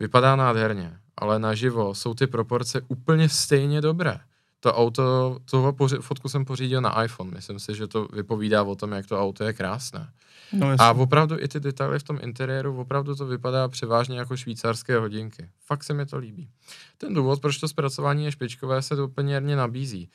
vypadá 0.00 0.36
nádherně, 0.36 0.98
ale 1.16 1.38
naživo 1.38 1.94
jsou 1.94 2.14
ty 2.14 2.26
proporce 2.26 2.80
úplně 2.88 3.28
stejně 3.28 3.80
dobré. 3.80 4.20
To 4.60 4.74
auto, 4.74 5.38
toho 5.50 5.72
poři, 5.72 5.96
fotku 5.96 6.28
jsem 6.28 6.44
pořídil 6.44 6.80
na 6.80 7.04
iPhone. 7.04 7.30
Myslím 7.30 7.58
si, 7.58 7.74
že 7.74 7.86
to 7.86 8.08
vypovídá 8.12 8.62
o 8.62 8.74
tom, 8.74 8.92
jak 8.92 9.06
to 9.06 9.20
auto 9.20 9.44
je 9.44 9.52
krásné. 9.52 10.10
No, 10.52 10.74
a 10.78 10.92
opravdu 10.92 11.36
i 11.40 11.48
ty 11.48 11.60
detaily 11.60 11.98
v 11.98 12.02
tom 12.02 12.18
interiéru, 12.22 12.80
opravdu 12.80 13.14
to 13.14 13.26
vypadá 13.26 13.68
převážně 13.68 14.18
jako 14.18 14.36
švýcarské 14.36 14.98
hodinky. 14.98 15.50
Fakt 15.66 15.84
se 15.84 15.94
mi 15.94 16.06
to 16.06 16.18
líbí. 16.18 16.48
Ten 16.98 17.14
důvod, 17.14 17.40
proč 17.40 17.58
to 17.58 17.68
zpracování 17.68 18.24
je 18.24 18.32
špičkové, 18.32 18.82
se 18.82 18.96
to 18.96 19.08
poměrně 19.08 19.56
nabízí. 19.56 20.10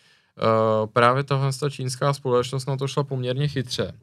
Právě 0.93 1.23
tahle 1.23 1.51
čínská 1.69 2.13
společnost 2.13 2.65
na 2.65 2.77
to 2.77 2.87
šla 2.87 3.03
poměrně 3.03 3.47
chytře 3.47 3.93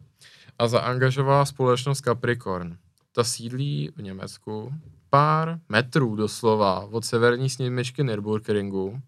a 0.58 0.68
zaangažovala 0.68 1.44
společnost 1.44 2.00
Capricorn. 2.00 2.76
Ta 3.12 3.24
sídlí 3.24 3.90
v 3.96 4.02
Německu 4.02 4.72
pár 5.10 5.58
metrů 5.68 6.16
doslova 6.16 6.80
od 6.80 7.04
severní 7.04 7.50
sněmečky 7.50 8.04
Nürburgringu 8.04 9.00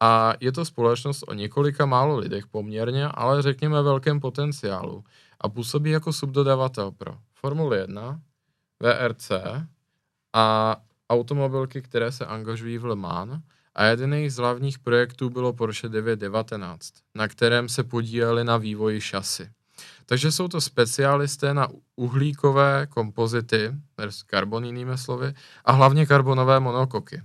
a 0.00 0.32
je 0.40 0.52
to 0.52 0.64
společnost 0.64 1.24
o 1.28 1.34
několika 1.34 1.86
málo 1.86 2.16
lidech 2.16 2.46
poměrně, 2.46 3.06
ale 3.06 3.42
řekněme 3.42 3.82
velkém 3.82 4.20
potenciálu 4.20 5.04
a 5.40 5.48
působí 5.48 5.90
jako 5.90 6.12
subdodavatel 6.12 6.90
pro 6.90 7.16
Formule 7.34 7.78
1, 7.78 8.20
VRC 8.80 9.30
a 10.32 10.76
automobilky, 11.10 11.82
které 11.82 12.12
se 12.12 12.26
angažují 12.26 12.78
v 12.78 12.84
Le 12.84 12.96
Mans 12.96 13.42
a 13.74 13.84
jeden 13.84 14.30
z 14.30 14.36
hlavních 14.36 14.78
projektů 14.78 15.30
bylo 15.30 15.52
Porsche 15.52 15.88
919, 15.88 16.92
na 17.14 17.28
kterém 17.28 17.68
se 17.68 17.84
podíleli 17.84 18.44
na 18.44 18.56
vývoji 18.56 19.00
šasy. 19.00 19.50
Takže 20.06 20.32
jsou 20.32 20.48
to 20.48 20.60
specialisté 20.60 21.54
na 21.54 21.68
uhlíkové 21.96 22.86
kompozity, 22.86 23.72
karbon 24.26 24.64
jinými 24.64 24.98
slovy, 24.98 25.34
a 25.64 25.72
hlavně 25.72 26.06
karbonové 26.06 26.60
monokoky. 26.60 27.22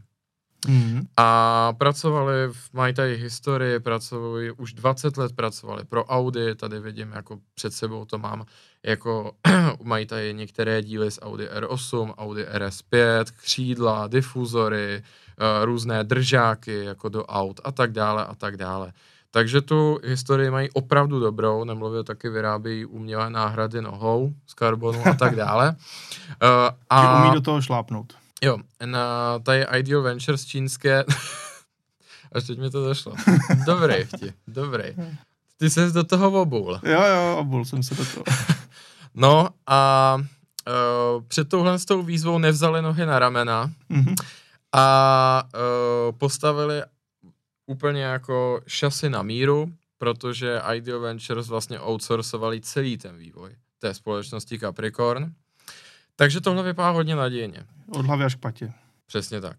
Mm. 0.67 1.01
A 1.17 1.73
pracovali, 1.77 2.33
mají 2.73 2.93
tady 2.93 3.17
historii, 3.17 3.79
pracovali, 3.79 4.51
už 4.51 4.73
20 4.73 5.17
let 5.17 5.31
pracovali 5.35 5.85
pro 5.85 6.05
Audi, 6.05 6.55
tady 6.55 6.79
vidím, 6.79 7.11
jako 7.11 7.39
před 7.55 7.73
sebou 7.73 8.05
to 8.05 8.17
mám, 8.17 8.45
jako 8.87 9.31
mají 9.83 10.05
tady 10.05 10.33
některé 10.33 10.81
díly 10.81 11.11
z 11.11 11.19
Audi 11.21 11.47
R8, 11.47 12.13
Audi 12.17 12.43
RS5, 12.43 13.25
křídla, 13.41 14.07
difuzory, 14.07 15.03
uh, 15.03 15.65
různé 15.65 16.03
držáky 16.03 16.83
jako 16.83 17.09
do 17.09 17.25
aut 17.25 17.59
a 17.63 17.71
tak 17.71 17.91
dále 17.91 18.25
a 18.25 18.35
tak 18.35 18.57
dále. 18.57 18.91
Takže 19.31 19.61
tu 19.61 19.99
historii 20.03 20.49
mají 20.49 20.69
opravdu 20.71 21.19
dobrou, 21.19 21.63
nemluvě 21.63 22.03
taky 22.03 22.29
vyrábějí 22.29 22.85
umělé 22.85 23.29
náhrady 23.29 23.81
nohou 23.81 24.33
z 24.47 24.53
karbonu 24.53 25.07
a 25.07 25.13
tak 25.13 25.35
dále. 25.35 25.75
Uh, 26.43 26.47
a... 26.89 27.01
Že 27.01 27.23
umí 27.23 27.33
do 27.33 27.41
toho 27.41 27.61
šlápnout. 27.61 28.13
Jo, 28.41 28.57
na 28.85 29.39
tady 29.39 29.65
Ideal 29.77 30.01
Ventures 30.01 30.45
čínské, 30.45 31.03
až 32.31 32.43
teď 32.43 32.59
mi 32.59 32.69
to 32.69 32.85
došlo. 32.85 33.13
Dobrý 33.65 34.03
vti, 34.03 34.33
dobrý. 34.47 34.83
Ty 35.57 35.69
jsi 35.69 35.91
do 35.91 36.03
toho 36.03 36.41
obul. 36.41 36.79
Jo, 36.83 37.03
jo, 37.03 37.37
obul 37.37 37.65
jsem 37.65 37.83
se 37.83 37.95
do 37.95 38.05
toho. 38.05 38.23
No 39.17 39.49
a 39.67 40.17
uh, 40.17 41.23
před 41.27 41.49
touhle 41.49 41.79
s 41.79 41.85
tou 41.85 42.03
výzvou 42.03 42.37
nevzali 42.37 42.81
nohy 42.81 43.05
na 43.05 43.19
ramena 43.19 43.71
mm-hmm. 43.89 44.15
a 44.73 45.43
uh, 45.53 46.17
postavili 46.17 46.81
úplně 47.65 48.03
jako 48.03 48.61
šasy 48.67 49.09
na 49.09 49.21
míru, 49.21 49.71
protože 49.97 50.61
Ideal 50.73 50.99
Ventures 50.99 51.47
vlastně 51.47 51.79
outsourcovali 51.79 52.61
celý 52.61 52.97
ten 52.97 53.17
vývoj 53.17 53.55
té 53.79 53.93
společnosti 53.93 54.59
Capricorn. 54.59 55.33
Takže 56.15 56.41
tohle 56.41 56.63
vypadá 56.63 56.89
hodně 56.89 57.15
nadějně. 57.15 57.65
Od 57.91 58.05
hlavy 58.05 58.23
až 58.23 58.35
k 58.35 58.39
patě. 58.39 58.73
Přesně 59.05 59.41
tak. 59.41 59.57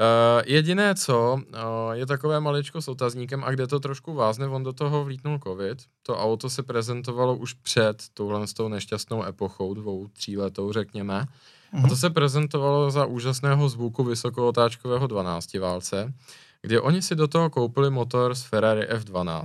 Uh, 0.00 0.42
jediné 0.46 0.94
co, 0.94 1.32
uh, 1.34 1.92
je 1.92 2.06
takové 2.06 2.40
maličko 2.40 2.82
s 2.82 2.88
otazníkem 2.88 3.44
a 3.44 3.50
kde 3.50 3.66
to 3.66 3.80
trošku 3.80 4.14
vázne, 4.14 4.46
on 4.46 4.62
do 4.62 4.72
toho 4.72 5.04
vlítnul 5.04 5.38
covid. 5.38 5.82
To 6.02 6.18
auto 6.18 6.50
se 6.50 6.62
prezentovalo 6.62 7.36
už 7.36 7.52
před 7.52 8.02
touhle 8.14 8.46
s 8.46 8.52
tou 8.52 8.68
nešťastnou 8.68 9.24
epochou, 9.24 9.74
dvou, 9.74 10.08
tříletou 10.08 10.72
řekněme. 10.72 11.26
Uh-huh. 11.74 11.78
A 11.78 11.82
to 11.82 11.94
mhm. 11.94 11.96
se 11.96 12.10
prezentovalo 12.10 12.90
za 12.90 13.06
úžasného 13.06 13.68
zvuku 13.68 14.04
vysokootáčkového 14.04 15.06
12 15.06 15.54
válce, 15.54 16.14
kde 16.62 16.80
oni 16.80 17.02
si 17.02 17.14
do 17.14 17.28
toho 17.28 17.50
koupili 17.50 17.90
motor 17.90 18.34
z 18.34 18.42
Ferrari 18.42 18.88
F12. 18.88 19.44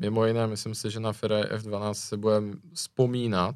Mimo 0.00 0.26
jiné, 0.26 0.46
myslím 0.46 0.74
si, 0.74 0.90
že 0.90 1.00
na 1.00 1.12
Ferrari 1.12 1.48
F12 1.48 1.94
se 1.94 2.16
budeme 2.16 2.52
vzpomínat 2.74 3.54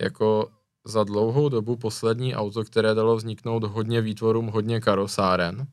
jako 0.00 0.50
za 0.84 1.04
dlouhou 1.04 1.48
dobu 1.48 1.76
poslední 1.76 2.34
auto, 2.34 2.64
které 2.64 2.94
dalo 2.94 3.16
vzniknout 3.16 3.64
hodně 3.64 4.00
výtvorům, 4.00 4.46
hodně 4.46 4.80
karosáren, 4.80 5.66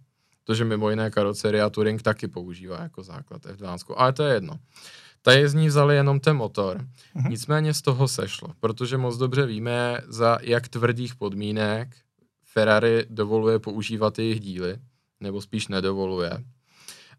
protože 0.43 0.65
mimo 0.65 0.89
jiné 0.89 1.11
karoceria 1.11 1.69
Touring 1.69 2.01
taky 2.01 2.27
používá 2.27 2.81
jako 2.81 3.03
základ 3.03 3.45
F12, 3.45 3.93
ale 3.97 4.13
to 4.13 4.23
je 4.23 4.33
jedno. 4.33 4.53
Tady 5.21 5.49
z 5.49 5.53
ní 5.53 5.67
vzali 5.67 5.95
jenom 5.95 6.19
ten 6.19 6.37
motor, 6.37 6.77
mm-hmm. 6.77 7.29
nicméně 7.29 7.73
z 7.73 7.81
toho 7.81 8.07
sešlo, 8.07 8.49
protože 8.59 8.97
moc 8.97 9.17
dobře 9.17 9.45
víme, 9.45 10.01
za 10.07 10.37
jak 10.41 10.67
tvrdých 10.67 11.15
podmínek 11.15 11.95
Ferrari 12.43 13.05
dovoluje 13.09 13.59
používat 13.59 14.19
jejich 14.19 14.39
díly, 14.39 14.77
nebo 15.19 15.41
spíš 15.41 15.67
nedovoluje. 15.67 16.31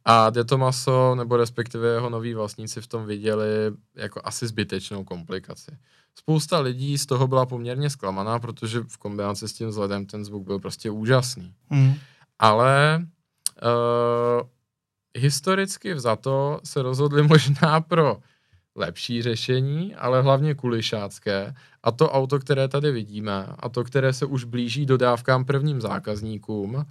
A 0.04 0.30
De 0.30 0.44
Tomaso, 0.44 1.14
nebo 1.14 1.36
respektive 1.36 1.88
jeho 1.88 2.10
noví 2.10 2.34
vlastníci 2.34 2.80
v 2.80 2.86
tom 2.86 3.06
viděli 3.06 3.48
jako 3.96 4.20
asi 4.24 4.46
zbytečnou 4.46 5.04
komplikaci. 5.04 5.70
Spousta 6.14 6.60
lidí 6.60 6.98
z 6.98 7.06
toho 7.06 7.28
byla 7.28 7.46
poměrně 7.46 7.90
zklamaná, 7.90 8.38
protože 8.38 8.80
v 8.80 8.96
kombinaci 8.96 9.48
s 9.48 9.52
tím 9.52 9.68
vzhledem 9.68 10.06
ten 10.06 10.24
zvuk 10.24 10.44
byl 10.44 10.58
prostě 10.58 10.90
úžasný. 10.90 11.54
Mm. 11.70 11.94
Ale 12.38 13.02
uh, 13.62 14.48
historicky 15.16 15.94
vzato 15.94 16.60
se 16.64 16.82
rozhodli 16.82 17.22
možná 17.28 17.80
pro 17.80 18.18
lepší 18.74 19.22
řešení, 19.22 19.94
ale 19.94 20.22
hlavně 20.22 20.54
kulišácké. 20.54 21.54
A 21.82 21.90
to 21.90 22.10
auto, 22.10 22.38
které 22.38 22.68
tady 22.68 22.92
vidíme, 22.92 23.46
a 23.58 23.68
to, 23.68 23.84
které 23.84 24.12
se 24.12 24.26
už 24.26 24.44
blíží 24.44 24.86
dodávkám 24.86 25.44
prvním 25.44 25.80
zákazníkům, 25.80 26.86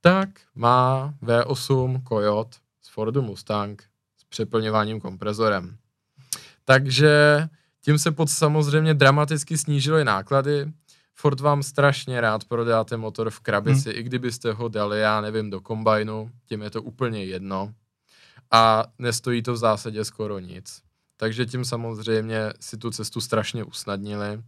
tak 0.00 0.28
má 0.54 1.14
V8 1.22 2.02
Coyote 2.08 2.58
z 2.82 2.88
Fordu 2.88 3.22
Mustang 3.22 3.82
s 4.16 4.24
přeplňováním 4.24 5.00
komprezorem. 5.00 5.76
Takže 6.64 7.48
tím 7.84 7.98
se 7.98 8.12
pod 8.12 8.30
samozřejmě 8.30 8.94
dramaticky 8.94 9.58
snížily 9.58 10.04
náklady. 10.04 10.72
Ford 11.14 11.40
vám 11.40 11.62
strašně 11.62 12.20
rád 12.20 12.44
prodá 12.44 12.84
ten 12.84 13.00
motor 13.00 13.30
v 13.30 13.40
krabici, 13.40 13.90
hmm. 13.90 13.98
i 13.98 14.02
kdybyste 14.02 14.52
ho 14.52 14.68
dali, 14.68 15.00
já 15.00 15.20
nevím, 15.20 15.50
do 15.50 15.60
kombajnu, 15.60 16.30
tím 16.44 16.62
je 16.62 16.70
to 16.70 16.82
úplně 16.82 17.24
jedno. 17.24 17.74
A 18.50 18.84
nestojí 18.98 19.42
to 19.42 19.52
v 19.52 19.56
zásadě 19.56 20.04
skoro 20.04 20.38
nic. 20.38 20.82
Takže 21.16 21.46
tím 21.46 21.64
samozřejmě 21.64 22.52
si 22.60 22.76
tu 22.76 22.90
cestu 22.90 23.20
strašně 23.20 23.64
usnadnili. 23.64 24.42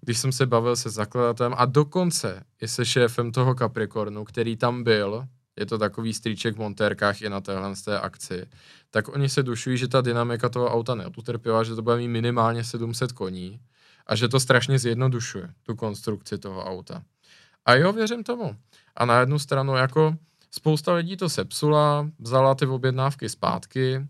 Když 0.00 0.18
jsem 0.18 0.32
se 0.32 0.46
bavil 0.46 0.76
se 0.76 0.90
zakladatelem 0.90 1.54
a 1.56 1.64
dokonce 1.64 2.44
i 2.62 2.68
se 2.68 2.84
šéfem 2.84 3.32
toho 3.32 3.54
Capricornu, 3.54 4.24
který 4.24 4.56
tam 4.56 4.84
byl, 4.84 5.26
je 5.58 5.66
to 5.66 5.78
takový 5.78 6.14
strýček 6.14 6.54
v 6.54 6.58
montérkách 6.58 7.22
i 7.22 7.28
na 7.28 7.40
téhle 7.40 7.74
té 7.84 8.00
akci, 8.00 8.46
tak 8.90 9.08
oni 9.08 9.28
se 9.28 9.42
dušují, 9.42 9.78
že 9.78 9.88
ta 9.88 10.00
dynamika 10.00 10.48
toho 10.48 10.68
auta 10.68 10.94
neutrpěla, 10.94 11.64
že 11.64 11.74
to 11.74 11.82
bude 11.82 11.96
mít 11.96 12.08
minimálně 12.08 12.64
700 12.64 13.12
koní 13.12 13.60
a 14.06 14.16
že 14.16 14.28
to 14.28 14.40
strašně 14.40 14.78
zjednodušuje 14.78 15.50
tu 15.62 15.76
konstrukci 15.76 16.38
toho 16.38 16.64
auta. 16.64 17.02
A 17.64 17.74
jo, 17.74 17.92
věřím 17.92 18.24
tomu. 18.24 18.56
A 18.96 19.04
na 19.04 19.20
jednu 19.20 19.38
stranu 19.38 19.76
jako 19.76 20.16
spousta 20.50 20.94
lidí 20.94 21.16
to 21.16 21.28
sepsula, 21.28 22.10
vzala 22.18 22.54
ty 22.54 22.66
objednávky 22.66 23.28
zpátky, 23.28 24.08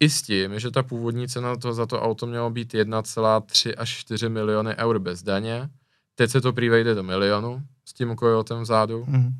i 0.00 0.10
s 0.10 0.22
tím, 0.22 0.60
že 0.60 0.70
ta 0.70 0.82
původní 0.82 1.28
cena 1.28 1.56
to, 1.56 1.72
za 1.72 1.86
to 1.86 2.02
auto 2.02 2.26
mělo 2.26 2.50
být 2.50 2.74
1,3 2.74 3.74
až 3.76 3.90
4 3.90 4.28
miliony 4.28 4.76
eur 4.76 4.98
bez 4.98 5.22
daně. 5.22 5.70
Teď 6.14 6.30
se 6.30 6.40
to 6.40 6.52
prý 6.52 6.68
vejde 6.68 6.94
do 6.94 7.02
milionu 7.02 7.62
s 7.84 7.92
tím 7.92 8.16
kojotem 8.16 8.60
vzadu, 8.60 9.04
mm. 9.08 9.30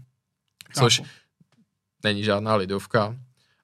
což 0.75 1.03
není 2.05 2.25
žádná 2.25 2.55
lidovka, 2.55 3.17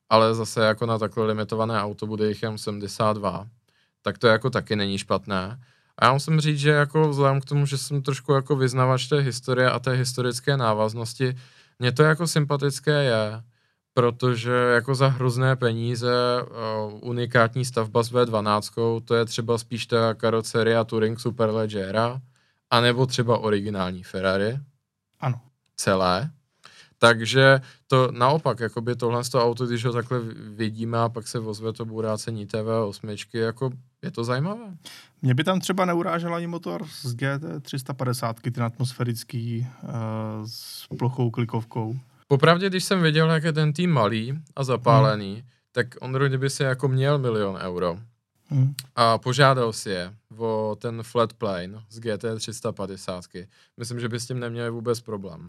ale 0.09 0.34
zase 0.34 0.64
jako 0.64 0.86
na 0.86 0.99
takhle 0.99 1.26
limitované 1.26 1.82
auto 1.82 2.07
bude 2.07 2.28
jich 2.28 2.42
jen 2.42 2.59
72, 2.59 3.49
tak 4.03 4.18
to 4.18 4.26
jako 4.26 4.51
taky 4.51 4.76
není 4.76 4.99
špatné. 4.99 5.61
A 5.99 6.05
já 6.07 6.12
musím 6.12 6.40
říct, 6.40 6.59
že 6.59 6.70
jako 6.70 7.09
vzhledem 7.09 7.40
k 7.40 7.45
tomu, 7.45 7.66
že 7.66 7.78
jsem 7.78 8.03
trošku 8.03 8.32
jako 8.32 8.57
vyznavač 8.57 9.07
té 9.07 9.20
historie 9.20 9.70
a 9.70 9.78
té 9.78 9.92
historické 9.92 10.57
návaznosti, 10.57 11.36
mně 11.78 11.92
to 11.92 12.03
jako 12.03 12.26
sympatické 12.26 13.05
je, 13.05 13.42
protože 13.95 14.53
jako 14.53 14.95
za 14.95 15.09
hrozné 15.09 15.57
peníze 15.57 16.12
uh, 16.42 17.09
unikátní 17.09 17.64
stavba 17.64 18.03
s 18.03 18.12
V12, 18.12 19.01
to 19.05 19.14
je 19.14 19.24
třeba 19.24 19.59
spíš 19.59 19.86
ta 19.86 20.14
karoceria 20.14 20.84
Touring 20.84 21.20
Superleggera, 21.20 22.20
anebo 22.70 23.07
třeba 23.07 23.38
originální 23.38 24.03
Ferrari. 24.03 24.59
Ano. 25.20 25.40
Celé. 25.76 26.30
Takže 26.99 27.61
to 27.86 28.09
naopak, 28.12 28.61
jakoby 28.61 28.97
tohle 28.97 29.24
z 29.24 29.28
toho 29.28 29.45
auto, 29.45 29.66
když 29.66 29.84
ho 29.84 29.92
takhle 29.92 30.20
vidíme 30.57 30.99
a 30.99 31.09
pak 31.09 31.28
se 31.28 31.38
vozve 31.38 31.72
to 31.72 31.84
bourácení 31.84 32.47
TV8, 32.47 33.38
jako 33.38 33.70
je 34.03 34.11
to 34.11 34.24
zajímavé. 34.24 34.76
Mě 35.22 35.34
by 35.34 35.45
tam 35.45 35.61
třeba 35.61 35.84
neurážel 35.84 36.34
ani 36.34 36.47
motor 36.47 36.86
z 36.86 37.14
GT350, 37.14 38.34
ten 38.53 38.62
atmosférický 38.62 39.66
uh, 39.82 39.90
s 40.47 40.86
plochou 40.99 41.30
klikovkou. 41.30 41.97
Popravdě, 42.27 42.70
když 42.70 42.85
jsem 42.85 43.03
viděl, 43.03 43.31
jak 43.31 43.45
je 43.45 43.53
ten 43.53 43.72
tým 43.72 43.91
malý 43.91 44.39
a 44.57 44.64
zapálený, 44.64 45.35
hmm. 45.35 45.43
tak 45.72 45.87
on 46.01 46.39
by 46.39 46.51
se 46.51 46.64
jako 46.64 46.89
měl 46.89 47.18
milion 47.18 47.57
euro. 47.57 47.99
Hmm. 48.49 48.75
A 48.97 49.18
požádal 49.18 49.72
si 49.72 49.91
je 49.91 50.14
o 50.39 50.77
ten 50.81 51.03
flat 51.03 51.33
plane 51.33 51.83
z 51.91 52.01
GT 52.01 52.25
350. 52.37 53.25
Myslím, 53.77 54.01
že 54.01 54.09
by 54.09 54.20
s 54.20 54.27
tím 54.27 54.41
neměli 54.41 54.70
vůbec 54.70 55.01
problém. 55.01 55.49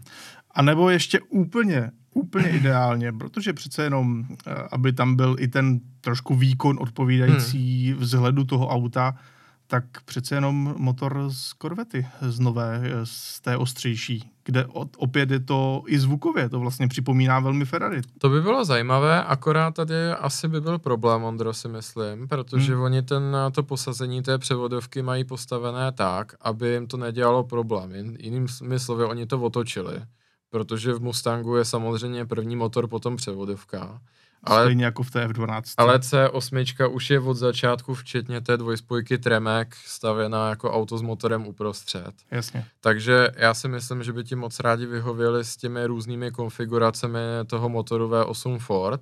A 0.50 0.62
nebo 0.62 0.90
ještě 0.90 1.20
úplně, 1.20 1.90
úplně 2.14 2.48
ideálně, 2.56 3.12
protože 3.12 3.52
přece 3.52 3.82
jenom, 3.82 4.26
eh, 4.46 4.54
aby 4.70 4.92
tam 4.92 5.16
byl 5.16 5.36
i 5.38 5.48
ten 5.48 5.80
trošku 6.00 6.34
výkon 6.34 6.78
odpovídající 6.80 7.90
hmm. 7.90 8.00
vzhledu 8.00 8.44
toho 8.44 8.68
auta, 8.68 9.18
tak 9.66 9.84
přece 10.04 10.34
jenom 10.34 10.74
motor 10.78 11.24
z 11.28 11.52
Corvety, 11.62 12.06
z 12.20 12.40
nové, 12.40 12.82
z 13.04 13.40
té 13.40 13.56
ostřejší, 13.56 14.30
kde 14.46 14.66
opět 14.96 15.30
je 15.30 15.40
to 15.40 15.82
i 15.86 15.98
zvukově, 15.98 16.48
to 16.48 16.60
vlastně 16.60 16.88
připomíná 16.88 17.40
velmi 17.40 17.64
Ferrari. 17.64 18.00
To 18.18 18.28
by 18.28 18.42
bylo 18.42 18.64
zajímavé, 18.64 19.24
akorát 19.24 19.74
tady 19.74 20.10
asi 20.10 20.48
by 20.48 20.60
byl 20.60 20.78
problém, 20.78 21.24
Ondro, 21.24 21.54
si 21.54 21.68
myslím, 21.68 22.28
protože 22.28 22.74
hmm. 22.74 22.82
oni 22.82 23.02
ten, 23.02 23.36
to 23.52 23.62
posazení 23.62 24.22
té 24.22 24.38
převodovky 24.38 25.02
mají 25.02 25.24
postavené 25.24 25.92
tak, 25.92 26.34
aby 26.40 26.68
jim 26.68 26.86
to 26.86 26.96
nedělalo 26.96 27.44
problém. 27.44 27.92
Jinými 28.18 28.78
slovy, 28.78 29.04
oni 29.04 29.26
to 29.26 29.40
otočili, 29.40 30.02
protože 30.50 30.92
v 30.92 31.00
Mustangu 31.00 31.56
je 31.56 31.64
samozřejmě 31.64 32.26
první 32.26 32.56
motor, 32.56 32.88
potom 32.88 33.16
převodovka 33.16 34.00
ale, 34.46 34.64
Stejně 34.64 34.84
jako 34.84 35.02
v 35.02 35.10
té 35.10 35.26
F12. 35.26 35.62
Ale 35.76 35.98
C8 35.98 36.90
už 36.90 37.10
je 37.10 37.20
od 37.20 37.34
začátku, 37.34 37.94
včetně 37.94 38.40
té 38.40 38.56
dvojspojky 38.56 39.18
Tremek, 39.18 39.76
stavěná 39.84 40.48
jako 40.48 40.72
auto 40.72 40.98
s 40.98 41.02
motorem 41.02 41.46
uprostřed. 41.46 42.12
Jasně. 42.30 42.64
Takže 42.80 43.28
já 43.36 43.54
si 43.54 43.68
myslím, 43.68 44.02
že 44.02 44.12
by 44.12 44.24
ti 44.24 44.34
moc 44.34 44.60
rádi 44.60 44.86
vyhověli 44.86 45.44
s 45.44 45.56
těmi 45.56 45.86
různými 45.86 46.30
konfiguracemi 46.30 47.20
toho 47.46 47.68
motoru 47.68 48.08
V8 48.08 48.58
Ford. 48.58 49.00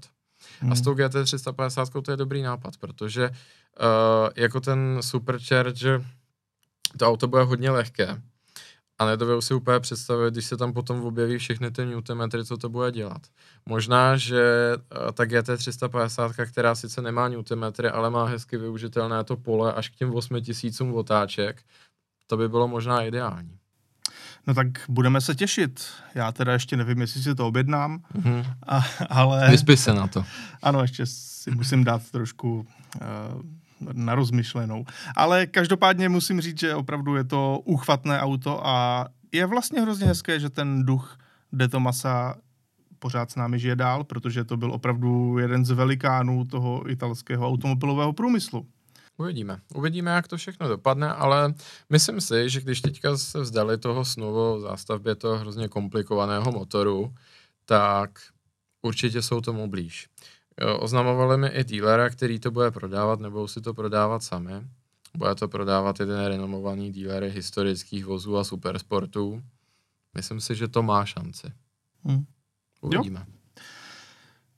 Hmm. 0.60 0.72
A 0.72 0.74
s 0.74 0.80
tou 0.80 0.94
GT350 0.94 2.02
to 2.02 2.10
je 2.10 2.16
dobrý 2.16 2.42
nápad, 2.42 2.76
protože 2.76 3.30
uh, 3.30 4.28
jako 4.36 4.60
ten 4.60 4.98
Supercharger 5.00 6.04
to 6.98 7.08
auto 7.08 7.28
bude 7.28 7.42
hodně 7.42 7.70
lehké 7.70 8.22
a 8.98 9.06
nedovedu 9.06 9.40
si 9.40 9.54
úplně 9.54 9.80
představit, 9.80 10.34
když 10.34 10.44
se 10.44 10.56
tam 10.56 10.72
potom 10.72 11.04
objeví 11.04 11.38
všechny 11.38 11.70
ty 11.70 11.86
Newtonmetry, 11.86 12.44
co 12.44 12.56
to 12.56 12.68
bude 12.68 12.92
dělat. 12.92 13.22
Možná, 13.66 14.16
že 14.16 14.42
eh, 14.74 15.12
ta 15.12 15.24
GT350, 15.24 16.46
která 16.46 16.74
sice 16.74 17.02
nemá 17.02 17.28
Newtonmetry, 17.28 17.88
ale 17.88 18.10
má 18.10 18.24
hezky 18.24 18.56
využitelné 18.56 19.24
to 19.24 19.36
pole 19.36 19.72
až 19.72 19.88
k 19.88 19.94
těm 19.94 20.14
8000 20.14 20.94
otáček, 20.94 21.62
to 22.26 22.36
by 22.36 22.48
bylo 22.48 22.68
možná 22.68 23.02
ideální. 23.02 23.58
No 24.46 24.54
tak 24.54 24.66
budeme 24.88 25.20
se 25.20 25.34
těšit. 25.34 25.86
Já 26.14 26.32
teda 26.32 26.52
ještě 26.52 26.76
nevím, 26.76 27.00
jestli 27.00 27.22
si 27.22 27.34
to 27.34 27.46
objednám, 27.46 28.02
mm-hmm. 28.14 28.54
a, 28.66 28.80
ale... 29.08 29.50
Vyspí 29.50 29.76
se 29.76 29.94
na 29.94 30.08
to. 30.08 30.24
Ano, 30.62 30.82
ještě 30.82 31.06
si 31.06 31.50
musím 31.50 31.84
dát 31.84 32.10
trošku 32.10 32.66
uh, 33.00 33.42
na 33.80 34.14
rozmyšlenou. 34.14 34.84
Ale 35.16 35.46
každopádně 35.46 36.08
musím 36.08 36.40
říct, 36.40 36.60
že 36.60 36.74
opravdu 36.74 37.16
je 37.16 37.24
to 37.24 37.60
uchvatné 37.64 38.20
auto 38.20 38.66
a 38.66 39.06
je 39.32 39.46
vlastně 39.46 39.80
hrozně 39.80 40.06
hezké, 40.06 40.40
že 40.40 40.50
ten 40.50 40.84
duch 40.84 41.18
De 41.52 41.68
Tomasa 41.68 42.34
pořád 42.98 43.30
s 43.30 43.36
námi 43.36 43.58
žije 43.58 43.76
dál, 43.76 44.04
protože 44.04 44.44
to 44.44 44.56
byl 44.56 44.72
opravdu 44.72 45.38
jeden 45.38 45.64
z 45.64 45.70
velikánů 45.70 46.44
toho 46.44 46.90
italského 46.90 47.48
automobilového 47.48 48.12
průmyslu. 48.12 48.66
Uvidíme. 49.16 49.60
Uvidíme, 49.74 50.10
jak 50.10 50.28
to 50.28 50.36
všechno 50.36 50.68
dopadne, 50.68 51.12
ale 51.12 51.54
myslím 51.90 52.20
si, 52.20 52.50
že 52.50 52.60
když 52.60 52.80
teďka 52.80 53.16
se 53.16 53.40
vzdali 53.40 53.78
toho 53.78 54.04
snu 54.04 54.34
o 54.34 54.60
zástavbě 54.60 55.14
toho 55.14 55.38
hrozně 55.38 55.68
komplikovaného 55.68 56.52
motoru, 56.52 57.14
tak 57.64 58.10
určitě 58.82 59.22
jsou 59.22 59.40
tomu 59.40 59.68
blíž. 59.68 60.08
Oznamovali 60.78 61.38
mi 61.38 61.48
i 61.48 61.64
dealera, 61.64 62.10
který 62.10 62.38
to 62.38 62.50
bude 62.50 62.70
prodávat, 62.70 63.20
nebo 63.20 63.48
si 63.48 63.60
to 63.60 63.74
prodávat 63.74 64.22
sami. 64.22 64.52
Bude 65.16 65.34
to 65.34 65.48
prodávat 65.48 66.00
jeden 66.00 66.24
renomovaný 66.24 66.92
dealer 66.92 67.24
historických 67.24 68.04
vozů 68.04 68.36
a 68.36 68.44
supersportů. 68.44 69.42
Myslím 70.14 70.40
si, 70.40 70.54
že 70.54 70.68
to 70.68 70.82
má 70.82 71.04
šanci. 71.04 71.52
Hmm. 72.04 72.24
Uvidíme. 72.80 73.26
Jo. 73.28 73.34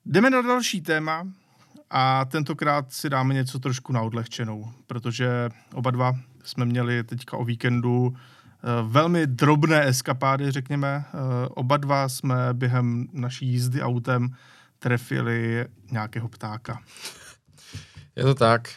Jdeme 0.05 0.31
na 0.31 0.43
další 0.43 0.81
téma 0.81 1.29
a 1.91 2.25
tentokrát 2.25 2.93
si 2.93 3.11
dáme 3.11 3.35
něco 3.35 3.59
trošku 3.59 3.93
na 3.93 4.03
odlehčenou, 4.03 4.73
protože 4.87 5.49
oba 5.75 5.91
dva 5.91 6.13
jsme 6.45 6.65
měli 6.65 7.05
teďka 7.05 7.37
o 7.37 7.45
víkendu 7.45 8.17
eh, 8.17 8.83
velmi 8.83 9.27
drobné 9.27 9.87
eskapády, 9.87 10.51
řekněme. 10.51 11.05
Eh, 11.09 11.49
oba 11.49 11.77
dva 11.77 12.09
jsme 12.09 12.35
během 12.53 13.09
naší 13.13 13.47
jízdy 13.47 13.83
autem 13.83 14.35
trefili 14.79 15.67
nějakého 15.91 16.29
ptáka. 16.29 16.83
Je 18.17 18.23
to 18.23 18.35
tak. 18.35 18.69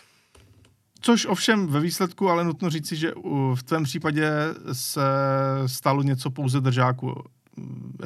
Což 1.01 1.25
ovšem 1.25 1.67
ve 1.67 1.79
výsledku, 1.79 2.29
ale 2.29 2.43
nutno 2.43 2.69
říci, 2.69 2.95
že 2.95 3.11
v 3.55 3.63
tvém 3.63 3.83
případě 3.83 4.31
se 4.73 5.01
stalo 5.65 6.03
něco 6.03 6.31
pouze 6.31 6.61
držáku 6.61 7.23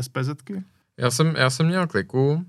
SPZky? 0.01 0.63
Já 0.97 1.11
jsem, 1.11 1.35
já 1.37 1.49
jsem 1.49 1.65
měl 1.65 1.87
kliku 1.87 2.33
uh, 2.33 2.41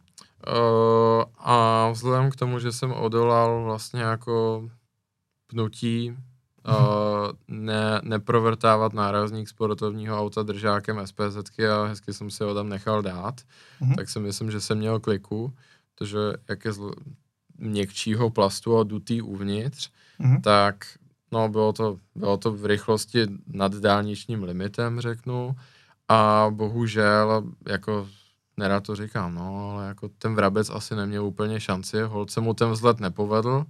a 1.39 1.89
vzhledem 1.91 2.31
k 2.31 2.37
tomu, 2.37 2.59
že 2.59 2.73
jsem 2.73 2.93
odolal 2.93 3.65
vlastně 3.65 4.01
jako 4.01 4.69
pnutí 5.47 6.17
uh, 6.69 7.33
ne, 7.49 8.01
neprovrtávat 8.03 8.93
nárazník 8.93 9.49
sportovního 9.49 10.19
auta 10.19 10.43
držákem 10.43 11.07
SPZ 11.07 11.61
a 11.61 11.87
hezky 11.87 12.13
jsem 12.13 12.31
si 12.31 12.45
ho 12.45 12.55
tam 12.55 12.69
nechal 12.69 13.03
dát, 13.03 13.41
uh-huh. 13.81 13.95
tak 13.95 14.11
si 14.11 14.21
myslím, 14.21 14.51
že 14.51 14.61
jsem 14.61 14.79
měl 14.79 15.01
kliku, 15.01 15.53
protože 15.95 16.19
jak 16.49 16.65
je 16.65 16.73
z 16.73 16.81
měkčího 17.59 18.31
plastu 18.31 18.79
a 18.79 18.83
dutý 18.83 19.23
uvnitř, 19.23 19.91
uh-huh. 20.21 20.41
tak 20.41 20.85
no 21.33 21.49
bylo 21.49 21.73
to, 21.73 21.99
bylo 22.15 22.37
to 22.37 22.53
v 22.53 22.67
rychlosti 22.67 23.27
nad 23.47 23.75
dálničním 23.75 24.43
limitem, 24.43 25.01
řeknu, 25.01 25.57
a 26.09 26.47
bohužel, 26.51 27.45
jako 27.69 28.09
nerad 28.57 28.85
to 28.85 28.97
říkám, 28.97 29.35
no, 29.35 29.71
ale 29.71 29.87
jako 29.89 30.09
ten 30.09 30.35
vrabec 30.35 30.71
asi 30.71 30.95
neměl 30.95 31.27
úplně 31.27 31.61
šanci, 31.61 32.03
holce 32.03 32.41
mu 32.41 32.55
ten 32.55 32.71
vzhled 32.71 33.01
nepovedl, 33.01 33.65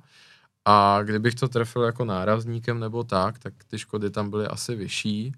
a 0.65 1.03
kdybych 1.03 1.35
to 1.35 1.49
trefil 1.49 1.83
jako 1.83 2.05
nárazníkem 2.05 2.81
nebo 2.81 3.05
tak, 3.05 3.39
tak 3.39 3.55
ty 3.67 3.79
škody 3.79 4.11
tam 4.11 4.31
byly 4.31 4.47
asi 4.47 4.75
vyšší. 4.75 5.33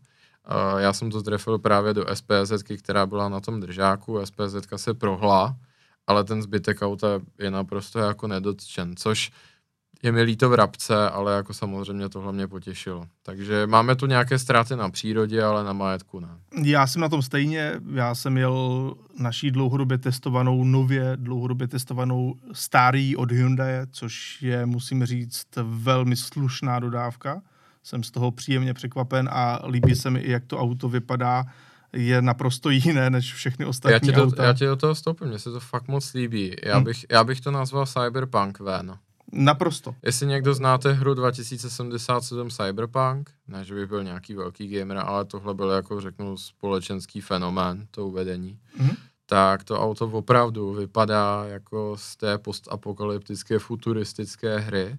Já 0.79 0.93
jsem 0.93 1.11
to 1.11 1.23
trefil 1.23 1.59
právě 1.59 1.95
do 1.95 2.07
SPZ, 2.15 2.63
která 2.83 3.07
byla 3.07 3.29
na 3.29 3.41
tom 3.41 3.61
držáku, 3.61 4.27
SPZ 4.27 4.57
se 4.77 4.95
prohla, 4.95 5.57
ale 6.07 6.25
ten 6.25 6.43
zbytek 6.43 6.83
auta 6.83 7.21
je 7.39 7.51
naprosto 7.51 7.99
jako 7.99 8.27
nedotčen, 8.27 8.97
což 8.97 9.33
je 10.07 10.13
mi 10.13 10.23
líto 10.23 10.51
v 10.51 10.55
Rabce, 10.55 11.11
ale 11.11 11.37
jako 11.37 11.55
samozřejmě 11.55 12.09
tohle 12.09 12.33
mě 12.33 12.47
potěšilo. 12.49 13.07
Takže 13.23 13.67
máme 13.67 13.97
tu 13.97 14.07
nějaké 14.07 14.39
ztráty 14.39 14.77
na 14.77 14.91
přírodě, 14.91 15.43
ale 15.43 15.65
na 15.65 15.73
majetku 15.73 16.21
ne. 16.21 16.29
Já 16.63 16.87
jsem 16.87 17.03
na 17.03 17.09
tom 17.09 17.23
stejně, 17.23 17.73
já 17.93 18.15
jsem 18.15 18.37
jel 18.37 18.95
naší 19.19 19.51
dlouhodobě 19.51 19.99
testovanou, 19.99 20.65
nově 20.65 21.13
dlouhodobě 21.17 21.69
testovanou 21.69 22.35
starý 22.53 23.17
od 23.17 23.33
Hyundai, 23.33 23.87
což 23.91 24.43
je, 24.43 24.67
musím 24.67 25.05
říct, 25.05 25.47
velmi 25.63 26.17
slušná 26.17 26.81
dodávka. 26.81 27.43
Jsem 27.83 28.03
z 28.03 28.11
toho 28.11 28.31
příjemně 28.31 28.75
překvapen 28.75 29.29
a 29.33 29.61
líbí 29.67 29.95
se 29.95 30.11
mi 30.11 30.21
i, 30.21 30.31
jak 30.31 30.45
to 30.45 30.59
auto 30.59 30.89
vypadá 30.89 31.45
je 31.93 32.23
naprosto 32.23 32.71
jiné 32.71 33.11
než 33.11 33.35
všechny 33.35 33.65
ostatní 33.65 33.93
já 33.93 33.99
ti 33.99 34.13
to, 34.13 34.23
auta. 34.23 34.45
Já 34.45 34.53
ti 34.53 34.65
do 34.65 34.77
toho 34.77 34.95
stoupím, 34.95 35.29
mně 35.29 35.39
se 35.39 35.51
to 35.51 35.61
fakt 35.61 35.89
moc 35.89 36.15
líbí. 36.15 36.57
Já, 36.63 36.75
hmm. 36.75 36.85
bych, 36.85 37.07
já 37.11 37.25
bych 37.25 37.41
to 37.41 37.51
nazval 37.51 37.87
Cyberpunk 37.87 38.59
van. 38.59 38.99
Naprosto. 39.33 39.95
Jestli 40.03 40.27
někdo 40.27 40.55
znáte 40.55 40.93
hru 40.93 41.15
2077 41.15 42.51
Cyberpunk, 42.51 43.31
ne, 43.49 43.65
že 43.65 43.75
by 43.75 43.87
byl 43.87 44.05
nějaký 44.05 44.35
velký 44.35 44.69
gamer, 44.69 44.99
ale 44.99 45.25
tohle 45.25 45.55
byl 45.55 45.71
jako 45.71 46.01
řeknu 46.01 46.37
společenský 46.37 47.21
fenomén, 47.21 47.87
to 47.91 48.07
uvedení, 48.07 48.59
mm-hmm. 48.79 48.97
tak 49.27 49.65
to 49.65 49.81
auto 49.81 50.07
opravdu 50.07 50.73
vypadá 50.73 51.45
jako 51.45 51.97
z 51.99 52.17
té 52.17 52.39
postapokalyptické 52.39 53.59
futuristické 53.59 54.59
hry. 54.59 54.99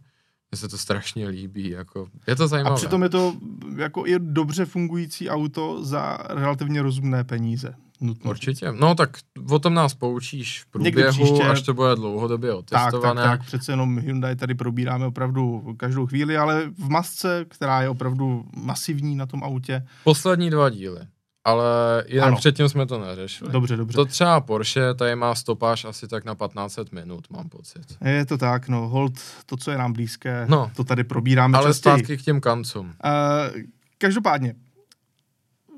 Mně 0.52 0.58
se 0.58 0.68
to 0.68 0.78
strašně 0.78 1.28
líbí, 1.28 1.70
jako, 1.70 2.08
je 2.28 2.36
to 2.36 2.48
zajímavé. 2.48 2.74
A 2.74 2.78
přitom 2.78 3.04
je 3.04 3.10
to 3.10 3.36
jako 3.76 4.08
i 4.08 4.20
dobře 4.20 4.66
fungující 4.66 5.30
auto 5.30 5.84
za 5.84 6.18
relativně 6.30 6.82
rozumné 6.82 7.24
peníze 7.24 7.76
nutno 8.02 8.30
Určitě. 8.30 8.72
No 8.72 8.96
tak 8.96 9.18
o 9.50 9.60
tom 9.60 9.74
nás 9.74 9.94
poučíš 9.94 10.64
v 10.64 10.66
průběhu, 10.66 11.12
příště... 11.12 11.44
až 11.44 11.62
to 11.62 11.74
bude 11.74 11.96
dlouhodobě 11.96 12.54
otestované. 12.54 13.22
Tak, 13.22 13.32
tak, 13.32 13.40
tak, 13.40 13.48
přece 13.48 13.72
jenom 13.72 14.00
Hyundai 14.00 14.36
tady 14.36 14.56
probíráme 14.56 15.06
opravdu 15.06 15.74
každou 15.78 16.08
chvíli, 16.08 16.38
ale 16.38 16.64
v 16.78 16.90
masce, 16.90 17.46
která 17.50 17.82
je 17.82 17.90
opravdu 17.90 18.46
masivní 18.56 19.16
na 19.16 19.26
tom 19.26 19.44
autě. 19.44 19.86
Poslední 20.04 20.50
dva 20.50 20.70
díly. 20.70 21.00
Ale 21.46 22.04
jen 22.08 22.36
předtím 22.36 22.70
jsme 22.70 22.86
to 22.86 23.00
neřešili. 23.00 23.52
Dobře, 23.52 23.78
dobře. 23.78 23.96
To 23.96 24.06
třeba 24.06 24.42
Porsche, 24.42 24.94
tady 24.94 25.16
má 25.16 25.36
stopáž 25.36 25.86
asi 25.86 26.08
tak 26.08 26.26
na 26.26 26.36
15 26.36 26.80
minut, 26.92 27.30
mám 27.30 27.50
pocit. 27.50 27.98
Je 28.06 28.26
to 28.26 28.38
tak, 28.38 28.70
no, 28.70 28.88
hold, 28.88 29.14
to, 29.46 29.58
co 29.58 29.72
je 29.72 29.78
nám 29.78 29.94
blízké, 29.94 30.46
no, 30.50 30.72
to 30.76 30.84
tady 30.84 31.04
probíráme 31.04 31.58
Ale 31.58 31.70
častěji. 31.70 31.98
zpátky 31.98 32.18
k 32.18 32.22
těm 32.22 32.42
kancům. 32.42 32.86
Uh, 32.86 33.62
každopádně, 33.98 34.56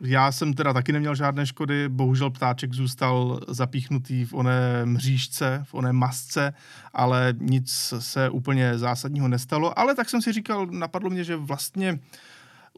já 0.01 0.31
jsem 0.31 0.53
teda 0.53 0.73
taky 0.73 0.91
neměl 0.91 1.15
žádné 1.15 1.45
škody, 1.45 1.89
bohužel 1.89 2.29
ptáček 2.29 2.73
zůstal 2.73 3.39
zapíchnutý 3.47 4.25
v 4.25 4.33
oné 4.33 4.85
mřížce, 4.85 5.63
v 5.67 5.73
oné 5.73 5.93
masce, 5.93 6.53
ale 6.93 7.33
nic 7.39 7.93
se 7.99 8.29
úplně 8.29 8.77
zásadního 8.77 9.27
nestalo, 9.27 9.79
ale 9.79 9.95
tak 9.95 10.09
jsem 10.09 10.21
si 10.21 10.33
říkal, 10.33 10.65
napadlo 10.65 11.09
mě, 11.09 11.23
že 11.23 11.35
vlastně 11.35 11.99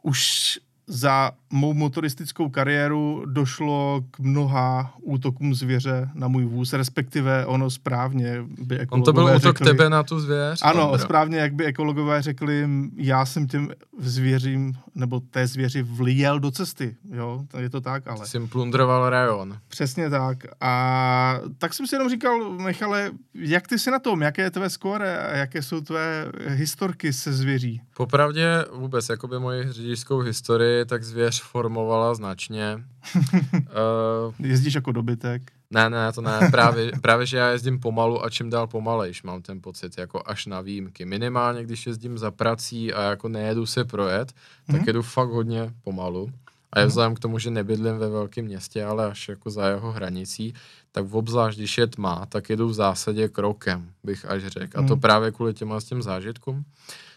už 0.01 0.59
za 0.91 1.31
mou 1.49 1.73
motoristickou 1.73 2.49
kariéru 2.49 3.23
došlo 3.25 4.03
k 4.11 4.19
mnoha 4.19 4.93
útokům 5.01 5.55
zvěře 5.55 6.09
na 6.13 6.27
můj 6.27 6.45
vůz, 6.45 6.73
respektive 6.73 7.45
ono 7.45 7.69
správně 7.69 8.43
by 8.47 8.79
ekologové 8.79 8.99
On 8.99 9.03
to 9.03 9.13
byl 9.13 9.23
útok 9.23 9.41
řekli, 9.41 9.65
tebe 9.65 9.89
na 9.89 10.03
tu 10.03 10.19
zvěř? 10.19 10.59
Ano, 10.61 10.91
Ondra. 10.91 11.05
správně, 11.05 11.37
jak 11.37 11.53
by 11.53 11.65
ekologové 11.65 12.21
řekli, 12.21 12.69
já 12.95 13.25
jsem 13.25 13.47
těm 13.47 13.69
zvěřím, 13.99 14.73
nebo 14.95 15.19
té 15.19 15.47
zvěři 15.47 15.81
vlijel 15.81 16.39
do 16.39 16.51
cesty, 16.51 16.95
jo, 17.11 17.43
je 17.57 17.69
to 17.69 17.81
tak, 17.81 18.07
ale... 18.07 18.27
Jsi 18.27 18.39
plundroval 18.39 19.09
rajon. 19.09 19.57
Přesně 19.67 20.09
tak. 20.09 20.37
A 20.61 21.39
tak 21.57 21.73
jsem 21.73 21.87
si 21.87 21.95
jenom 21.95 22.09
říkal, 22.09 22.49
Michale, 22.49 23.11
jak 23.33 23.67
ty 23.67 23.79
jsi 23.79 23.91
na 23.91 23.99
tom, 23.99 24.21
jaké 24.21 24.41
je 24.41 24.51
tvé 24.51 24.69
skóre 24.69 25.19
a 25.27 25.35
jaké 25.35 25.61
jsou 25.61 25.81
tvé 25.81 26.31
historky 26.47 27.13
se 27.13 27.33
zvěří? 27.33 27.81
Popravdě 27.97 28.65
vůbec, 28.73 29.09
jakoby 29.09 29.39
moji 29.39 29.71
řidičskou 29.71 30.19
historii, 30.19 30.80
tak 30.85 31.03
zvěř 31.03 31.41
formovala 31.41 32.15
značně. 32.15 32.83
uh, 33.15 34.33
Jezdíš 34.39 34.73
jako 34.73 34.91
dobytek? 34.91 35.51
Ne, 35.71 35.89
ne, 35.89 36.13
to 36.13 36.21
ne. 36.21 36.39
Právě, 36.51 36.91
právě, 37.01 37.25
že 37.25 37.37
já 37.37 37.49
jezdím 37.49 37.79
pomalu 37.79 38.25
a 38.25 38.29
čím 38.29 38.49
dál 38.49 38.67
pomalejš, 38.67 39.23
mám 39.23 39.41
ten 39.41 39.61
pocit, 39.61 39.97
jako 39.97 40.23
až 40.25 40.45
na 40.45 40.61
výjimky. 40.61 41.05
Minimálně, 41.05 41.63
když 41.63 41.87
jezdím 41.87 42.17
za 42.17 42.31
prací 42.31 42.93
a 42.93 43.01
jako 43.01 43.27
nejedu 43.27 43.65
se 43.65 43.85
projet, 43.85 44.33
tak 44.67 44.75
hmm. 44.75 44.83
jedu 44.87 45.01
fakt 45.01 45.29
hodně 45.29 45.73
pomalu. 45.83 46.31
A 46.73 46.79
je 46.79 46.85
mhm. 46.85 46.89
vzhledem 46.89 47.15
k 47.15 47.19
tomu, 47.19 47.39
že 47.39 47.51
nebydlím 47.51 47.97
ve 47.97 48.09
velkém 48.09 48.45
městě, 48.45 48.85
ale 48.85 49.05
až 49.05 49.29
jako 49.29 49.49
za 49.49 49.67
jeho 49.67 49.91
hranicí, 49.91 50.53
tak 50.91 51.05
v 51.05 51.15
obzvlášť, 51.15 51.57
když 51.57 51.77
je 51.77 51.87
tma, 51.87 52.25
tak 52.25 52.49
jedu 52.49 52.67
v 52.67 52.73
zásadě 52.73 53.27
krokem, 53.27 53.91
bych 54.03 54.25
až 54.25 54.45
řekl. 54.45 54.79
A 54.79 54.81
to 54.81 54.93
mhm. 54.93 55.01
právě 55.01 55.31
kvůli 55.31 55.53
těma 55.53 55.79
s 55.79 55.85
těm 55.85 56.01
zážitkům. 56.01 56.65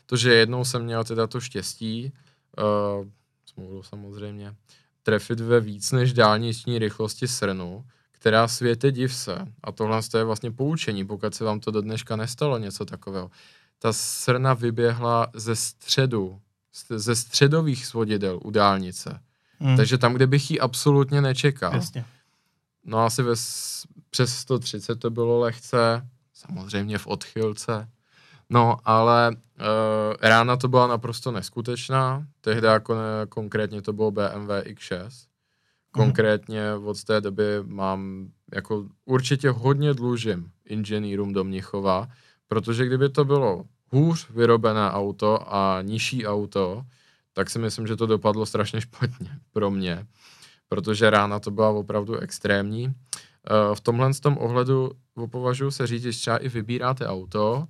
To, 0.07 0.17
že 0.17 0.35
jednou 0.35 0.65
jsem 0.65 0.83
měl 0.83 1.05
teda 1.05 1.27
to 1.27 1.41
štěstí, 1.41 2.13
uh, 2.59 3.07
smůlu 3.55 3.83
samozřejmě, 3.83 4.55
trefit 5.03 5.41
ve 5.41 5.61
víc 5.61 5.93
než 5.93 6.13
dálniční 6.13 6.79
rychlosti 6.79 7.29
srnu, 7.29 7.85
která 8.11 8.49
světe 8.49 8.93
div 8.93 9.15
se, 9.15 9.39
a 9.63 9.73
tohle 9.73 10.01
je 10.19 10.25
vlastně 10.25 10.51
poučení, 10.51 11.07
pokud 11.07 11.35
se 11.35 11.45
vám 11.45 11.61
to 11.61 11.71
do 11.71 11.81
dneška 11.81 12.17
nestalo 12.17 12.59
něco 12.59 12.85
takového, 12.85 13.31
ta 13.79 13.93
srna 13.93 14.55
vyběhla 14.55 15.27
ze 15.35 15.57
středu, 15.57 16.41
ze 16.91 17.17
středových 17.17 17.87
svodidel 17.87 18.41
u 18.45 18.51
dálnice. 18.51 19.21
Hmm. 19.59 19.77
Takže 19.77 19.99
tam, 19.99 20.15
kde 20.15 20.27
bych 20.27 20.51
ji 20.51 20.61
absolutně 20.61 21.21
nečekal. 21.21 21.75
Jasně. 21.75 22.05
No 22.85 22.99
asi 22.99 23.23
ve, 23.23 23.35
přes 24.11 24.37
130 24.37 25.01
to 25.01 25.11
bylo 25.11 25.39
lehce, 25.39 26.09
samozřejmě 26.33 26.99
v 26.99 27.07
odchylce. 27.07 27.89
No, 28.51 28.77
ale 28.85 29.31
uh, 29.31 29.37
rána 30.21 30.57
to 30.57 30.69
byla 30.69 30.87
naprosto 30.87 31.33
neskutečná. 31.33 32.27
Tehdy 32.41 32.67
jako 32.67 32.95
ne, 32.95 33.03
konkrétně 33.29 33.83
to 33.83 33.93
bylo 33.93 34.11
BMW 34.11 34.51
X6. 34.51 35.09
Konkrétně 35.91 36.75
od 36.75 37.05
té 37.05 37.21
doby 37.21 37.45
mám 37.63 38.29
jako 38.55 38.87
určitě 39.05 39.51
hodně 39.51 39.95
dlužím 39.95 40.51
inženýrům 40.65 41.33
do 41.33 41.45
Mnichova, 41.45 42.09
protože 42.49 42.87
kdyby 42.87 43.09
to 43.09 43.25
bylo 43.25 43.65
hůř 43.93 44.31
vyrobené 44.31 44.91
auto 44.91 45.55
a 45.55 45.83
nižší 45.83 46.27
auto, 46.27 46.83
tak 47.33 47.51
si 47.51 47.59
myslím, 47.59 47.87
že 47.87 47.97
to 47.97 48.07
dopadlo 48.07 48.47
strašně 48.47 48.81
špatně 48.81 49.31
pro 49.53 49.71
mě, 49.71 50.07
protože 50.69 51.11
rána 51.11 51.41
to 51.41 51.51
byla 51.51 51.71
opravdu 51.71 52.17
extrémní. 52.17 52.87
Eh, 52.91 53.75
v 53.75 53.81
tomhle 53.81 54.15
z 54.15 54.21
tom 54.21 54.39
ohledu 54.41 54.91
považuji 55.31 55.71
se 55.71 55.87
říct, 55.87 56.03
že 56.03 56.11
třeba 56.11 56.39
i 56.39 56.49
vybíráte 56.49 57.07
auto 57.07 57.67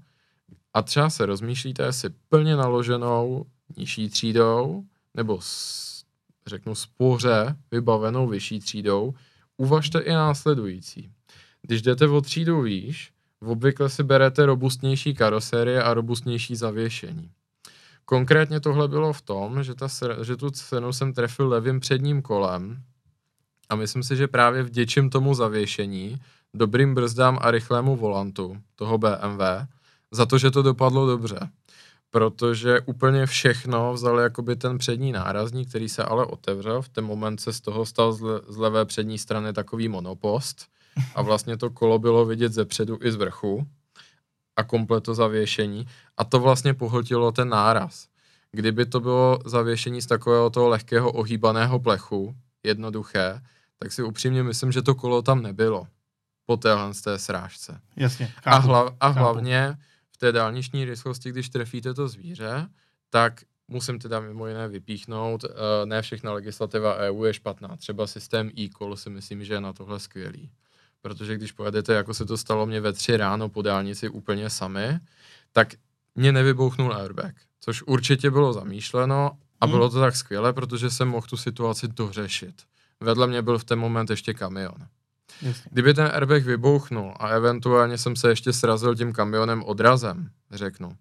a 0.74 0.82
třeba 0.82 1.10
se 1.10 1.26
rozmýšlíte, 1.26 1.82
jestli 1.82 2.10
plně 2.28 2.56
naloženou 2.56 3.46
nižší 3.76 4.08
třídou 4.08 4.84
nebo 5.14 5.38
s, 5.40 6.04
řeknu 6.46 6.74
spoře 6.74 7.56
vybavenou 7.70 8.28
vyšší 8.28 8.60
třídou, 8.60 9.14
uvažte 9.56 10.00
i 10.00 10.12
následující. 10.12 11.10
Když 11.62 11.82
jdete 11.82 12.08
o 12.08 12.20
třídu 12.20 12.62
výš, 12.62 13.12
obvykle 13.40 13.90
si 13.90 14.02
berete 14.02 14.46
robustnější 14.46 15.14
karosérie 15.14 15.82
a 15.82 15.94
robustnější 15.94 16.56
zavěšení. 16.56 17.30
Konkrétně 18.04 18.60
tohle 18.60 18.88
bylo 18.88 19.12
v 19.12 19.22
tom, 19.22 19.62
že, 19.62 19.74
ta, 19.74 19.88
že 20.22 20.36
tu 20.36 20.50
cenu 20.50 20.92
jsem 20.92 21.12
trefil 21.12 21.48
levým 21.48 21.80
předním 21.80 22.22
kolem 22.22 22.82
a 23.68 23.76
myslím 23.76 24.02
si, 24.02 24.16
že 24.16 24.28
právě 24.28 24.62
vděčím 24.62 25.10
tomu 25.10 25.34
zavěšení, 25.34 26.20
dobrým 26.54 26.94
brzdám 26.94 27.38
a 27.40 27.50
rychlému 27.50 27.96
volantu 27.96 28.56
toho 28.74 28.98
BMW, 28.98 29.40
za 30.14 30.26
to, 30.26 30.38
že 30.38 30.50
to 30.50 30.62
dopadlo 30.62 31.06
dobře. 31.06 31.38
Protože 32.10 32.80
úplně 32.80 33.26
všechno 33.26 33.92
vzal 33.92 34.18
jakoby 34.18 34.56
ten 34.56 34.78
přední 34.78 35.12
nárazník, 35.12 35.68
který 35.68 35.88
se 35.88 36.04
ale 36.04 36.26
otevřel. 36.26 36.82
V 36.82 36.88
ten 36.88 37.04
moment 37.04 37.40
se 37.40 37.52
z 37.52 37.60
toho 37.60 37.86
stal 37.86 38.12
z, 38.12 38.20
le, 38.20 38.40
z 38.48 38.56
levé 38.56 38.84
přední 38.84 39.18
strany 39.18 39.52
takový 39.52 39.88
monopost 39.88 40.66
a 41.14 41.22
vlastně 41.22 41.56
to 41.56 41.70
kolo 41.70 41.98
bylo 41.98 42.26
vidět 42.26 42.52
ze 42.52 42.64
předu 42.64 42.98
i 43.02 43.12
z 43.12 43.16
vrchu 43.16 43.66
a 44.56 44.64
kompleto 44.64 45.14
zavěšení 45.14 45.86
a 46.16 46.24
to 46.24 46.40
vlastně 46.40 46.74
pohltilo 46.74 47.32
ten 47.32 47.48
náraz. 47.48 48.06
Kdyby 48.52 48.86
to 48.86 49.00
bylo 49.00 49.38
zavěšení 49.44 50.02
z 50.02 50.06
takového 50.06 50.50
toho 50.50 50.68
lehkého 50.68 51.12
ohýbaného 51.12 51.80
plechu, 51.80 52.34
jednoduché, 52.62 53.40
tak 53.78 53.92
si 53.92 54.02
upřímně 54.02 54.42
myslím, 54.42 54.72
že 54.72 54.82
to 54.82 54.94
kolo 54.94 55.22
tam 55.22 55.42
nebylo 55.42 55.86
po 56.46 56.56
téhle 56.56 56.94
z 56.94 57.00
té 57.02 57.18
srážce. 57.18 57.80
Jasně. 57.96 58.26
Chápu, 58.26 58.48
a, 58.48 58.58
hla, 58.58 58.96
a 59.00 59.08
hlavně 59.08 59.78
v 59.78 59.93
té 60.24 60.32
dálniční 60.32 60.84
rychlosti, 60.84 61.30
když 61.30 61.48
trefíte 61.48 61.94
to 61.94 62.08
zvíře, 62.08 62.68
tak 63.10 63.42
musím 63.68 63.98
teda 63.98 64.20
mimo 64.20 64.46
jiné 64.46 64.68
vypíchnout, 64.68 65.44
uh, 65.44 65.50
ne 65.84 66.02
všechna 66.02 66.32
legislativa 66.32 66.96
EU 66.96 67.24
je 67.24 67.34
špatná. 67.34 67.76
Třeba 67.76 68.06
systém 68.06 68.50
e-call 68.58 68.96
si 68.96 69.10
myslím, 69.10 69.44
že 69.44 69.54
je 69.54 69.60
na 69.60 69.72
tohle 69.72 70.00
skvělý 70.00 70.50
protože 71.04 71.36
když 71.36 71.52
pojedete, 71.52 71.94
jako 71.94 72.14
se 72.14 72.24
to 72.24 72.36
stalo 72.36 72.66
mě 72.66 72.80
ve 72.80 72.92
tři 72.92 73.16
ráno 73.16 73.48
po 73.48 73.62
dálnici 73.62 74.08
úplně 74.08 74.50
sami, 74.50 74.98
tak 75.52 75.68
mě 76.14 76.32
nevybouchnul 76.32 76.94
airbag, 76.94 77.34
což 77.60 77.82
určitě 77.82 78.30
bylo 78.30 78.52
zamýšleno 78.52 79.30
a 79.60 79.66
bylo 79.66 79.90
to 79.90 80.00
tak 80.00 80.16
skvěle, 80.16 80.52
protože 80.52 80.90
jsem 80.90 81.08
mohl 81.08 81.26
tu 81.26 81.36
situaci 81.36 81.88
dořešit. 81.88 82.62
Vedle 83.00 83.26
mě 83.26 83.42
byl 83.42 83.58
v 83.58 83.64
ten 83.64 83.78
moment 83.78 84.10
ještě 84.10 84.34
kamion. 84.34 84.86
Jasně. 85.42 85.70
Kdyby 85.72 85.94
ten 85.94 86.10
airbag 86.14 86.42
vybouchnul 86.42 87.14
a 87.16 87.28
eventuálně 87.28 87.98
jsem 87.98 88.16
se 88.16 88.28
ještě 88.28 88.52
srazil 88.52 88.94
tím 88.94 89.12
kamionem 89.12 89.62
odrazem, 89.62 90.30
řeknu, 90.50 90.96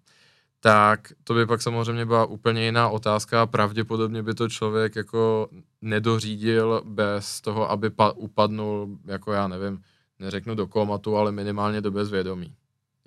tak 0.60 1.12
to 1.24 1.34
by 1.34 1.46
pak 1.46 1.62
samozřejmě 1.62 2.06
byla 2.06 2.26
úplně 2.26 2.64
jiná 2.64 2.88
otázka 2.88 3.42
a 3.42 3.46
pravděpodobně 3.46 4.22
by 4.22 4.34
to 4.34 4.48
člověk 4.48 4.96
jako 4.96 5.48
nedořídil 5.82 6.82
bez 6.84 7.40
toho, 7.40 7.70
aby 7.70 7.90
pa- 7.90 8.12
upadnul, 8.12 8.98
jako 9.04 9.32
já 9.32 9.48
nevím, 9.48 9.82
neřeknu 10.18 10.54
do 10.54 10.66
komatu, 10.66 11.16
ale 11.16 11.32
minimálně 11.32 11.80
do 11.80 11.90
bezvědomí. 11.90 12.54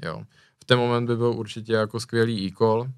Jo. 0.03 0.23
V 0.61 0.65
ten 0.65 0.79
moment 0.79 1.07
by 1.07 1.15
byl 1.15 1.31
určitě 1.31 1.73
jako 1.73 1.99
skvělý 1.99 2.45
e-call. 2.45 2.79
Uh, 2.79 2.89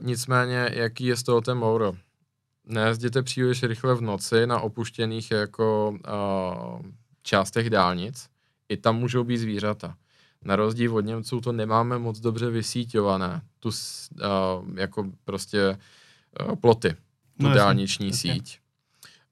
nicméně, 0.00 0.70
jaký 0.72 1.06
je 1.06 1.16
z 1.16 1.22
toho 1.22 1.40
ten 1.40 1.58
Mouro? 1.58 1.92
Nejezděte 2.66 3.22
příliš 3.22 3.62
rychle 3.62 3.94
v 3.94 4.00
noci 4.00 4.46
na 4.46 4.60
opuštěných 4.60 5.30
jako 5.30 5.90
uh, 5.90 6.90
částech 7.24 7.70
dálnic. 7.70 8.28
I 8.68 8.76
tam 8.76 8.96
můžou 8.96 9.24
být 9.24 9.38
zvířata. 9.38 9.96
Na 10.44 10.56
rozdíl 10.56 10.96
od 10.96 11.00
Němců 11.00 11.40
to 11.40 11.52
nemáme 11.52 11.98
moc 11.98 12.20
dobře 12.20 12.50
vysíťované. 12.50 13.42
Tu 13.60 13.68
uh, 13.68 14.78
jako 14.78 15.10
prostě 15.24 15.78
uh, 16.48 16.56
ploty, 16.56 16.96
tu 17.40 17.48
no, 17.48 17.54
dálniční 17.54 18.06
jasný. 18.06 18.30
síť. 18.30 18.60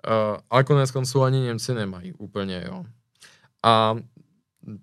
Uh, 0.08 0.40
ale 0.50 0.64
konec 0.64 0.90
konců 0.90 1.22
ani 1.22 1.40
Němci 1.40 1.74
nemají 1.74 2.12
úplně, 2.12 2.64
jo. 2.66 2.84
A 3.62 3.96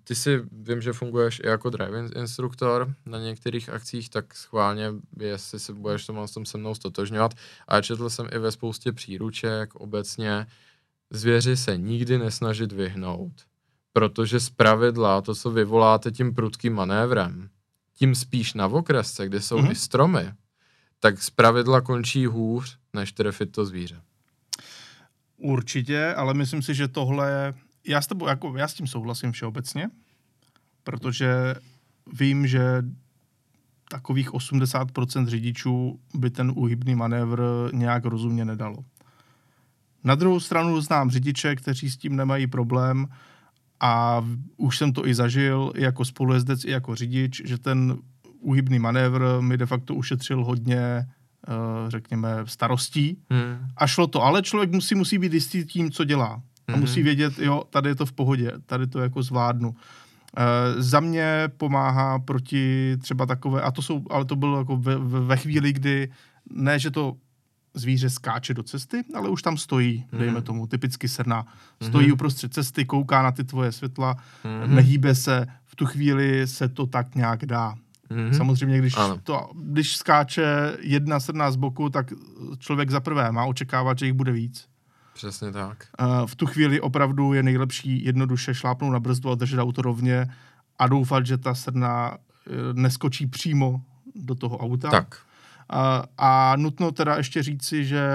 ty 0.04 0.14
si 0.14 0.42
vím, 0.52 0.80
že 0.80 0.92
funguješ 0.92 1.40
i 1.44 1.46
jako 1.46 1.70
driving 1.70 2.16
instruktor 2.16 2.94
na 3.06 3.18
některých 3.18 3.68
akcích, 3.68 4.10
tak 4.10 4.34
schválně, 4.34 4.92
jestli 5.20 5.58
se 5.58 5.72
budeš 5.72 6.06
tomu 6.06 6.26
s 6.26 6.32
tom 6.32 6.46
se 6.46 6.58
mnou 6.58 6.74
stotožňovat. 6.74 7.34
A 7.68 7.80
četl 7.80 8.10
jsem 8.10 8.28
i 8.32 8.38
ve 8.38 8.52
spoustě 8.52 8.92
příruček 8.92 9.74
obecně, 9.74 10.46
zvěři 11.10 11.56
se 11.56 11.76
nikdy 11.76 12.18
nesnažit 12.18 12.72
vyhnout, 12.72 13.32
protože 13.92 14.40
z 14.40 14.50
pravidla 14.50 15.20
to, 15.20 15.34
co 15.34 15.50
vyvoláte 15.50 16.10
tím 16.10 16.34
prudkým 16.34 16.74
manévrem, 16.74 17.50
tím 17.94 18.14
spíš 18.14 18.54
na 18.54 18.66
okresce, 18.66 19.26
kde 19.26 19.40
jsou 19.40 19.58
mm-hmm. 19.58 19.70
i 19.70 19.74
stromy, 19.74 20.32
tak 21.00 21.22
z 21.22 21.30
pravidla 21.30 21.80
končí 21.80 22.26
hůř, 22.26 22.78
než 22.92 23.12
trefit 23.12 23.52
to 23.52 23.64
zvíře. 23.64 24.00
Určitě, 25.36 26.14
ale 26.14 26.34
myslím 26.34 26.62
si, 26.62 26.74
že 26.74 26.88
tohle 26.88 27.54
já 27.86 28.00
s, 28.02 28.06
tebou, 28.06 28.26
jako, 28.26 28.56
já 28.56 28.68
s 28.68 28.74
tím 28.74 28.86
souhlasím 28.86 29.32
všeobecně, 29.32 29.90
protože 30.84 31.54
vím, 32.12 32.46
že 32.46 32.82
takových 33.90 34.30
80% 34.30 35.26
řidičů 35.26 36.00
by 36.14 36.30
ten 36.30 36.52
úhybný 36.56 36.94
manévr 36.94 37.40
nějak 37.72 38.04
rozumně 38.04 38.44
nedalo. 38.44 38.76
Na 40.04 40.14
druhou 40.14 40.40
stranu 40.40 40.80
znám 40.80 41.10
řidiče, 41.10 41.56
kteří 41.56 41.90
s 41.90 41.96
tím 41.96 42.16
nemají 42.16 42.46
problém 42.46 43.06
a 43.80 44.24
už 44.56 44.78
jsem 44.78 44.92
to 44.92 45.06
i 45.06 45.14
zažil 45.14 45.72
i 45.76 45.82
jako 45.82 46.04
spolujezdec, 46.04 46.64
i 46.64 46.70
jako 46.70 46.94
řidič, 46.94 47.42
že 47.44 47.58
ten 47.58 47.96
úhybný 48.40 48.78
manévr 48.78 49.22
mi 49.40 49.56
de 49.56 49.66
facto 49.66 49.94
ušetřil 49.94 50.44
hodně 50.44 51.06
řekněme, 51.88 52.28
starostí. 52.44 53.18
Hmm. 53.30 53.66
A 53.76 53.86
šlo 53.86 54.06
to, 54.06 54.22
ale 54.22 54.42
člověk 54.42 54.72
musí, 54.72 54.94
musí 54.94 55.18
být 55.18 55.32
jistý 55.32 55.64
tím, 55.64 55.90
co 55.90 56.04
dělá. 56.04 56.42
A 56.68 56.72
Mhm. 56.72 56.80
musí 56.80 57.02
vědět, 57.02 57.38
jo, 57.38 57.64
tady 57.70 57.88
je 57.88 57.94
to 57.94 58.06
v 58.06 58.12
pohodě, 58.12 58.52
tady 58.66 58.86
to 58.86 58.98
jako 58.98 59.22
zvládnu. 59.22 59.74
E, 60.36 60.82
za 60.82 61.00
mě 61.00 61.42
pomáhá 61.56 62.18
proti 62.18 62.96
třeba 63.02 63.26
takové, 63.26 63.62
a 63.62 63.70
to 63.70 63.82
jsou, 63.82 64.02
ale 64.10 64.24
to 64.24 64.36
bylo 64.36 64.58
jako 64.58 64.76
ve, 64.76 64.96
ve 64.98 65.20
ve 65.20 65.36
chvíli, 65.36 65.72
kdy 65.72 66.10
ne, 66.50 66.78
že 66.78 66.90
to 66.90 67.14
zvíře 67.74 68.10
skáče 68.10 68.54
do 68.54 68.62
cesty, 68.62 69.04
ale 69.14 69.28
už 69.28 69.42
tam 69.42 69.56
stojí, 69.56 70.06
dejme 70.12 70.32
Mhm. 70.32 70.42
tomu, 70.42 70.66
typicky 70.66 71.08
srna. 71.08 71.46
Stojí 71.82 72.06
Mhm. 72.06 72.12
uprostřed 72.14 72.54
cesty, 72.54 72.84
kouká 72.84 73.22
na 73.22 73.32
ty 73.32 73.44
tvoje 73.44 73.72
světla, 73.72 74.16
Mhm. 74.64 74.74
nehýbe 74.74 75.14
se, 75.14 75.46
v 75.64 75.76
tu 75.76 75.86
chvíli 75.86 76.46
se 76.46 76.68
to 76.68 76.86
tak 76.86 77.14
nějak 77.14 77.46
dá. 77.46 77.74
Mhm. 78.10 78.34
Samozřejmě, 78.34 78.78
když, 78.78 78.96
Ano. 78.96 79.18
to, 79.22 79.50
když 79.62 79.96
skáče 79.96 80.76
jedna 80.80 81.20
srna 81.20 81.50
z 81.50 81.56
boku, 81.56 81.90
tak 81.90 82.12
člověk 82.58 82.90
za 82.90 83.00
prvé 83.00 83.32
má 83.32 83.44
očekávat, 83.44 83.98
že 83.98 84.06
jich 84.06 84.14
bude 84.14 84.32
víc. 84.32 84.66
Přesně 85.14 85.52
tak. 85.52 85.86
Eh, 86.00 86.04
v 86.26 86.34
tu 86.34 86.46
chvíli 86.46 86.80
opravdu 86.80 87.32
je 87.32 87.42
nejlepší 87.42 88.04
jednoduše 88.04 88.54
šlápnout 88.54 88.92
na 88.92 89.00
brzdu 89.00 89.30
a 89.30 89.34
držet 89.34 89.58
auto 89.60 89.82
rovně 89.82 90.26
a 90.78 90.86
doufat, 90.88 91.26
že 91.26 91.38
ta 91.38 91.54
srna 91.54 92.16
eh, 92.46 92.50
neskočí 92.72 93.26
přímo 93.26 93.82
do 94.14 94.34
toho 94.34 94.58
auta. 94.58 94.90
Tak. 94.90 95.18
A, 95.72 96.04
a 96.18 96.56
nutno 96.56 96.92
teda 96.92 97.16
ještě 97.16 97.42
říci, 97.42 97.84
že 97.84 98.08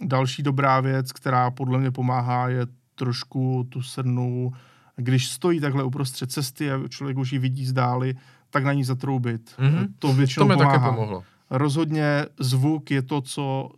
další 0.00 0.42
dobrá 0.42 0.80
věc, 0.80 1.12
která 1.12 1.50
podle 1.50 1.78
mě 1.78 1.90
pomáhá, 1.90 2.48
je 2.48 2.66
trošku 2.94 3.66
tu 3.68 3.82
srnu, 3.82 4.52
když 4.96 5.28
stojí 5.28 5.60
takhle 5.60 5.84
uprostřed 5.84 6.32
cesty 6.32 6.72
a 6.72 6.88
člověk 6.88 7.18
už 7.18 7.32
ji 7.32 7.38
vidí 7.38 7.66
z 7.66 7.72
dály, 7.72 8.14
tak 8.50 8.64
na 8.64 8.72
ní 8.72 8.84
zatroubit. 8.84 9.54
Mhm. 9.58 9.86
To 9.98 10.08
To 10.08 10.12
většinou 10.14 10.46
mi 10.48 10.54
pomáhá. 10.54 10.72
také 10.78 10.84
pomohlo. 10.90 11.22
Rozhodně 11.50 12.26
zvuk 12.40 12.90
je 12.90 13.02
to, 13.02 13.20
co 13.20 13.70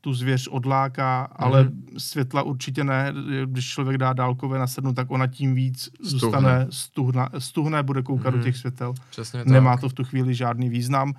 tu 0.00 0.14
zvěř 0.14 0.48
odláká, 0.48 1.22
ale 1.36 1.62
Mhm. 1.64 1.72
světla 1.98 2.42
určitě 2.42 2.84
ne. 2.84 3.12
Když 3.46 3.66
člověk 3.68 3.98
dá 3.98 4.12
dálkové 4.12 4.58
na 4.58 4.66
sednu, 4.66 4.92
tak 4.94 5.10
ona 5.10 5.26
tím 5.26 5.54
víc 5.54 5.82
Stuhne. 5.82 6.08
zůstane 6.10 6.66
stuhne, 6.70 7.28
stuhne 7.38 7.82
bude 7.82 8.02
koukat 8.02 8.32
Mhm. 8.34 8.38
do 8.40 8.44
těch 8.44 8.56
světel. 8.56 8.94
Přesně 9.10 9.38
tak. 9.38 9.46
Nemá 9.48 9.76
to 9.76 9.88
v 9.88 9.92
tu 9.92 10.04
chvíli 10.04 10.34
žádný 10.34 10.68
význam. 10.68 11.12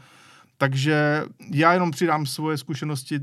Takže 0.62 1.24
já 1.54 1.74
jenom 1.74 1.92
přidám 1.92 2.26
svoje 2.26 2.58
zkušenosti. 2.58 3.20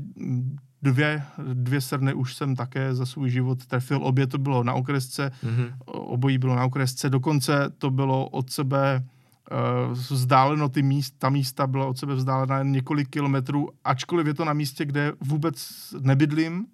Dvě, 0.81 1.23
dvě 1.53 1.81
srny 1.81 2.13
už 2.13 2.35
jsem 2.35 2.55
také 2.55 2.95
za 2.95 3.05
svůj 3.05 3.29
život 3.29 3.65
trefil. 3.65 3.99
Obě 4.03 4.27
to 4.27 4.37
bylo 4.37 4.63
na 4.63 4.73
okresce, 4.73 5.31
Mhm. 5.43 5.65
obojí 5.85 6.37
bylo 6.37 6.55
na 6.55 6.65
okresce. 6.65 7.09
Dokonce 7.09 7.71
to 7.77 7.91
bylo 7.91 8.29
od 8.29 8.49
sebe 8.49 9.03
uh, 9.03 9.91
vzdáleno, 9.93 10.69
ty 10.69 10.81
míst, 10.81 11.15
ta 11.17 11.29
místa 11.29 11.67
byla 11.67 11.85
od 11.87 11.97
sebe 11.97 12.15
vzdálena 12.15 12.57
jen 12.57 12.71
několik 12.71 13.09
kilometrů, 13.09 13.69
ačkoliv 13.83 14.27
je 14.27 14.33
to 14.33 14.45
na 14.45 14.53
místě, 14.53 14.85
kde 14.85 15.11
vůbec 15.21 15.55
nebydlím 15.99 16.65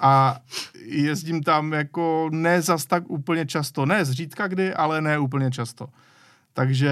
a 0.00 0.38
jezdím 0.86 1.42
tam 1.42 1.72
jako 1.72 2.28
ne 2.32 2.62
zas 2.62 2.86
tak 2.86 3.10
úplně 3.10 3.46
často. 3.46 3.86
Ne 3.86 4.04
zřídka 4.04 4.46
kdy, 4.46 4.74
ale 4.74 5.00
ne 5.00 5.18
úplně 5.18 5.50
často. 5.50 5.88
Takže 6.52 6.90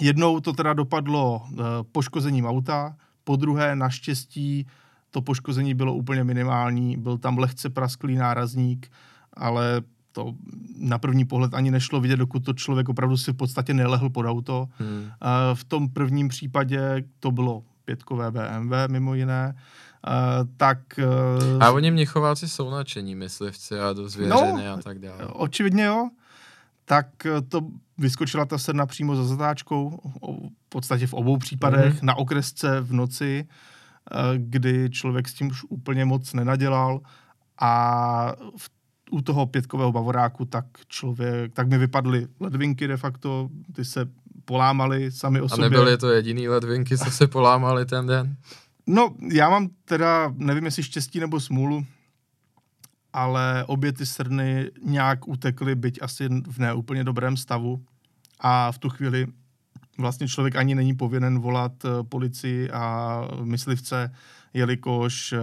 jednou 0.00 0.40
to 0.40 0.52
teda 0.52 0.72
dopadlo 0.72 1.42
uh, 1.50 1.58
poškozením 1.92 2.46
auta, 2.46 2.96
po 3.24 3.36
druhé 3.36 3.76
naštěstí 3.76 4.66
to 5.10 5.22
poškození 5.22 5.74
bylo 5.74 5.94
úplně 5.94 6.24
minimální, 6.24 6.96
byl 6.96 7.18
tam 7.18 7.38
lehce 7.38 7.70
prasklý 7.70 8.16
nárazník, 8.16 8.90
ale 9.32 9.82
to 10.12 10.34
na 10.78 10.98
první 10.98 11.24
pohled 11.24 11.54
ani 11.54 11.70
nešlo 11.70 12.00
vidět, 12.00 12.16
dokud 12.16 12.44
to 12.44 12.52
člověk 12.52 12.88
opravdu 12.88 13.16
si 13.16 13.32
v 13.32 13.36
podstatě 13.36 13.74
nelehl 13.74 14.10
pod 14.10 14.26
auto. 14.26 14.68
Hmm. 14.78 15.04
Eh, 15.22 15.54
V 15.54 15.64
tom 15.64 15.88
prvním 15.88 16.28
případě 16.28 17.04
to 17.20 17.30
bylo 17.30 17.62
pětkové 17.84 18.30
BMW 18.30 18.72
mimo 18.88 19.14
jiné, 19.14 19.54
eh, 20.06 20.10
tak 20.56 20.78
eh, 20.98 21.04
A 21.60 21.70
oni 21.70 21.90
mnichováci 21.90 22.48
jsou 22.48 22.70
nadšení 22.70 23.14
myslivci 23.14 23.80
a 23.80 23.92
do 23.92 24.08
zvěřiny 24.08 24.68
a 24.68 24.76
tak 24.76 24.98
dále. 24.98 25.26
očividně 25.26 25.84
jo, 25.84 26.08
tak 26.84 27.26
eh, 27.26 27.40
to 27.42 27.60
vyskočila 27.98 28.44
ta 28.44 28.58
srna 28.58 28.86
přímo 28.86 29.16
za 29.16 29.24
zatáčkou, 29.24 30.00
v 30.66 30.68
podstatě 30.68 31.06
v 31.06 31.14
obou 31.14 31.36
případech, 31.36 31.94
Mhm. 31.98 32.06
na 32.06 32.14
okresce 32.14 32.80
v 32.80 32.92
noci, 32.92 33.44
eh, 34.12 34.16
kdy 34.36 34.90
člověk 34.90 35.28
s 35.28 35.34
tím 35.34 35.46
už 35.46 35.64
úplně 35.68 36.04
moc 36.04 36.32
nenadělal 36.34 37.00
a 37.60 38.32
v, 38.56 38.70
u 39.10 39.20
toho 39.22 39.46
pětkového 39.46 39.92
bavoráku 39.92 40.44
tak 40.44 40.64
člověk, 40.88 41.52
tak 41.52 41.68
mi 41.68 41.78
vypadly 41.78 42.26
ledvinky 42.40 42.88
de 42.88 42.96
facto, 42.96 43.48
ty 43.74 43.84
se 43.84 44.08
polámaly 44.44 45.10
sami 45.12 45.40
o 45.40 45.44
A 45.44 45.48
sobě. 45.48 45.70
nebyly 45.70 45.98
to 45.98 46.10
jediný 46.10 46.48
ledvinky, 46.48 46.98
co 46.98 47.10
se 47.10 47.26
polámaly 47.26 47.86
ten 47.86 48.06
den? 48.06 48.36
No, 48.86 49.14
já 49.32 49.50
mám 49.50 49.68
teda, 49.84 50.32
nevím 50.36 50.64
jestli 50.64 50.82
štěstí 50.82 51.20
nebo 51.20 51.40
smůlu, 51.40 51.86
ale 53.12 53.64
obě 53.66 53.92
ty 53.92 54.06
srny 54.06 54.70
nějak 54.84 55.28
utekly, 55.28 55.74
byť 55.74 55.98
asi 56.02 56.28
v 56.28 56.58
neúplně 56.58 57.04
dobrém 57.04 57.36
stavu. 57.36 57.84
A 58.40 58.72
v 58.72 58.78
tu 58.78 58.88
chvíli 58.88 59.26
vlastně 59.98 60.28
člověk 60.28 60.56
ani 60.56 60.74
není 60.74 60.94
povinen 60.94 61.38
volat 61.38 61.72
eh, 61.84 61.88
policii 62.08 62.70
a 62.70 63.20
myslivce, 63.44 64.12
jelikož 64.54 65.32
eh, 65.32 65.38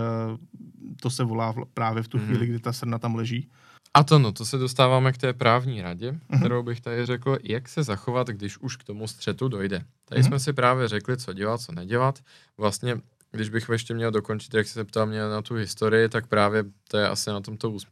to 1.02 1.10
se 1.10 1.24
volá 1.24 1.54
právě 1.74 2.04
v 2.04 2.08
tu 2.08 2.18
Mhm. 2.18 2.28
chvíli, 2.28 2.46
kdy 2.48 2.60
ta 2.60 2.74
srna 2.74 3.00
tam 3.00 3.16
leží. 3.16 3.50
A 3.94 4.04
to 4.04 4.20
no, 4.20 4.32
to 4.32 4.46
se 4.46 4.58
dostáváme 4.58 5.12
k 5.12 5.18
té 5.18 5.34
právní 5.34 5.82
radě, 5.82 6.12
Mhm. 6.12 6.40
kterou 6.40 6.64
bych 6.64 6.82
tady 6.82 7.06
řekl, 7.06 7.38
jak 7.44 7.70
se 7.70 7.84
zachovat, 7.84 8.28
když 8.28 8.58
už 8.58 8.76
k 8.78 8.84
tomu 8.84 9.08
střetu 9.08 9.48
dojde. 9.48 9.84
Tady 10.06 10.22
Mhm. 10.22 10.28
jsme 10.28 10.40
si 10.40 10.54
právě 10.54 10.88
řekli, 10.88 11.18
co 11.18 11.34
dělat, 11.34 11.62
co 11.62 11.72
nedělat. 11.72 12.20
Vlastně, 12.58 12.96
když 13.32 13.50
bych 13.50 13.70
ještě 13.70 13.94
měl 13.94 14.12
dokončit, 14.12 14.54
jak 14.54 14.68
se 14.68 14.86
ptal 14.86 15.06
mě 15.06 15.22
na 15.22 15.42
tu 15.42 15.56
historii, 15.56 16.10
tak 16.10 16.28
právě 16.28 16.64
to 16.88 16.98
je 16.98 17.08
asi 17.08 17.30
na 17.30 17.42
tomto 17.42 17.72
ús- 17.72 17.88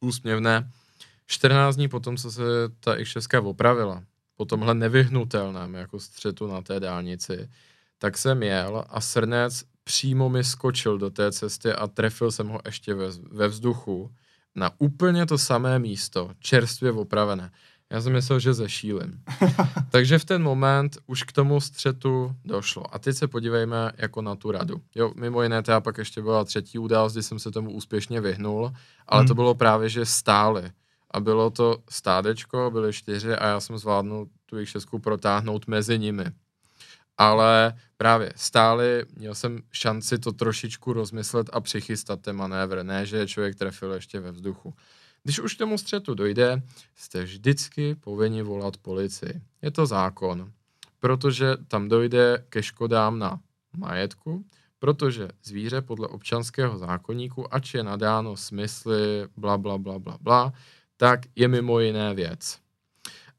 úsměvné. 0.00 0.70
14 1.26 1.76
dní 1.76 1.88
potom, 1.88 2.16
co 2.16 2.30
se 2.30 2.42
ta 2.80 2.96
X6 2.96 3.48
opravila, 3.48 4.04
po 4.36 4.44
tomhle 4.44 4.74
nevyhnutelném 4.74 5.74
jako 5.74 6.00
střetu 6.00 6.46
na 6.46 6.62
té 6.62 6.80
dálnici, 6.80 7.48
tak 7.98 8.18
jsem 8.18 8.42
jel 8.42 8.84
a 8.88 9.00
srnec 9.00 9.64
přímo 9.84 10.28
mi 10.28 10.44
skočil 10.44 10.98
do 10.98 11.10
té 11.10 11.32
cesty 11.32 11.72
a 11.72 11.86
trefil 11.86 12.32
jsem 12.32 12.48
ho 12.48 12.60
ještě 12.64 12.94
ve, 12.94 13.06
ve 13.30 13.48
vzduchu 13.48 14.10
na 14.54 14.70
úplně 14.78 15.26
to 15.26 15.38
samé 15.38 15.78
místo, 15.78 16.30
čerstvě 16.38 16.92
opravené. 16.92 17.50
Já 17.94 18.00
jsem 18.00 18.12
myslel, 18.12 18.38
že 18.38 18.54
zešílim. 18.54 19.20
Takže 19.90 20.18
v 20.18 20.24
ten 20.24 20.42
moment 20.42 20.98
už 21.06 21.22
k 21.22 21.32
tomu 21.32 21.60
střetu 21.60 22.36
došlo. 22.44 22.94
A 22.94 22.98
teď 22.98 23.16
se 23.16 23.28
podívejme 23.28 23.92
jako 23.96 24.22
na 24.22 24.36
tu 24.36 24.50
radu. 24.50 24.80
Jo, 24.94 25.12
mimo 25.16 25.42
jiné, 25.42 25.62
teda 25.62 25.80
pak 25.80 25.98
ještě 25.98 26.22
byla 26.22 26.44
třetí 26.44 26.78
událost, 26.78 27.12
kdy 27.12 27.22
jsem 27.22 27.38
se 27.38 27.50
tomu 27.50 27.70
úspěšně 27.72 28.20
vyhnul, 28.20 28.72
ale 29.06 29.20
Hmm. 29.20 29.28
to 29.28 29.34
bylo 29.34 29.54
právě, 29.54 29.88
že 29.88 30.06
stáli. 30.06 30.70
A 31.10 31.20
bylo 31.20 31.50
to 31.50 31.78
stádečko, 31.90 32.70
byly 32.72 32.92
čtyři 32.92 33.32
a 33.32 33.46
já 33.46 33.60
jsem 33.60 33.78
zvládnul 33.78 34.28
tu 34.46 34.56
jejich 34.56 34.68
šestku 34.68 34.98
protáhnout 34.98 35.66
mezi 35.66 35.98
nimi. 35.98 36.24
Ale 37.18 37.74
právě 37.96 38.32
stáli, 38.36 39.04
měl 39.16 39.34
jsem 39.34 39.60
šanci 39.72 40.18
to 40.18 40.32
trošičku 40.32 40.92
rozmyslet 40.92 41.50
a 41.52 41.60
přichystat 41.60 42.20
ten 42.20 42.36
manévr, 42.36 42.82
ne, 42.82 43.06
že 43.06 43.16
je 43.16 43.26
člověk 43.26 43.54
trefil 43.54 43.92
ještě 43.92 44.20
ve 44.20 44.32
vzduchu. 44.32 44.74
Když 45.24 45.40
už 45.40 45.54
k 45.54 45.58
tomu 45.58 45.78
střetu 45.78 46.14
dojde, 46.14 46.62
jste 46.96 47.22
vždycky 47.22 47.94
povinni 47.94 48.42
volat 48.42 48.76
policii. 48.76 49.40
Je 49.62 49.70
to 49.70 49.86
zákon, 49.86 50.52
protože 51.00 51.56
tam 51.68 51.88
dojde 51.88 52.44
ke 52.48 52.62
škodám 52.62 53.18
na 53.18 53.40
majetku, 53.76 54.44
protože 54.78 55.28
zvíře 55.44 55.80
podle 55.80 56.08
občanského 56.08 56.78
zákonníku, 56.78 57.54
ač 57.54 57.74
je 57.74 57.82
nadáno 57.82 58.36
smysly, 58.36 59.28
bla, 59.36 59.58
bla, 59.58 59.78
bla, 59.78 59.98
bla, 59.98 60.18
bla, 60.20 60.52
tak 60.96 61.20
je 61.36 61.48
mimo 61.48 61.80
jiné 61.80 62.14
věc. 62.14 62.58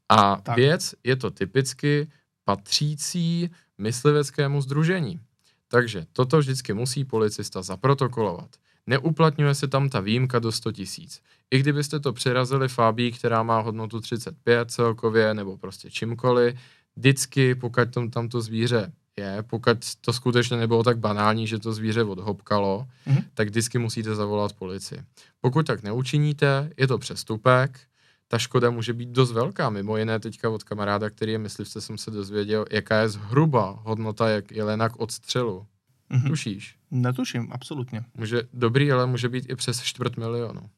A 0.08 0.36
Tak. 0.36 0.56
věc 0.56 0.94
je 1.04 1.16
to 1.16 1.30
typicky 1.30 2.10
patřící 2.44 3.50
mysliveckému 3.78 4.60
združení. 4.60 5.20
Takže 5.68 6.06
toto 6.12 6.38
vždycky 6.38 6.74
musí 6.74 7.04
policista 7.04 7.62
zaprotokolovat. 7.62 8.56
Neuplatňuje 8.86 9.54
se 9.54 9.68
tam 9.68 9.88
ta 9.88 10.00
výjimka 10.00 10.38
do 10.38 10.52
100 10.52 10.72
tisíc. 10.72 11.20
I 11.50 11.58
kdybyste 11.58 12.00
to 12.00 12.12
přerazili 12.12 12.68
fábí, 12.68 13.12
která 13.12 13.42
má 13.42 13.60
hodnotu 13.60 14.00
35 14.00 14.70
celkově, 14.70 15.34
nebo 15.34 15.56
prostě 15.58 15.90
čímkoliv, 15.90 16.56
vždycky, 16.96 17.54
pokud 17.54 17.90
tam, 17.94 18.10
tam 18.10 18.28
to 18.28 18.40
zvíře 18.40 18.92
je, 19.18 19.42
pokud 19.42 19.78
to 20.00 20.12
skutečně 20.12 20.56
nebylo 20.56 20.82
tak 20.82 20.98
banální, 20.98 21.46
že 21.46 21.58
to 21.58 21.72
zvíře 21.72 22.04
odhopkalo, 22.04 22.86
Mhm. 23.06 23.16
mm-hmm. 23.16 23.24
tak 23.34 23.48
vždycky 23.48 23.78
musíte 23.78 24.14
zavolat 24.14 24.52
policii. 24.52 25.02
Pokud 25.40 25.66
tak 25.66 25.82
neučiníte, 25.82 26.70
je 26.76 26.86
to 26.86 26.98
přestupek, 26.98 27.80
ta 28.28 28.38
škoda 28.38 28.70
může 28.70 28.92
být 28.92 29.08
dost 29.08 29.32
velká. 29.32 29.70
Mimo 29.70 29.96
jiné 29.96 30.20
teďka 30.20 30.50
od 30.50 30.62
kamaráda, 30.64 31.10
který 31.10 31.32
je 31.32 31.38
myslivce, 31.38 31.80
jsem 31.80 31.98
se 31.98 32.10
dozvěděl, 32.10 32.64
jaká 32.70 33.00
je 33.00 33.08
zhruba 33.08 33.78
hodnota 33.82 34.28
jak 34.28 34.52
jelena 34.52 34.88
k 34.88 35.00
odstřelu. 35.00 35.66
Mhm. 36.10 36.28
Tušíš? 36.28 36.75
Netuším, 37.02 37.48
absolutně. 37.52 38.04
Může, 38.14 38.42
dobrý 38.52 38.86
jelen 38.86 39.10
může 39.10 39.28
být 39.28 39.50
i 39.50 39.56
přes 39.56 39.82
čtvrt 39.82 40.16
milionu. 40.16 40.70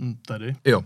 Hm, 0.00 0.14
Tady. 0.26 0.56
Jo. 0.64 0.82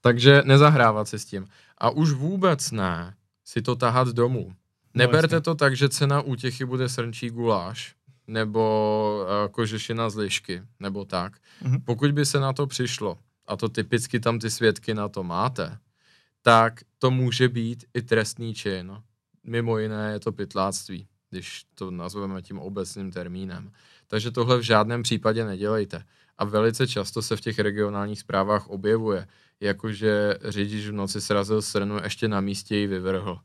Takže 0.00 0.42
nezahrávat 0.44 1.08
si 1.08 1.18
s 1.18 1.24
tím. 1.24 1.46
A 1.78 1.90
už 1.90 2.12
vůbec 2.12 2.70
ne 2.70 3.14
si 3.44 3.62
to 3.62 3.76
tahat 3.76 4.08
domů. 4.08 4.52
Neberte 4.94 5.36
jasně. 5.36 5.44
to 5.44 5.54
tak, 5.54 5.76
že 5.76 5.88
cena 5.88 6.20
útěchy 6.20 6.64
bude 6.64 6.88
srnčí 6.88 7.30
guláš, 7.30 7.94
nebo 8.26 9.26
uh, 9.44 9.52
kožešina 9.52 10.10
z 10.10 10.16
lišky, 10.16 10.62
nebo 10.80 11.04
tak. 11.04 11.32
Mhm. 11.62 11.80
Pokud 11.80 12.12
by 12.12 12.26
se 12.26 12.40
na 12.40 12.52
to 12.52 12.66
přišlo, 12.66 13.18
a 13.46 13.56
to 13.56 13.68
typicky 13.68 14.20
tam 14.20 14.38
ty 14.38 14.50
svědky 14.50 14.94
na 14.94 15.08
to 15.08 15.22
máte, 15.22 15.78
tak 16.42 16.80
to 16.98 17.10
může 17.10 17.48
být 17.48 17.84
i 17.94 18.02
trestný 18.02 18.54
čin. 18.54 19.02
Mimo 19.44 19.78
jiné 19.78 20.12
je 20.12 20.20
to 20.20 20.32
pytláctví, 20.32 21.06
když 21.30 21.64
to 21.74 21.90
nazveme 21.90 22.42
tím 22.42 22.58
obecným 22.58 23.10
termínem. 23.12 23.72
Takže 24.08 24.30
tohle 24.30 24.58
v 24.58 24.62
žádném 24.62 25.02
případě 25.02 25.44
nedělejte. 25.44 26.04
A 26.38 26.44
velice 26.44 26.86
často 26.88 27.22
se 27.22 27.36
v 27.36 27.40
těch 27.40 27.58
regionálních 27.58 28.20
zprávách 28.20 28.68
objevuje, 28.68 29.26
jakože 29.60 30.38
řidič 30.44 30.86
v 30.86 30.92
noci 30.92 31.20
srazil 31.20 31.62
srnu, 31.62 31.98
ještě 32.04 32.28
na 32.28 32.40
místě 32.40 32.76
ji 32.76 32.86
vyvrhl. 32.86 33.38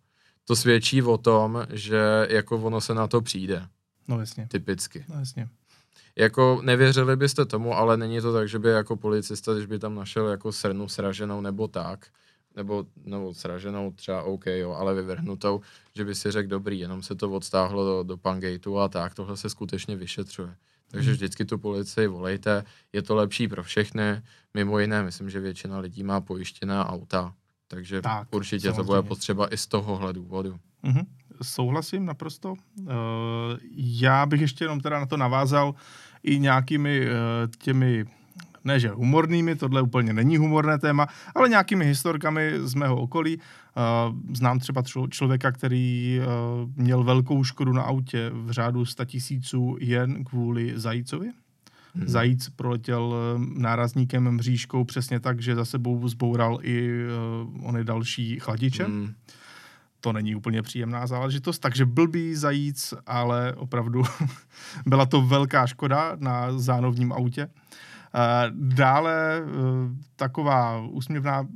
To 0.45 0.55
svědčí 0.55 1.01
o 1.03 1.17
tom, 1.17 1.65
že 1.69 2.27
jako 2.29 2.57
ono 2.57 2.81
se 2.81 2.93
na 2.93 3.07
to 3.07 3.21
přijde, 3.21 3.67
No 4.07 4.19
jasně, 4.19 4.47
typicky. 4.51 5.05
no 5.09 5.19
jasně. 5.19 5.49
Jako 6.15 6.59
nevěřili 6.63 7.15
byste 7.15 7.45
tomu, 7.45 7.73
ale 7.73 7.97
není 7.97 8.21
to 8.21 8.33
tak, 8.33 8.49
že 8.49 8.59
by 8.59 8.69
jako 8.69 8.95
policista, 8.95 9.53
když 9.53 9.65
by 9.65 9.79
tam 9.79 9.95
našel 9.95 10.27
jako 10.27 10.51
srnu 10.51 10.88
sraženou 10.89 11.41
nebo 11.41 11.67
tak, 11.67 12.07
nebo, 12.56 12.86
nebo 13.06 13.34
sraženou 13.34 13.91
třeba 13.91 14.24
OK, 14.24 14.45
jo, 14.45 14.72
ale 14.72 14.93
vyvrhnutou, 14.93 15.62
že 15.95 16.06
by 16.06 16.16
si 16.16 16.32
řekl 16.32 16.49
dobrý, 16.49 16.80
jenom 16.80 17.03
se 17.03 17.16
to 17.16 17.32
odstáhlo 17.32 17.86
do, 17.86 18.03
do 18.03 18.18
Pangeitu 18.18 18.80
a 18.80 18.88
tak, 18.88 19.14
tohle 19.14 19.38
se 19.38 19.49
skutečně 19.49 19.95
vyšetřuje. 19.95 20.56
Takže 20.91 21.10
Mhm. 21.10 21.16
vždycky 21.16 21.45
tu 21.45 21.58
policii 21.58 22.08
volejte, 22.08 22.64
je 22.93 23.01
to 23.01 23.16
lepší 23.16 23.47
pro 23.47 23.64
všechny, 23.64 24.22
mimo 24.53 24.80
jiné, 24.80 25.03
myslím, 25.03 25.30
že 25.30 25.39
většina 25.39 25.80
lidí 25.80 26.03
má 26.03 26.22
pojištěná 26.22 26.89
auta, 26.89 27.34
takže 27.68 28.01
Tak, 28.01 28.28
určitě 28.32 28.68
to 28.68 28.74
bude 28.74 28.86
samozřejmě. 28.86 29.08
potřeba 29.08 29.53
i 29.53 29.58
z 29.58 29.68
tohohle 29.68 30.14
důvodu. 30.14 30.60
Mhm. 30.84 31.01
Souhlasím 31.43 32.06
naprosto. 32.06 32.51
Uh, 32.80 32.88
já 33.76 34.26
bych 34.26 34.41
ještě 34.41 34.64
jenom 34.64 34.80
teda 34.80 34.99
na 34.99 35.06
to 35.06 35.18
navázal 35.18 35.76
i 36.24 36.39
nějakými 36.39 37.01
uh, 37.06 37.12
těmi, 37.60 38.06
ne 38.66 38.80
že 38.80 38.89
humornými, 38.89 39.55
tohle 39.55 39.82
úplně 39.82 40.13
není 40.13 40.38
humorné 40.38 40.80
téma, 40.80 41.07
ale 41.36 41.49
nějakými 41.49 41.86
historkami 41.86 42.51
z 42.57 42.74
mého 42.76 42.95
okolí. 43.01 43.38
Uh, 43.38 44.36
znám 44.36 44.59
třeba 44.59 44.82
člo- 44.82 45.09
člověka, 45.09 45.51
který 45.51 46.20
uh, 46.20 46.72
měl 46.76 47.03
velkou 47.03 47.43
škodu 47.43 47.74
na 47.74 47.82
autě 47.82 48.32
v 48.34 48.51
řádu 48.51 48.86
100 48.86 49.05
tisíců 49.05 49.78
jen 49.80 50.24
kvůli 50.24 50.74
zajícovi. 50.76 51.32
Mhm. 51.95 52.07
Zajíc 52.07 52.49
proletěl 52.49 53.16
eh, 53.16 53.39
nárazníkem 53.61 54.32
mřížkou 54.32 54.84
přesně 54.84 55.20
tak, 55.20 55.41
že 55.41 55.55
za 55.55 55.66
sebou 55.66 56.07
zboural 56.07 56.59
i 56.61 56.89
uh, 57.57 57.68
ony 57.68 57.84
další 57.84 58.39
chladiče 58.39 58.88
Mm, 58.88 59.13
to 60.01 60.13
není 60.13 60.36
úplně 60.36 60.61
příjemná 60.61 61.07
záležitost, 61.07 61.59
takže 61.59 61.86
blbý 61.86 62.36
zajíc, 62.36 62.93
ale 63.07 63.53
opravdu 63.53 64.03
byla 64.86 65.05
to 65.05 65.22
velká 65.22 65.68
škoda 65.68 66.18
na 66.20 66.59
zánovním 66.59 67.13
autě. 67.13 67.41
Eh, 67.41 67.76
Dále 68.51 69.38
eh, 69.38 69.45
taková 70.16 70.82
úsměvná 70.82 71.47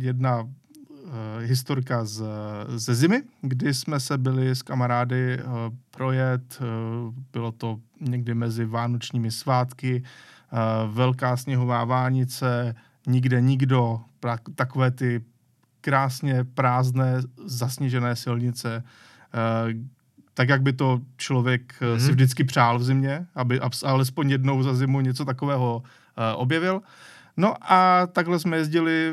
jedna 0.00 0.48
eh, 0.48 1.46
historka 1.46 2.04
z, 2.04 2.24
ze 2.68 2.94
zimy, 2.94 3.22
kdy 3.42 3.74
jsme 3.74 4.00
se 4.00 4.18
byli 4.18 4.50
s 4.50 4.62
kamarády 4.62 5.34
eh, 5.38 5.42
projet, 5.90 6.58
eh, 6.60 6.64
bylo 7.32 7.52
to 7.52 7.80
někdy 8.00 8.34
mezi 8.34 8.64
vánočními 8.64 9.30
svátky, 9.30 10.02
eh, 10.02 10.56
velká 10.92 11.36
sněhová 11.36 11.84
vánice, 11.84 12.74
nikde 13.06 13.40
nikdo, 13.40 14.00
takové 14.54 14.90
ty 14.90 15.24
krásně 15.80 16.44
prázdné, 16.44 17.14
zasněžené 17.44 18.16
silnice, 18.16 18.84
eh, 19.34 19.95
tak, 20.36 20.48
jak 20.48 20.62
by 20.62 20.72
to 20.72 21.00
člověk 21.16 21.74
mm-hmm. 21.80 21.96
si 21.96 22.02
Mhm. 22.02 22.10
vždycky 22.12 22.44
přál 22.44 22.78
v 22.78 22.84
zimě, 22.84 23.26
aby 23.34 23.60
alespoň 23.84 24.30
jednou 24.30 24.62
za 24.62 24.74
zimu 24.74 25.00
něco 25.00 25.24
takového 25.24 25.82
eh, 26.18 26.34
objevil. 26.34 26.80
No 27.36 27.54
a 27.72 28.06
takhle 28.12 28.38
jsme 28.38 28.56
jezdili, 28.56 29.12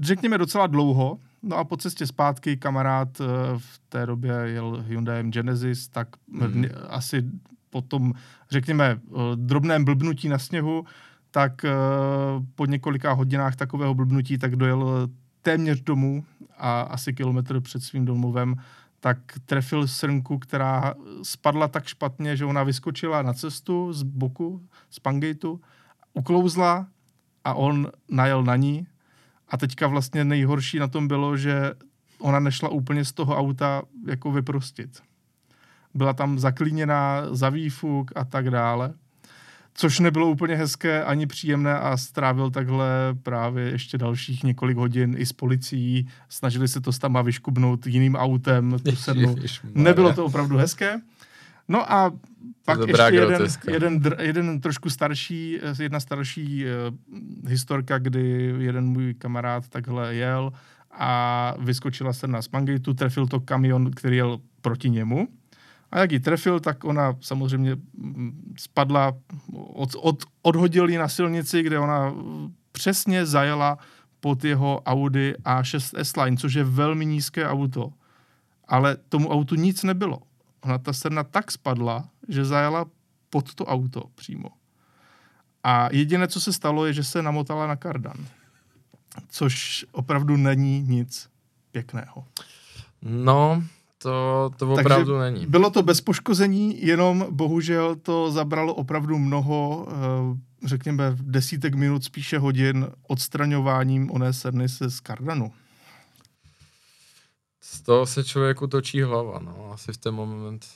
řekněme, 0.00 0.38
docela 0.38 0.66
dlouho. 0.66 1.18
No 1.42 1.56
a 1.56 1.64
po 1.64 1.76
cestě 1.76 2.06
zpátky 2.06 2.56
kamarád 2.56 3.08
eh, 3.20 3.24
v 3.58 3.80
té 3.88 4.06
době 4.06 4.32
jel 4.44 4.84
Hyundai 4.88 5.22
Genesis, 5.30 5.88
tak 5.88 6.08
Mhm. 6.28 6.50
mm. 6.58 6.64
asi 6.88 7.22
po 7.70 7.80
tom, 7.82 8.12
řekněme, 8.50 8.98
drobném 9.34 9.84
blbnutí 9.84 10.28
na 10.28 10.38
sněhu, 10.38 10.84
tak 11.30 11.64
eh, 11.64 11.70
po 12.54 12.66
několika 12.66 13.12
hodinách 13.12 13.56
takového 13.56 13.94
blbnutí, 13.94 14.38
tak 14.38 14.56
dojel 14.56 15.08
téměř 15.42 15.80
domů 15.82 16.24
a 16.58 16.80
asi 16.80 17.12
kilometr 17.12 17.60
před 17.60 17.82
svým 17.82 18.04
domovem, 18.04 18.54
tak 19.04 19.18
trefil 19.46 19.88
srnku, 19.88 20.38
která 20.38 20.94
spadla 21.22 21.68
tak 21.68 21.86
špatně, 21.86 22.36
že 22.36 22.44
ona 22.44 22.62
vyskočila 22.62 23.22
na 23.22 23.32
cestu 23.32 23.92
z 23.92 24.02
boku, 24.02 24.68
z 24.90 24.98
pangejtu, 24.98 25.60
uklouzla 26.14 26.86
a 27.44 27.54
on 27.54 27.90
najel 28.08 28.44
na 28.44 28.56
ní. 28.56 28.86
A 29.48 29.56
teďka 29.56 29.86
vlastně 29.86 30.24
nejhorší 30.24 30.78
na 30.78 30.88
tom 30.88 31.08
bylo, 31.08 31.36
že 31.36 31.74
ona 32.18 32.40
nešla 32.40 32.68
úplně 32.68 33.04
z 33.04 33.12
toho 33.12 33.36
auta 33.36 33.82
jako 34.06 34.32
vyprostit. 34.32 35.02
Byla 35.94 36.12
tam 36.12 36.38
zaklíněná 36.38 37.22
za 37.30 37.48
výfuk 37.48 38.10
a 38.16 38.24
tak 38.24 38.50
dále. 38.50 38.94
Což 39.76 39.98
nebylo 39.98 40.30
úplně 40.30 40.56
hezké 40.56 41.04
ani 41.04 41.26
příjemné 41.26 41.78
a 41.78 41.96
strávil 41.96 42.50
takhle 42.50 42.88
právě 43.22 43.70
ještě 43.70 43.98
dalších 43.98 44.44
několik 44.44 44.76
hodin 44.76 45.14
i 45.18 45.26
s 45.26 45.32
policií. 45.32 46.08
Snažili 46.28 46.68
se 46.68 46.80
to 46.80 46.92
s 46.92 46.98
tam 46.98 47.24
vyškubnout 47.24 47.86
jiným 47.86 48.16
autem, 48.16 48.76
tu 48.84 48.96
sednu. 48.96 49.34
Nebylo 49.74 50.12
to 50.12 50.24
opravdu 50.24 50.56
hezké. 50.56 51.00
No 51.68 51.92
a 51.92 52.12
pak 52.64 52.78
ještě 52.88 53.02
jeden, 53.14 53.46
jeden, 53.70 54.02
jeden 54.20 54.60
trošku 54.60 54.90
starší, 54.90 55.58
eh, 55.62 55.82
jedna 55.82 56.00
starší 56.00 56.64
uh, 56.64 57.50
historka, 57.50 57.98
kdy 57.98 58.54
jeden 58.58 58.84
můj 58.84 59.14
kamarád 59.14 59.68
takhle 59.68 60.14
jel 60.14 60.52
a 60.90 61.54
vyskočila 61.58 62.12
se 62.12 62.26
na 62.26 62.42
Spangeitu, 62.42 62.94
trefil 62.94 63.26
to 63.26 63.40
kamion, 63.40 63.90
který 63.90 64.16
jel 64.16 64.38
proti 64.60 64.90
němu. 64.90 65.28
A 65.94 65.98
jak 65.98 66.12
ji 66.12 66.20
trefil, 66.20 66.60
tak 66.60 66.84
ona 66.84 67.16
samozřejmě 67.20 67.76
mm, 67.96 68.54
spadla, 68.58 69.12
od, 69.52 69.90
od, 70.02 70.24
odhodil 70.42 70.90
ji 70.90 70.98
na 70.98 71.08
silnici, 71.08 71.62
kde 71.62 71.78
ona 71.78 72.10
mm, 72.10 72.54
přesně 72.72 73.26
zajela 73.26 73.78
pod 74.20 74.44
jeho 74.44 74.82
Audi 74.82 75.34
A6 75.44 75.98
S-Line, 75.98 76.36
což 76.36 76.54
je 76.54 76.64
velmi 76.64 77.06
nízké 77.06 77.48
auto. 77.48 77.92
Ale 78.68 78.96
tomu 78.96 79.28
autu 79.28 79.54
nic 79.54 79.82
nebylo. 79.82 80.18
Ona 80.60 80.78
ta 80.78 80.92
srna 80.92 81.24
tak 81.24 81.50
spadla, 81.50 82.08
že 82.28 82.44
zajela 82.44 82.84
pod 83.30 83.54
to 83.54 83.66
auto 83.66 84.02
přímo. 84.14 84.48
A 85.62 85.88
jediné, 85.92 86.28
co 86.28 86.40
se 86.40 86.52
stalo, 86.52 86.86
je, 86.86 86.92
že 86.92 87.04
se 87.04 87.22
namotala 87.22 87.66
na 87.66 87.76
kardan. 87.76 88.16
Což 89.28 89.86
opravdu 89.92 90.36
není 90.36 90.82
nic 90.82 91.28
pěkného. 91.70 92.24
No, 93.02 93.62
to, 94.04 94.50
to 94.58 94.74
Takže 94.74 94.80
opravdu 94.82 95.18
není. 95.18 95.46
Bylo 95.46 95.70
to 95.70 95.82
bez 95.82 96.00
poškození, 96.00 96.86
jenom 96.86 97.26
bohužel 97.30 97.96
to 97.96 98.30
zabralo 98.30 98.74
opravdu 98.74 99.18
mnoho, 99.18 99.88
eh, 99.90 100.68
řekněme, 100.68 101.16
desítek 101.20 101.74
minut, 101.74 102.04
spíše 102.04 102.38
hodin 102.38 102.86
odstraňováním 103.08 104.10
oné 104.10 104.32
srny 104.32 104.68
se 104.68 104.90
z 104.90 105.00
kardanu. 105.00 105.52
Z 107.60 107.80
toho 107.80 108.06
se 108.06 108.24
člověku 108.24 108.66
točí 108.66 109.02
hlava, 109.02 109.38
no, 109.38 109.70
asi 109.72 109.92
v 109.92 109.96
ten 109.96 110.14
moment 110.14 110.66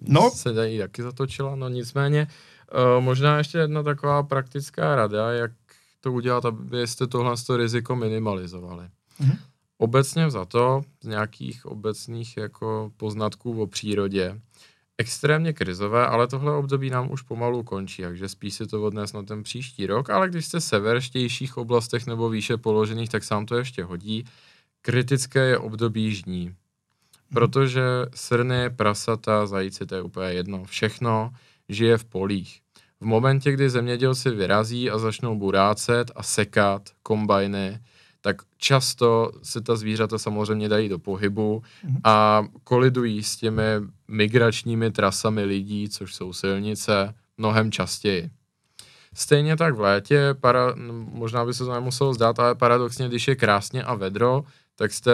No. 0.00 0.30
se 0.30 0.52
dají 0.52 0.78
taky 0.78 1.02
zatočila, 1.02 1.56
no 1.56 1.68
nicméně 1.68 2.26
uh, 2.96 3.04
možná 3.04 3.38
ještě 3.38 3.58
jedna 3.58 3.82
taková 3.82 4.22
praktická 4.22 4.94
rada, 4.94 5.32
jak 5.32 5.52
to 6.00 6.12
udělat, 6.12 6.44
abyste 6.44 7.06
tohle 7.06 7.34
to 7.46 7.56
riziko 7.56 7.96
minimalizovali. 7.96 8.84
Mhm. 9.18 9.38
Obecně 9.78 10.30
za 10.30 10.44
to, 10.44 10.82
z 11.02 11.06
nějakých 11.06 11.66
obecných 11.66 12.36
jako 12.36 12.92
poznatků 12.96 13.62
o 13.62 13.66
přírodě, 13.66 14.40
extrémně 14.98 15.52
krizové, 15.52 16.06
ale 16.06 16.26
tohle 16.26 16.56
období 16.56 16.90
nám 16.90 17.10
už 17.10 17.22
pomalu 17.22 17.62
končí, 17.62 18.02
takže 18.02 18.28
spíš 18.28 18.54
si 18.54 18.66
to 18.66 18.82
odnes 18.82 19.12
na 19.12 19.22
ten 19.22 19.42
příští 19.42 19.86
rok, 19.86 20.10
ale 20.10 20.28
když 20.28 20.46
jste 20.46 20.60
v 20.60 20.64
severštějších 20.64 21.56
oblastech 21.56 22.06
nebo 22.06 22.28
výše 22.28 22.56
položených, 22.56 23.08
tak 23.10 23.24
sám 23.24 23.46
to 23.46 23.56
ještě 23.56 23.84
hodí. 23.84 24.24
Kritické 24.82 25.40
je 25.40 25.58
období 25.58 26.14
žní, 26.14 26.54
protože 27.32 27.82
srny, 28.14 28.70
prasata, 28.70 29.46
zajíci, 29.46 29.86
to 29.86 29.94
je 29.94 30.02
úplně 30.02 30.28
jedno, 30.28 30.64
všechno 30.64 31.30
žije 31.68 31.98
v 31.98 32.04
polích. 32.04 32.60
V 33.00 33.04
momentě, 33.04 33.52
kdy 33.52 33.70
zemědělci 33.70 34.30
vyrazí 34.30 34.90
a 34.90 34.98
začnou 34.98 35.38
burácet 35.38 36.10
a 36.16 36.22
sekat 36.22 36.90
kombajny, 37.02 37.80
tak 38.26 38.42
často 38.58 39.30
se 39.42 39.60
ta 39.60 39.76
zvířata 39.76 40.18
samozřejmě 40.18 40.68
dají 40.68 40.88
do 40.88 40.98
pohybu 40.98 41.62
Mhm. 41.84 41.96
a 42.04 42.44
kolidují 42.64 43.22
s 43.22 43.36
těmi 43.36 43.62
migračními 44.08 44.90
trasami 44.90 45.44
lidí, 45.44 45.88
což 45.88 46.14
jsou 46.14 46.32
silnice, 46.32 47.14
mnohem 47.38 47.72
častěji. 47.72 48.30
Stejně 49.14 49.56
tak 49.56 49.74
v 49.74 49.80
létě, 49.80 50.34
para, 50.40 50.74
možná 51.12 51.44
by 51.44 51.54
se 51.54 51.64
to 51.64 51.74
nemuselo 51.74 52.14
zdát, 52.14 52.38
ale 52.38 52.54
paradoxně, 52.54 53.08
když 53.08 53.28
je 53.28 53.36
krásně 53.36 53.82
a 53.82 53.94
vedro, 53.94 54.44
tak 54.76 54.92
jste 54.92 55.12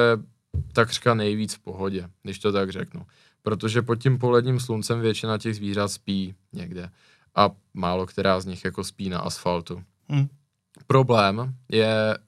takřka 0.72 1.14
nejvíc 1.14 1.54
v 1.54 1.58
pohodě, 1.58 2.08
když 2.22 2.38
to 2.38 2.52
tak 2.52 2.70
řeknu. 2.70 3.06
Protože 3.42 3.82
pod 3.82 3.94
tím 3.94 4.18
poledním 4.18 4.60
sluncem 4.60 5.00
většina 5.00 5.38
těch 5.38 5.56
zvířat 5.56 5.92
spí 5.92 6.34
někde 6.52 6.90
a 7.34 7.50
málo 7.74 8.06
která 8.06 8.40
z 8.40 8.46
nich 8.46 8.64
jako 8.64 8.84
spí 8.84 9.08
na 9.08 9.18
asfaltu. 9.18 9.82
Hmm. 10.08 10.28
Problém 10.86 11.54
je 11.68 12.18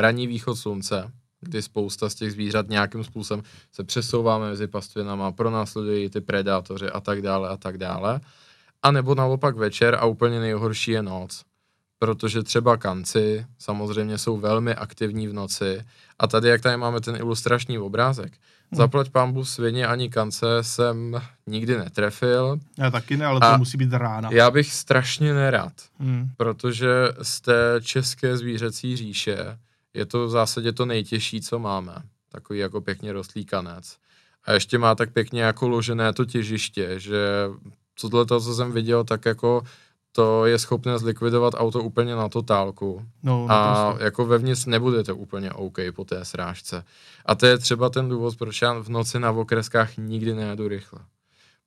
ranní 0.00 0.26
východ 0.26 0.56
slunce, 0.56 1.12
kdy 1.40 1.62
spousta 1.62 2.08
z 2.10 2.14
těch 2.14 2.32
zvířat 2.32 2.68
nějakým 2.68 3.04
způsobem 3.04 3.44
se 3.72 3.84
přesouvá 3.84 4.38
mezi 4.38 4.66
pastvinama, 4.66 5.32
pronásledují 5.32 6.10
ty 6.10 6.20
predátoři 6.20 6.90
a 6.90 7.00
tak 7.00 7.22
dále 7.22 7.48
a 7.48 7.56
tak 7.56 7.78
dále. 7.78 8.20
A 8.82 8.90
nebo 8.90 9.14
naopak 9.14 9.56
večer 9.56 9.94
a 9.94 10.04
úplně 10.04 10.40
nejhorší 10.40 10.90
je 10.90 11.02
noc. 11.02 11.44
Protože 11.98 12.42
třeba 12.42 12.76
kanci 12.76 13.46
samozřejmě 13.58 14.18
jsou 14.18 14.36
velmi 14.36 14.74
aktivní 14.74 15.28
v 15.28 15.32
noci 15.32 15.84
a 16.18 16.26
tady, 16.26 16.48
jak 16.48 16.60
tady 16.60 16.76
máme 16.76 17.00
ten 17.00 17.16
ilustrační 17.16 17.78
obrázek, 17.78 18.32
hmm. 18.74 18.78
zaplať 18.78 19.10
pambu 19.10 19.44
svině 19.44 19.86
ani 19.86 20.10
kance 20.10 20.46
jsem 20.60 21.20
nikdy 21.46 21.78
netrefil. 21.78 22.58
Já 22.78 22.90
taky 22.90 23.16
ne, 23.16 23.26
ale 23.26 23.40
to 23.40 23.46
a 23.46 23.56
musí 23.56 23.78
být 23.78 23.92
rána. 23.92 24.28
Já 24.32 24.50
bych 24.50 24.72
strašně 24.72 25.34
nerad, 25.34 25.72
hmm. 26.00 26.30
protože 26.36 26.88
z 27.22 27.40
té 27.40 27.80
české 27.82 28.36
zvířecí 28.36 28.96
říše 28.96 29.58
je 29.94 30.06
to 30.06 30.26
v 30.26 30.30
zásadě 30.30 30.72
to 30.72 30.86
nejtěžší, 30.86 31.40
co 31.40 31.58
máme. 31.58 31.94
Takový 32.32 32.58
jako 32.58 32.80
pěkně 32.80 33.12
rostlý 33.12 33.44
kanec. 33.44 33.96
A 34.44 34.52
ještě 34.52 34.78
má 34.78 34.94
tak 34.94 35.12
pěkně 35.12 35.42
jako 35.42 35.68
ložené 35.68 36.12
to 36.12 36.24
těžiště, 36.24 37.00
že 37.00 37.18
tohle 38.00 38.26
to, 38.26 38.40
co 38.40 38.54
jsem 38.54 38.72
viděl, 38.72 39.04
tak 39.04 39.24
jako 39.24 39.62
to 40.16 40.46
je 40.46 40.58
schopné 40.58 40.98
zlikvidovat 40.98 41.54
auto 41.56 41.82
úplně 41.82 42.14
na 42.14 42.28
totálku. 42.28 43.06
No, 43.22 43.46
a 43.50 43.96
jako 44.00 44.26
vevnitř 44.26 44.66
nebudete 44.66 45.12
úplně 45.12 45.52
OK 45.52 45.78
po 45.94 46.04
té 46.04 46.24
srážce. 46.24 46.84
A 47.26 47.34
to 47.34 47.46
je 47.46 47.58
třeba 47.58 47.90
ten 47.90 48.08
důvod, 48.08 48.36
proč 48.36 48.62
já 48.62 48.72
v 48.72 48.88
noci 48.88 49.20
na 49.20 49.30
okreskách 49.30 49.96
nikdy 49.96 50.34
nejedu 50.34 50.68
rychle. 50.68 51.00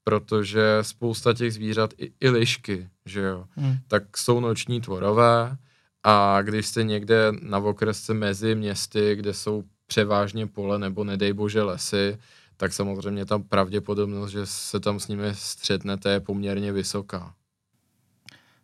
Protože 0.04 0.78
spousta 0.82 1.34
těch 1.34 1.54
zvířat, 1.54 1.94
i, 1.98 2.12
i 2.20 2.30
lišky, 2.30 2.90
že 3.06 3.22
jo, 3.22 3.46
hmm. 3.56 3.78
tak 3.88 4.18
jsou 4.18 4.40
noční 4.40 4.82
tvorové 4.82 5.58
a 6.04 6.42
když 6.42 6.68
jste 6.68 6.84
někde 6.84 7.32
na 7.42 7.58
okresce 7.58 8.14
mezi 8.14 8.56
městy, 8.56 9.16
kde 9.16 9.34
jsou 9.34 9.64
převážně 9.88 10.48
pole 10.48 10.80
nebo 10.80 11.04
nedej 11.04 11.34
bože 11.34 11.64
lesy, 11.64 12.18
tak 12.58 12.74
samozřejmě 12.74 13.26
ta 13.26 13.40
pravděpodobnost, 13.40 14.32
že 14.32 14.46
se 14.46 14.80
tam 14.80 15.00
s 15.00 15.08
nimi 15.08 15.30
střetnete, 15.34 16.10
je 16.12 16.20
poměrně 16.20 16.72
vysoká. 16.74 17.34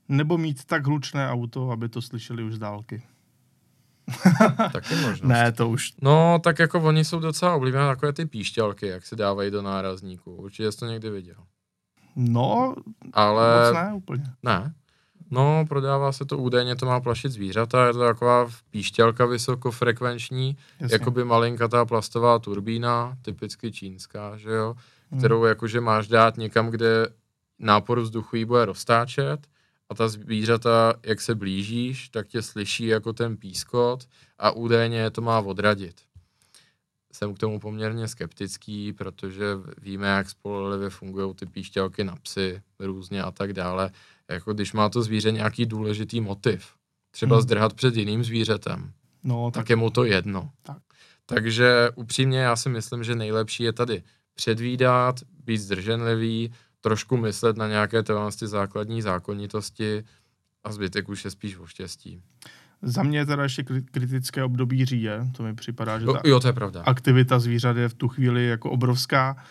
Nebo 0.09 0.38
mít 0.38 0.65
tak 0.65 0.88
hlučné 0.88 1.30
auto, 1.30 1.71
aby 1.71 1.89
to 1.89 2.01
slyšeli 2.01 2.43
už 2.43 2.53
z 2.53 2.59
dálky. 2.59 3.03
Taky 4.71 4.95
možnost. 4.95 5.23
ne, 5.23 5.51
to 5.51 5.69
už. 5.69 5.93
No, 6.01 6.39
tak 6.43 6.59
jako 6.59 6.81
oni 6.81 7.05
jsou 7.05 7.19
docela 7.19 7.55
oblíbené 7.55 7.85
takové 7.88 8.13
ty 8.13 8.25
píšťalky, 8.25 8.88
jak 8.88 9.05
se 9.05 9.15
dávají 9.15 9.51
do 9.51 9.61
nárazníků. 9.61 10.35
Určitě 10.35 10.71
jsi 10.71 10.77
to 10.77 10.85
někdy 10.85 11.09
viděl. 11.09 11.38
No, 12.15 12.75
ale... 13.13 13.65
moc 13.65 13.73
ne 13.73 13.93
úplně. 13.93 14.23
Ne. 14.43 14.73
No, 15.31 15.65
prodává 15.69 16.11
se 16.11 16.25
to 16.25 16.38
údajně, 16.38 16.75
to 16.75 16.85
má 16.85 16.99
plašit 16.99 17.31
zvířata, 17.31 17.88
je 17.88 17.93
to 17.93 17.99
taková 17.99 18.47
píšťalka 18.69 19.25
vysokofrekvenční, 19.25 20.57
Jasně. 20.80 20.95
jakoby 20.95 21.23
malinkatá 21.23 21.85
plastová 21.85 22.39
turbína, 22.39 23.17
typicky 23.21 23.71
čínská, 23.71 24.38
že 24.38 24.49
jo, 24.49 24.75
hmm. 25.11 25.19
kterou 25.19 25.43
jakože 25.43 25.81
máš 25.81 26.07
dát 26.07 26.38
někam, 26.38 26.69
kde 26.69 27.07
nápor 27.59 27.99
vzduchu 27.99 28.35
jí 28.35 28.45
bude 28.45 28.65
roztáčet 28.65 29.47
a 29.94 29.95
ta 29.95 30.07
zvířata, 30.07 30.94
jak 31.03 31.22
se 31.22 31.36
blížíš, 31.36 32.10
tak 32.10 32.28
tě 32.28 32.41
slyší 32.41 32.86
jako 32.86 33.14
ten 33.14 33.38
pískot 33.38 34.07
a 34.40 34.52
údajně 34.52 35.10
to 35.10 35.22
má 35.22 35.40
odradit. 35.40 36.02
Jsem 37.11 37.34
k 37.34 37.40
tomu 37.40 37.60
poměrně 37.60 38.07
skeptický, 38.07 38.94
protože 38.94 39.45
víme, 39.82 40.07
jak 40.07 40.30
spolehlivě 40.30 40.90
fungují 40.90 41.34
ty 41.34 41.45
píšťalky 41.45 42.03
na 42.03 42.15
psy 42.15 42.61
různě 42.80 43.24
a 43.24 43.32
tak 43.32 43.53
dále 43.53 43.91
jako 44.30 44.53
když 44.53 44.74
má 44.74 44.90
to 44.90 45.02
zvíře 45.02 45.32
nějaký 45.32 45.65
důležitý 45.65 46.22
motiv, 46.22 46.74
třeba 47.11 47.36
hmm. 47.36 47.44
zdrhat 47.44 47.74
před 47.74 47.95
jiným 47.95 48.24
zvířetem, 48.24 48.91
no, 49.24 49.52
tak, 49.52 49.64
tak 49.64 49.70
je 49.70 49.76
mu 49.76 49.90
to 49.90 50.03
jedno. 50.03 50.52
Tak. 50.64 50.78
Takže 51.26 51.90
upřímně 51.95 52.40
já 52.40 52.56
si 52.56 52.70
myslím, 52.70 53.03
že 53.03 53.15
nejlepší 53.15 53.64
je 53.64 53.74
tady 53.74 54.03
předvídat, 54.34 55.15
být 55.44 55.57
zdrženlivý, 55.57 56.53
trošku 56.84 57.18
myslet 57.18 57.57
na 57.57 57.68
nějaké 57.68 58.03
tyhle 58.03 58.31
základní 58.31 59.01
zákonitosti 59.01 60.03
a 60.64 60.72
zbytek 60.72 61.10
už 61.10 61.26
je 61.26 61.31
spíš 61.31 61.57
o 61.57 61.65
štěstí. 61.65 62.22
Za 62.81 63.03
mě 63.03 63.18
je 63.18 63.26
teda 63.26 63.43
ještě 63.43 63.64
kritické 63.91 64.43
období 64.43 64.85
říje, 64.85 65.27
to 65.38 65.43
mi 65.43 65.55
připadá, 65.55 65.99
že 65.99 66.05
ta 66.05 66.22
jo, 66.26 66.39
to 66.39 66.47
je 66.47 66.53
pravda. 66.53 66.84
aktivita 66.85 67.39
zvířat 67.39 67.77
je 67.77 67.89
v 67.89 67.93
tu 67.93 68.07
chvíli 68.07 68.47
jako 68.47 68.72
obrovská. 68.72 69.43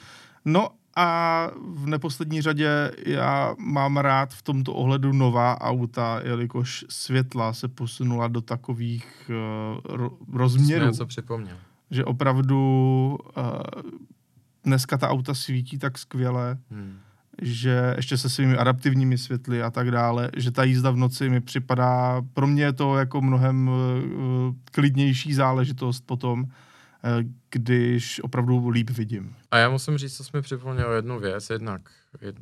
No 0.45 0.69
a 0.97 1.49
v 1.75 1.87
neposlední 1.87 2.43
řadě 2.43 2.93
já 3.07 3.55
mám 3.59 3.97
rád 3.97 4.35
v 4.35 4.43
tomto 4.43 4.75
ohledu 4.75 5.13
nová 5.13 5.61
auta, 5.61 6.21
jelikož 6.25 6.85
světla 6.89 7.53
se 7.53 7.69
posunula 7.69 8.29
do 8.29 8.41
takových 8.41 9.31
uh, 9.31 9.97
ro- 9.97 10.17
rozměrů. 10.33 10.87
něco 10.87 11.07
připomněl. 11.07 11.57
Že 11.91 12.05
opravdu 12.05 12.59
uh, 13.37 13.93
dneska 14.65 14.99
ta 14.99 15.09
auta 15.09 15.35
svítí 15.35 15.79
tak 15.79 15.99
skvěle, 15.99 16.59
hmm. 16.71 16.99
Že 17.43 17.95
ještě 17.97 18.17
se 18.17 18.29
svými 18.29 18.57
adaptivními 18.57 19.19
světly 19.19 19.63
a 19.63 19.71
tak 19.71 19.91
dále, 19.91 20.31
že 20.37 20.51
ta 20.51 20.65
jízda 20.65 20.91
v 20.91 20.97
noci 20.97 21.31
mi 21.31 21.41
připadá, 21.41 22.23
pro 22.35 22.47
mě 22.47 22.63
je 22.65 22.73
to 22.73 22.97
jako 22.97 23.21
mnohem 23.21 23.69
uh, 23.69 23.75
klidnější 24.65 25.35
záležitost 25.35 26.07
potom, 26.07 26.45
Eh, 26.45 26.49
když 27.51 28.21
opravdu 28.21 28.69
líp 28.69 28.91
vidím. 28.91 29.37
A 29.51 29.59
já 29.59 29.71
musím 29.71 29.99
říct, 29.99 30.17
co 30.17 30.25
jsme 30.25 30.43
připomněl 30.43 30.93
jednu 30.93 31.19
věc, 31.21 31.51
jednak 31.51 31.83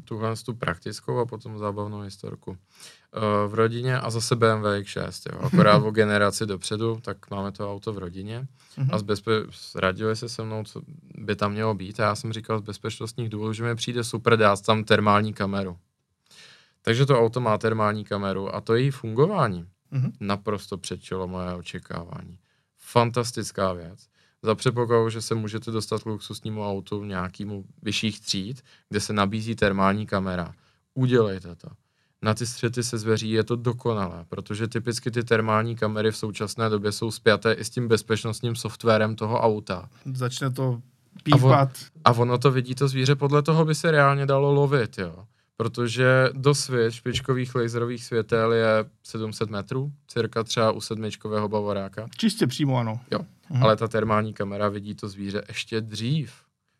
tuhle 0.04 0.36
tu 0.36 0.54
praktickou 0.54 1.18
a 1.18 1.26
potom 1.26 1.58
zábavnou 1.58 2.00
historku. 2.00 2.56
Eh, 3.16 3.48
v 3.48 3.54
rodině 3.54 3.98
a 3.98 4.10
zase 4.10 4.36
BMW 4.36 4.64
X6, 4.64 5.32
jo. 5.32 5.40
akorát 5.46 5.76
o 5.76 5.90
generaci 5.90 6.46
dopředu, 6.46 7.00
tak 7.02 7.30
máme 7.30 7.52
to 7.52 7.72
auto 7.72 7.92
v 7.92 7.98
rodině 7.98 8.46
a 8.92 8.98
z 8.98 9.02
bezpe- 9.02 9.46
radili 9.74 10.16
se 10.16 10.28
se 10.28 10.42
mnou, 10.42 10.64
co 10.64 10.82
by 11.14 11.36
tam 11.36 11.52
mělo 11.52 11.74
být 11.74 12.00
a 12.00 12.02
já 12.02 12.14
jsem 12.14 12.32
říkal 12.32 12.58
z 12.58 12.62
bezpečnostních 12.62 13.28
důvodů, 13.28 13.52
že 13.52 13.64
mi 13.64 13.74
přijde 13.74 14.04
super 14.04 14.36
dát 14.36 14.60
tam 14.62 14.84
termální 14.84 15.32
kameru. 15.34 15.76
Takže 16.82 17.06
to 17.06 17.20
auto 17.20 17.40
má 17.40 17.58
termální 17.58 18.04
kameru 18.04 18.54
a 18.54 18.60
to 18.60 18.74
její 18.74 18.90
fungování 18.90 19.66
mm-hmm. 19.92 20.12
naprosto 20.20 20.78
předčilo 20.78 21.28
moje 21.28 21.54
očekávání. 21.54 22.38
Fantastická 22.78 23.72
věc 23.72 24.09
za 24.42 24.54
předpokladu, 24.54 25.10
že 25.10 25.22
se 25.22 25.34
můžete 25.34 25.70
dostat 25.70 26.02
k 26.02 26.06
luxusnímu 26.06 26.68
autu 26.68 27.04
nějakému 27.04 27.64
vyšších 27.82 28.20
tříd, 28.20 28.62
kde 28.88 29.00
se 29.00 29.12
nabízí 29.12 29.56
termální 29.56 30.06
kamera. 30.06 30.54
Udělejte 30.94 31.54
to. 31.54 31.68
Na 32.22 32.34
ty 32.34 32.46
střety 32.46 32.82
se 32.82 32.98
zveří 32.98 33.30
je 33.30 33.44
to 33.44 33.56
dokonalé, 33.56 34.24
protože 34.28 34.68
typicky 34.68 35.10
ty 35.10 35.24
termální 35.24 35.76
kamery 35.76 36.10
v 36.10 36.16
současné 36.16 36.68
době 36.68 36.92
jsou 36.92 37.10
spjaté 37.10 37.52
i 37.52 37.64
s 37.64 37.70
tím 37.70 37.88
bezpečnostním 37.88 38.56
softwarem 38.56 39.16
toho 39.16 39.40
auta. 39.40 39.88
Začne 40.14 40.50
to 40.50 40.82
pípat. 41.22 41.68
A, 42.04 42.10
on, 42.10 42.18
a 42.18 42.22
ono 42.22 42.38
to 42.38 42.50
vidí 42.50 42.74
to 42.74 42.88
zvíře, 42.88 43.14
podle 43.14 43.42
toho 43.42 43.64
by 43.64 43.74
se 43.74 43.90
reálně 43.90 44.26
dalo 44.26 44.52
lovit, 44.52 44.98
jo 44.98 45.24
protože 45.60 46.28
do 46.32 46.54
svět 46.54 46.92
špičkových 46.92 47.54
laserových 47.54 48.04
světel 48.04 48.52
je 48.52 48.84
700 49.02 49.50
metrů, 49.50 49.92
cirka 50.08 50.44
třeba 50.44 50.72
u 50.72 50.80
sedmičkového 50.80 51.48
bavoráka. 51.48 52.08
Čistě 52.16 52.46
přímo 52.46 52.76
ano. 52.76 53.00
Jo, 53.10 53.20
mhm. 53.50 53.62
ale 53.62 53.76
ta 53.76 53.88
termální 53.88 54.34
kamera 54.34 54.68
vidí 54.68 54.94
to 54.94 55.08
zvíře 55.08 55.44
ještě 55.48 55.80
dřív. 55.80 56.32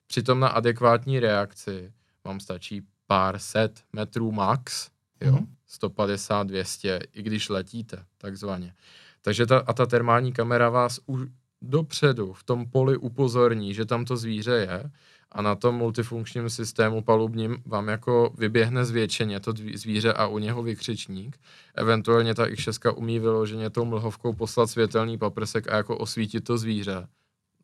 Přitom 0.07 0.41
na 0.41 0.49
adekvátní 0.49 1.21
reakci 1.21 1.93
vám 2.25 2.41
stačí 2.41 2.83
pár 3.07 3.39
set 3.39 3.81
metrů 3.93 4.33
max, 4.33 4.91
jo, 5.21 5.33
mhm. 5.33 5.47
150, 5.67 6.47
200, 6.47 7.01
i 7.13 7.23
když 7.23 7.49
letíte, 7.49 8.05
takzvaně. 8.19 8.75
Takže 9.23 9.47
ta, 9.47 9.59
a 9.59 9.73
ta 9.73 9.87
termální 9.87 10.33
kamera 10.33 10.69
vás 10.69 11.01
už 11.07 11.21
dopředu 11.63 12.33
v 12.33 12.45
tom 12.45 12.71
poli 12.71 12.97
upozorní, 12.97 13.75
že 13.75 13.85
tam 13.85 14.05
to 14.05 14.17
zvíře 14.17 14.53
je 14.53 14.91
a 15.33 15.43
na 15.43 15.55
tom 15.55 15.75
multifunkčním 15.75 16.51
systému 16.51 17.03
palubním 17.03 17.63
vám 17.67 17.89
jako 17.89 18.33
vyběhne 18.39 18.85
zvětšeně 18.85 19.41
to 19.41 19.53
zvíře 19.75 20.13
a 20.13 20.27
u 20.27 20.39
něho 20.39 20.63
vykřičník. 20.63 21.39
Eventuálně 21.75 22.35
ta 22.35 22.47
X6 22.47 22.95
umí 22.97 23.19
vyloženě 23.19 23.71
tou 23.71 23.85
mlhovkou 23.85 24.33
poslat 24.33 24.71
světelný 24.71 25.19
paprsek 25.19 25.73
a 25.73 25.77
jako 25.77 25.99
osvítit 25.99 26.45
to 26.45 26.59
zvíře. 26.59 27.07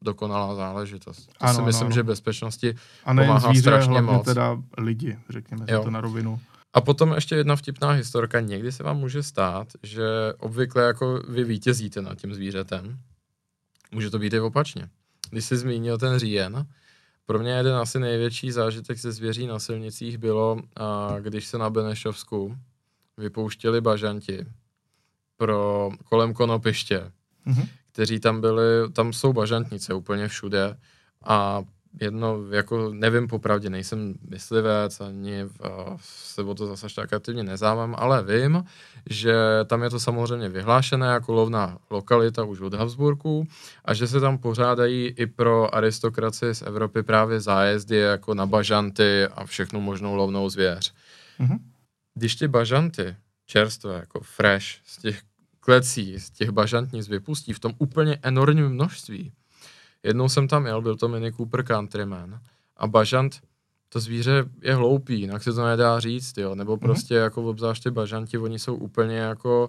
Dokonalá 0.02 0.54
záležitost. 0.54 1.26
To 1.26 1.32
ano, 1.44 1.54
si 1.54 1.62
myslím, 1.62 1.86
ano. 1.86 1.94
že 1.94 2.02
bezpečnosti 2.02 2.74
a 3.04 3.14
pomáhá 3.14 3.38
zvíře, 3.40 3.60
strašně 3.60 4.02
moc. 4.02 4.24
teda 4.24 4.62
lidi, 4.78 5.18
řekněme 5.28 5.66
jo. 5.68 5.82
to 5.82 5.90
na 5.90 6.00
rovinu. 6.00 6.40
A 6.74 6.80
potom 6.80 7.12
ještě 7.12 7.34
jedna 7.34 7.56
vtipná 7.56 7.90
historka. 7.90 8.40
Někdy 8.40 8.72
se 8.72 8.82
vám 8.82 8.98
může 8.98 9.22
stát, 9.22 9.68
že 9.82 10.04
obvykle 10.38 10.82
jako 10.82 11.22
vy 11.28 11.44
vítězíte 11.44 12.02
nad 12.02 12.18
tím 12.18 12.34
zvířetem. 12.34 12.98
Může 13.92 14.10
to 14.10 14.18
být 14.18 14.32
i 14.32 14.40
opačně. 14.40 14.88
Když 15.30 15.44
jsi 15.44 15.56
zmínil 15.56 15.98
ten 15.98 16.18
říjen, 16.18 16.66
pro 17.26 17.38
mě 17.38 17.50
jeden 17.50 17.74
asi 17.74 17.98
největší 17.98 18.50
zážitek 18.50 18.98
ze 18.98 19.12
zvěří 19.12 19.46
na 19.46 19.58
silnicích 19.58 20.18
bylo, 20.18 20.60
a 20.76 21.16
když 21.20 21.46
se 21.46 21.58
na 21.58 21.70
Benešovsku 21.70 22.56
vypouštěli 23.16 23.80
bažanti 23.80 24.46
pro 25.36 25.90
kolem 26.04 26.34
konopiště, 26.34 27.12
mm-hmm. 27.46 27.68
kteří 27.92 28.20
tam 28.20 28.40
byli, 28.40 28.92
tam 28.92 29.12
jsou 29.12 29.32
bažantnice 29.32 29.94
úplně 29.94 30.28
všude 30.28 30.76
a 31.24 31.62
jedno, 32.00 32.38
jako 32.50 32.92
nevím 32.92 33.28
popravdě, 33.28 33.70
nejsem 33.70 34.14
myslivec, 34.30 35.00
ani 35.00 35.44
v, 35.44 35.60
se 36.00 36.42
o 36.42 36.54
to 36.54 36.66
zase 36.66 36.86
tak 36.96 37.12
aktivně 37.12 37.42
nezávám, 37.42 37.94
ale 37.98 38.24
vím, 38.24 38.64
že 39.10 39.34
tam 39.66 39.82
je 39.82 39.90
to 39.90 40.00
samozřejmě 40.00 40.48
vyhlášené 40.48 41.06
jako 41.06 41.32
lovná 41.32 41.78
lokalita 41.90 42.44
už 42.44 42.60
od 42.60 42.74
Habsburků 42.74 43.46
a 43.84 43.94
že 43.94 44.06
se 44.06 44.20
tam 44.20 44.38
pořádají 44.38 45.06
i 45.06 45.26
pro 45.26 45.74
aristokraci 45.74 46.54
z 46.54 46.62
Evropy 46.62 47.02
právě 47.02 47.40
zájezdy 47.40 47.96
jako 47.96 48.34
na 48.34 48.46
bažanty 48.46 49.26
a 49.26 49.44
všechnu 49.44 49.80
možnou 49.80 50.14
lovnou 50.14 50.48
zvěř. 50.48 50.94
Mm-hmm. 51.40 51.58
Když 52.14 52.36
ty 52.36 52.48
bažanty 52.48 53.16
čerstvé, 53.46 53.94
jako 53.94 54.20
fresh, 54.20 54.66
z 54.84 54.98
těch 54.98 55.22
klecí, 55.60 56.20
z 56.20 56.30
těch 56.30 56.50
bažantnic 56.50 57.08
vypustí 57.08 57.52
v 57.52 57.58
tom 57.58 57.72
úplně 57.78 58.18
enormním 58.22 58.68
množství, 58.68 59.32
Jednou 60.06 60.28
jsem 60.28 60.48
tam 60.48 60.66
jel, 60.66 60.82
byl 60.82 60.96
to 60.96 61.08
Mini 61.08 61.32
Cooper 61.32 61.64
Countryman 61.64 62.40
a 62.76 62.86
bažant, 62.86 63.40
to 63.88 64.00
zvíře 64.00 64.44
je 64.62 64.74
hloupý, 64.74 65.20
jinak 65.20 65.42
se 65.42 65.52
to 65.52 65.64
nedá 65.64 66.00
říct, 66.00 66.38
jo, 66.38 66.54
nebo 66.54 66.72
mhm. 66.72 66.80
prostě 66.80 67.14
mm-hmm. 67.14 67.22
jako 67.22 67.42
obzvlášť 67.42 67.82
ty 67.82 67.90
bažanti, 67.90 68.38
oni 68.38 68.58
jsou 68.58 68.74
úplně 68.74 69.16
jako 69.16 69.68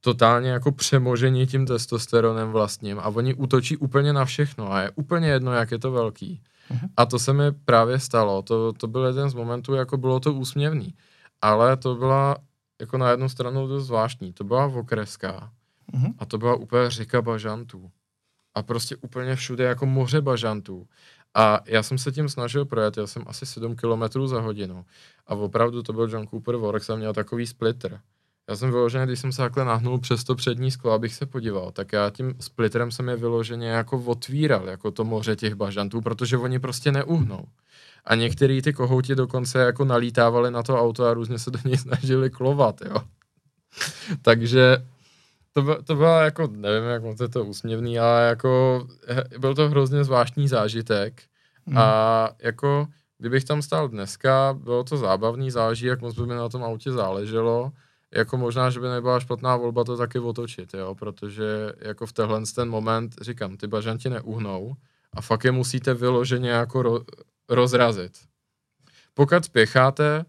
totálně 0.00 0.50
jako 0.50 0.72
přemožení 0.72 1.46
tím 1.46 1.66
testosteronem 1.66 2.50
vlastním 2.50 2.98
a 2.98 3.08
oni 3.08 3.34
útočí 3.34 3.76
úplně 3.76 4.12
na 4.12 4.24
všechno 4.24 4.72
a 4.72 4.80
je 4.80 4.90
úplně 4.94 5.28
jedno, 5.28 5.52
jak 5.52 5.70
je 5.70 5.78
to 5.78 5.92
velký. 5.92 6.42
Mm-hmm. 6.70 6.88
A 6.96 7.06
to 7.06 7.18
se 7.18 7.32
mi 7.32 7.52
právě 7.52 7.98
stalo, 7.98 8.42
to, 8.42 8.72
to 8.72 8.86
byl 8.86 9.04
jeden 9.04 9.30
z 9.30 9.34
momentů, 9.34 9.74
jako 9.74 9.96
bylo 9.96 10.20
to 10.20 10.34
úsměvný, 10.34 10.94
ale 11.42 11.76
to 11.76 11.94
byla 11.94 12.36
jako 12.80 12.98
na 12.98 13.10
jednu 13.10 13.28
stranu 13.28 13.66
dost 13.66 13.86
zvláštní, 13.86 14.32
to 14.32 14.44
byla 14.44 14.66
okreská 14.66 15.50
mm-hmm. 15.92 16.14
a 16.18 16.26
to 16.26 16.38
byla 16.38 16.54
úplně 16.54 16.90
řeka 16.90 17.22
bažantů 17.22 17.90
a 18.54 18.62
prostě 18.62 18.96
úplně 18.96 19.36
všude 19.36 19.64
jako 19.64 19.86
moře 19.86 20.20
bažantů. 20.20 20.86
A 21.34 21.60
já 21.66 21.82
jsem 21.82 21.98
se 21.98 22.12
tím 22.12 22.28
snažil 22.28 22.64
projet, 22.64 22.96
já 22.96 23.06
jsem 23.06 23.22
asi 23.26 23.46
7 23.46 23.76
km 23.76 24.26
za 24.26 24.40
hodinu. 24.40 24.84
A 25.26 25.34
opravdu 25.34 25.82
to 25.82 25.92
byl 25.92 26.08
John 26.10 26.26
Cooper 26.26 26.56
Works 26.56 26.90
a 26.90 26.96
měl 26.96 27.14
takový 27.14 27.46
splitter. 27.46 28.00
Já 28.50 28.56
jsem 28.56 28.70
vyloženě, 28.70 29.06
když 29.06 29.20
jsem 29.20 29.32
se 29.32 29.42
takhle 29.42 29.64
nahnul 29.64 29.98
přes 29.98 30.24
to 30.24 30.34
přední 30.34 30.70
sklo, 30.70 30.92
abych 30.92 31.14
se 31.14 31.26
podíval, 31.26 31.70
tak 31.72 31.92
já 31.92 32.10
tím 32.10 32.34
splitterem 32.40 32.90
jsem 32.90 33.08
je 33.08 33.16
vyloženě 33.16 33.68
jako 33.68 33.98
otvíral, 33.98 34.68
jako 34.68 34.90
to 34.90 35.04
moře 35.04 35.36
těch 35.36 35.54
bažantů, 35.54 36.00
protože 36.00 36.38
oni 36.38 36.58
prostě 36.58 36.92
neuhnou. 36.92 37.44
A 38.04 38.14
některý 38.14 38.62
ty 38.62 38.72
kohouti 38.72 39.14
dokonce 39.14 39.58
jako 39.58 39.84
nalítávali 39.84 40.50
na 40.50 40.62
to 40.62 40.80
auto 40.80 41.06
a 41.06 41.14
různě 41.14 41.38
se 41.38 41.50
do 41.50 41.58
něj 41.64 41.76
snažili 41.78 42.30
klovat, 42.30 42.80
jo. 42.84 42.96
Takže 44.22 44.84
to, 45.52 45.62
byl, 45.62 45.82
to 45.82 45.94
byla 45.94 46.22
jako, 46.22 46.46
nevím, 46.46 46.88
jak 46.88 47.02
moc 47.02 47.20
je 47.20 47.28
to 47.28 47.44
úsměvný, 47.44 47.98
ale 47.98 48.28
jako 48.28 48.86
byl 49.38 49.54
to 49.54 49.68
hrozně 49.68 50.04
zvláštní 50.04 50.48
zážitek 50.48 51.22
mm. 51.66 51.78
a 51.78 52.30
jako 52.38 52.86
kdybych 53.18 53.44
tam 53.44 53.62
stál 53.62 53.88
dneska, 53.88 54.58
bylo 54.58 54.84
to 54.84 54.96
zábavný, 54.96 55.50
záleží, 55.50 55.86
jak 55.86 56.00
moc 56.00 56.14
by 56.14 56.26
mi 56.26 56.34
na 56.34 56.48
tom 56.48 56.64
autě 56.64 56.92
záleželo, 56.92 57.72
jako 58.14 58.36
možná, 58.36 58.70
že 58.70 58.80
by 58.80 58.88
nebyla 58.88 59.20
špatná 59.20 59.56
volba 59.56 59.84
to 59.84 59.96
taky 59.96 60.18
otočit, 60.18 60.74
jo, 60.74 60.94
protože 60.94 61.72
jako 61.78 62.06
v 62.06 62.12
tenhle 62.12 62.42
ten 62.54 62.68
moment, 62.68 63.14
říkám, 63.20 63.56
ty 63.56 63.66
bažanti 63.66 64.10
neuhnou 64.10 64.76
a 65.12 65.20
fakt 65.20 65.44
je 65.44 65.52
musíte 65.52 65.94
vyloženě 65.94 66.50
jako 66.50 66.82
ro, 66.82 67.00
rozrazit. 67.48 68.12
Pokud 69.14 69.44
spěcháte, 69.44 70.24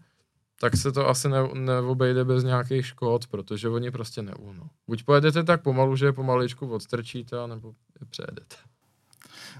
tak 0.62 0.76
se 0.76 0.92
to 0.92 1.08
asi 1.08 1.28
ne, 1.28 1.38
neobejde 1.54 2.24
bez 2.24 2.44
nějakých 2.44 2.86
škod, 2.86 3.26
protože 3.26 3.68
oni 3.68 3.90
prostě 3.90 4.22
neuhnou. 4.22 4.68
Buď 4.88 5.04
pojedete 5.04 5.42
tak 5.42 5.62
pomalu, 5.62 5.96
že 5.96 6.06
je 6.06 6.12
pomaličku 6.12 6.66
odstrčíte, 6.66 7.36
nebo 7.46 7.68
je 8.00 8.06
přejedete. 8.10 8.56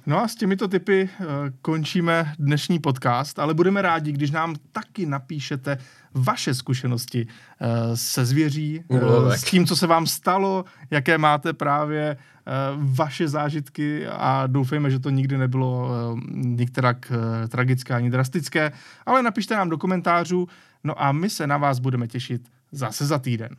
No 0.06 0.22
a 0.22 0.28
s 0.28 0.34
těmito 0.34 0.68
typy 0.68 1.08
uh, 1.20 1.26
končíme 1.62 2.34
dnešní 2.38 2.78
podcast, 2.78 3.38
ale 3.38 3.54
budeme 3.54 3.82
rádi, 3.82 4.12
když 4.12 4.30
nám 4.30 4.54
taky 4.72 5.06
napíšete 5.06 5.78
vaše 6.14 6.54
zkušenosti 6.54 7.26
uh, 7.26 7.68
se 7.94 8.24
zvěří, 8.24 8.84
uh, 8.88 9.32
s 9.32 9.44
tím, 9.44 9.66
co 9.66 9.76
se 9.76 9.86
vám 9.86 10.06
stalo, 10.06 10.64
jaké 10.90 11.18
máte 11.18 11.52
právě 11.52 12.16
vaše 12.76 13.28
zážitky 13.28 14.06
a 14.06 14.46
doufejme, 14.46 14.90
že 14.90 14.98
to 14.98 15.10
nikdy 15.10 15.38
nebylo 15.38 15.90
některak 16.30 17.12
tragické 17.48 17.94
ani 17.94 18.10
drastické, 18.10 18.72
ale 19.06 19.22
napište 19.22 19.54
nám 19.54 19.68
do 19.68 19.78
komentářů, 19.78 20.48
No 20.84 21.02
a 21.02 21.12
my 21.12 21.30
se 21.30 21.46
na 21.46 21.56
vás 21.56 21.78
budeme 21.78 22.08
těšit 22.08 22.48
zase 22.72 23.06
za 23.06 23.18
týden. 23.18 23.56